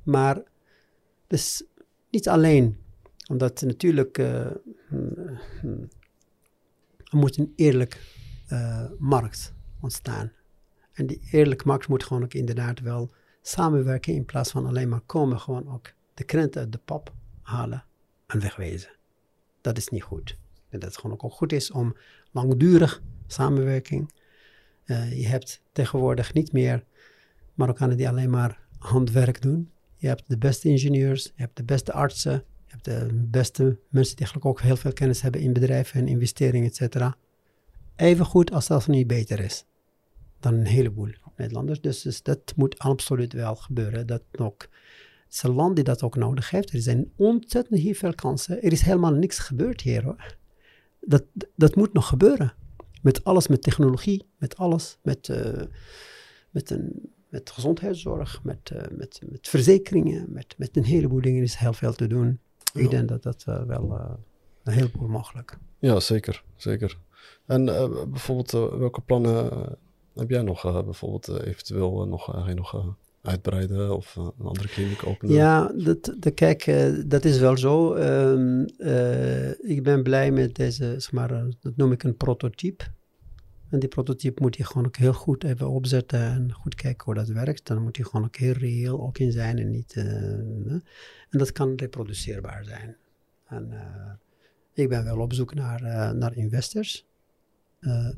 [0.03, 0.43] Maar
[1.27, 1.65] dus
[2.11, 2.79] niet alleen.
[3.31, 4.47] Omdat natuurlijk uh,
[6.97, 8.01] er moet een eerlijk
[8.53, 9.55] uh, markt
[9.85, 10.33] ontstaan.
[10.93, 13.11] En die eerlijke markt moet gewoon ook inderdaad wel
[13.43, 17.13] samenwerken in plaats van alleen maar komen, gewoon ook de krenten uit de pap
[17.43, 17.85] halen
[18.27, 18.91] en wegwezen.
[19.61, 20.39] Dat is niet goed.
[20.69, 21.97] En dat het gewoon ook goed is om
[22.31, 24.13] langdurig samenwerking
[24.85, 26.85] Eh, je hebt tegenwoordig niet meer
[27.55, 29.71] Marokkanen die alleen maar handwerk doen.
[29.97, 32.33] Je hebt de beste ingenieurs, je hebt de beste artsen,
[32.67, 36.09] je hebt de beste mensen die eigenlijk ook heel veel kennis hebben in bedrijven en
[36.09, 37.17] investeringen, et cetera.
[37.97, 39.67] Even goed als dat niet beter is
[40.45, 41.81] dan een heleboel Nederlanders.
[41.81, 44.07] Dus, dus dat moet absoluut wel gebeuren.
[44.07, 44.63] Dat ook,
[45.25, 46.73] het is een land die dat ook nodig heeft.
[46.73, 48.63] Er zijn ontzettend heel veel kansen.
[48.63, 50.37] Er is helemaal niks gebeurd hier hoor.
[51.01, 51.25] Dat,
[51.57, 52.55] dat moet nog gebeuren.
[53.03, 55.63] Met alles, met technologie, met alles, met, uh,
[56.51, 61.55] met, een, met gezondheidszorg, met, uh, met, met verzekeringen, met, met een heleboel dingen is
[61.55, 62.39] heel veel te doen.
[62.73, 62.81] Ja.
[62.81, 64.17] Ik denk dat dat uh, wel
[64.63, 65.59] een heleboel mogelijk.
[65.79, 66.45] Ja, zeker.
[66.57, 66.99] zeker.
[67.47, 67.65] En
[68.11, 69.79] bijvoorbeeld, welke plannen
[70.15, 75.35] heb jij nog bijvoorbeeld eventueel nog, ga je nog uitbreiden of een andere kliniek openen?
[75.35, 75.73] Ja,
[76.19, 76.65] dat, kijk,
[77.07, 77.97] dat is wel zo.
[77.97, 81.29] Uh, ik ben blij met deze, zeg maar,
[81.61, 82.85] dat noem ik een prototype.
[83.71, 87.15] En die prototype moet je gewoon ook heel goed even opzetten en goed kijken hoe
[87.15, 87.67] dat werkt.
[87.67, 89.95] Dan moet je gewoon ook heel reëel ook in zijn en niet...
[91.31, 92.97] En dat kan reproduceerbaar zijn.
[93.47, 93.73] En
[94.73, 95.83] ik ben wel op zoek naar,
[96.17, 97.07] naar investors.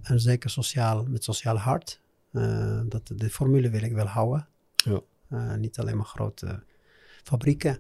[0.03, 2.01] En zeker sociaal, met sociaal hart.
[2.87, 4.49] dat, de formule wil ik wel houden.
[4.75, 5.01] Ja.
[5.31, 6.63] Uh, niet alleen maar grote
[7.23, 7.79] fabrieken,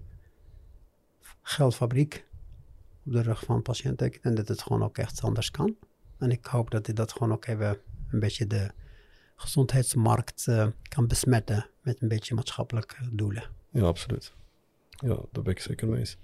[1.42, 2.26] geldfabriek
[3.04, 4.22] op de rug van patiënten.
[4.22, 5.76] En dat het gewoon ook echt anders kan.
[6.18, 7.78] En ik hoop dat dit dat gewoon ook even
[8.10, 8.70] een beetje de
[9.36, 13.44] gezondheidsmarkt uh, kan besmetten met een beetje maatschappelijke doelen.
[13.70, 14.34] Ja, absoluut.
[14.90, 16.16] Ja, daar ben ik zeker mee eens.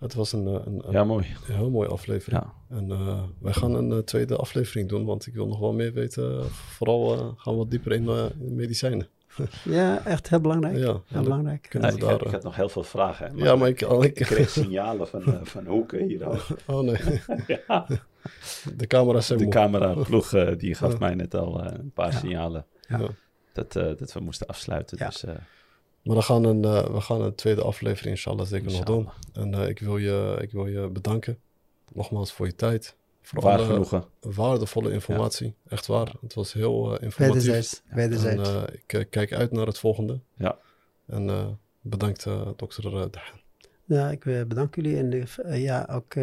[0.00, 1.26] Het was een, een, een, ja, mooi.
[1.48, 2.42] een heel mooie aflevering.
[2.42, 2.76] Ja.
[2.76, 5.92] En uh, wij gaan een uh, tweede aflevering doen, want ik wil nog wel meer
[5.92, 6.44] weten.
[6.50, 8.08] Vooral gaan we wat dieper in,
[8.40, 9.08] in medicijnen.
[9.64, 10.76] Ja, echt heel belangrijk.
[10.76, 11.68] Ja, heel belangrijk.
[11.72, 13.34] Ja, ik, daar, ik, had, nog heel veel vragen.
[13.34, 16.36] Maar ja, maar ik, ik, ik kreeg signalen van, uh, van Hoeken hier al.
[16.66, 17.20] Oh nee.
[17.68, 17.86] ja.
[18.76, 22.66] De camera De camera ploeg uh, die gaf mij net al uh, een paar signalen
[23.52, 24.98] dat, dat we moesten afsluiten.
[24.98, 25.24] Dus,
[26.02, 26.62] maar dan gaan een,
[26.92, 29.04] we gaan een tweede aflevering inshallah zeker inshallah.
[29.04, 29.52] nog doen.
[29.52, 31.38] En ik, wil je, ik wil je bedanken.
[31.92, 32.96] Nogmaals voor je tijd.
[33.22, 34.04] Voor waar genoegen.
[34.20, 35.46] Waardevolle informatie.
[35.46, 35.70] Ja.
[35.70, 36.12] Echt waar.
[36.20, 37.44] Het was heel uh, informatief.
[37.44, 37.82] Wederzijds.
[37.88, 38.48] Wederzijds.
[38.48, 40.20] En, uh, ik uh, kijk uit naar het volgende.
[40.34, 40.58] Ja.
[41.06, 43.40] En bedankt, dokter Dahan.
[43.84, 44.96] Ja, ik bedank jullie.
[44.96, 46.14] En ja, ook,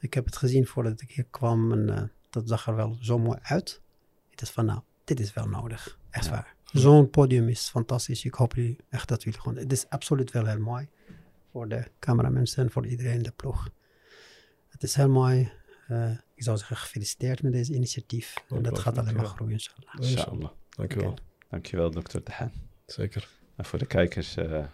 [0.00, 1.72] ik heb het gezien voordat ik hier kwam.
[1.72, 3.80] En dat zag er wel zo mooi uit.
[4.30, 5.98] Het is van, nou, dit is wel nodig.
[6.10, 6.30] Echt ja.
[6.30, 6.54] waar.
[6.72, 8.24] Zo'n podium is fantastisch.
[8.24, 9.58] Ik hoop jullie echt dat jullie gewoon...
[9.58, 10.88] Het is absoluut wel heel mooi.
[11.52, 13.70] Voor de cameramensen en voor iedereen in de ploeg.
[14.68, 15.50] Het is heel mooi.
[15.90, 18.34] Uh, ik zou zeggen gefeliciteerd met deze initiatief.
[18.48, 20.10] En dat gaat alleen maar groeien, inshallah.
[20.10, 20.50] Inshallah.
[20.68, 21.10] Dankjewel.
[21.10, 21.24] Okay.
[21.50, 22.52] Dankjewel, dokter De Haan.
[22.86, 23.28] Zeker.
[23.56, 24.64] En voor de kijkers uh,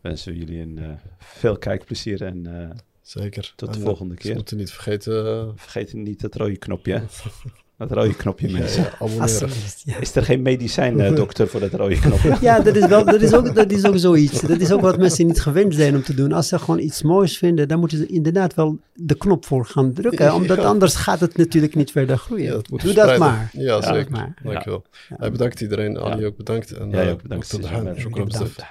[0.00, 3.52] wensen we jullie een uh, veel kijkplezier en Zeker.
[3.56, 4.30] tot de en, volgende keer.
[4.30, 5.58] We moeten niet vergeten...
[5.58, 7.02] Vergeet niet dat rode knopje.
[7.78, 8.82] Dat rode knopje, mensen.
[8.82, 9.48] Ja, ja, abonneren.
[9.84, 9.98] Ja.
[10.00, 12.36] Is er geen medicijn, uh, dokter, voor dat rode knopje?
[12.40, 14.40] Ja, dat is, wel, dat, is ook, dat is ook zoiets.
[14.40, 16.32] Dat is ook wat mensen niet gewend zijn om te doen.
[16.32, 19.92] Als ze gewoon iets moois vinden, dan moeten ze inderdaad wel de knop voor gaan
[19.92, 20.34] drukken.
[20.34, 22.50] Omdat anders gaat het natuurlijk niet verder groeien.
[22.50, 23.50] dat moet Doe dat maar.
[23.52, 24.10] Ja, zeker.
[24.10, 24.34] Maar.
[24.42, 24.84] Dankjewel.
[25.18, 25.30] Ja.
[25.30, 25.98] bedankt iedereen.
[25.98, 26.70] Ali ook bedankt.
[26.72, 27.50] En, Jij ook bedankt.
[27.50, 27.98] Tot de hand.
[27.98, 28.30] Shukran.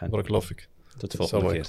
[0.09, 0.55] Barakallahu
[0.97, 1.67] Tot de volgende keer.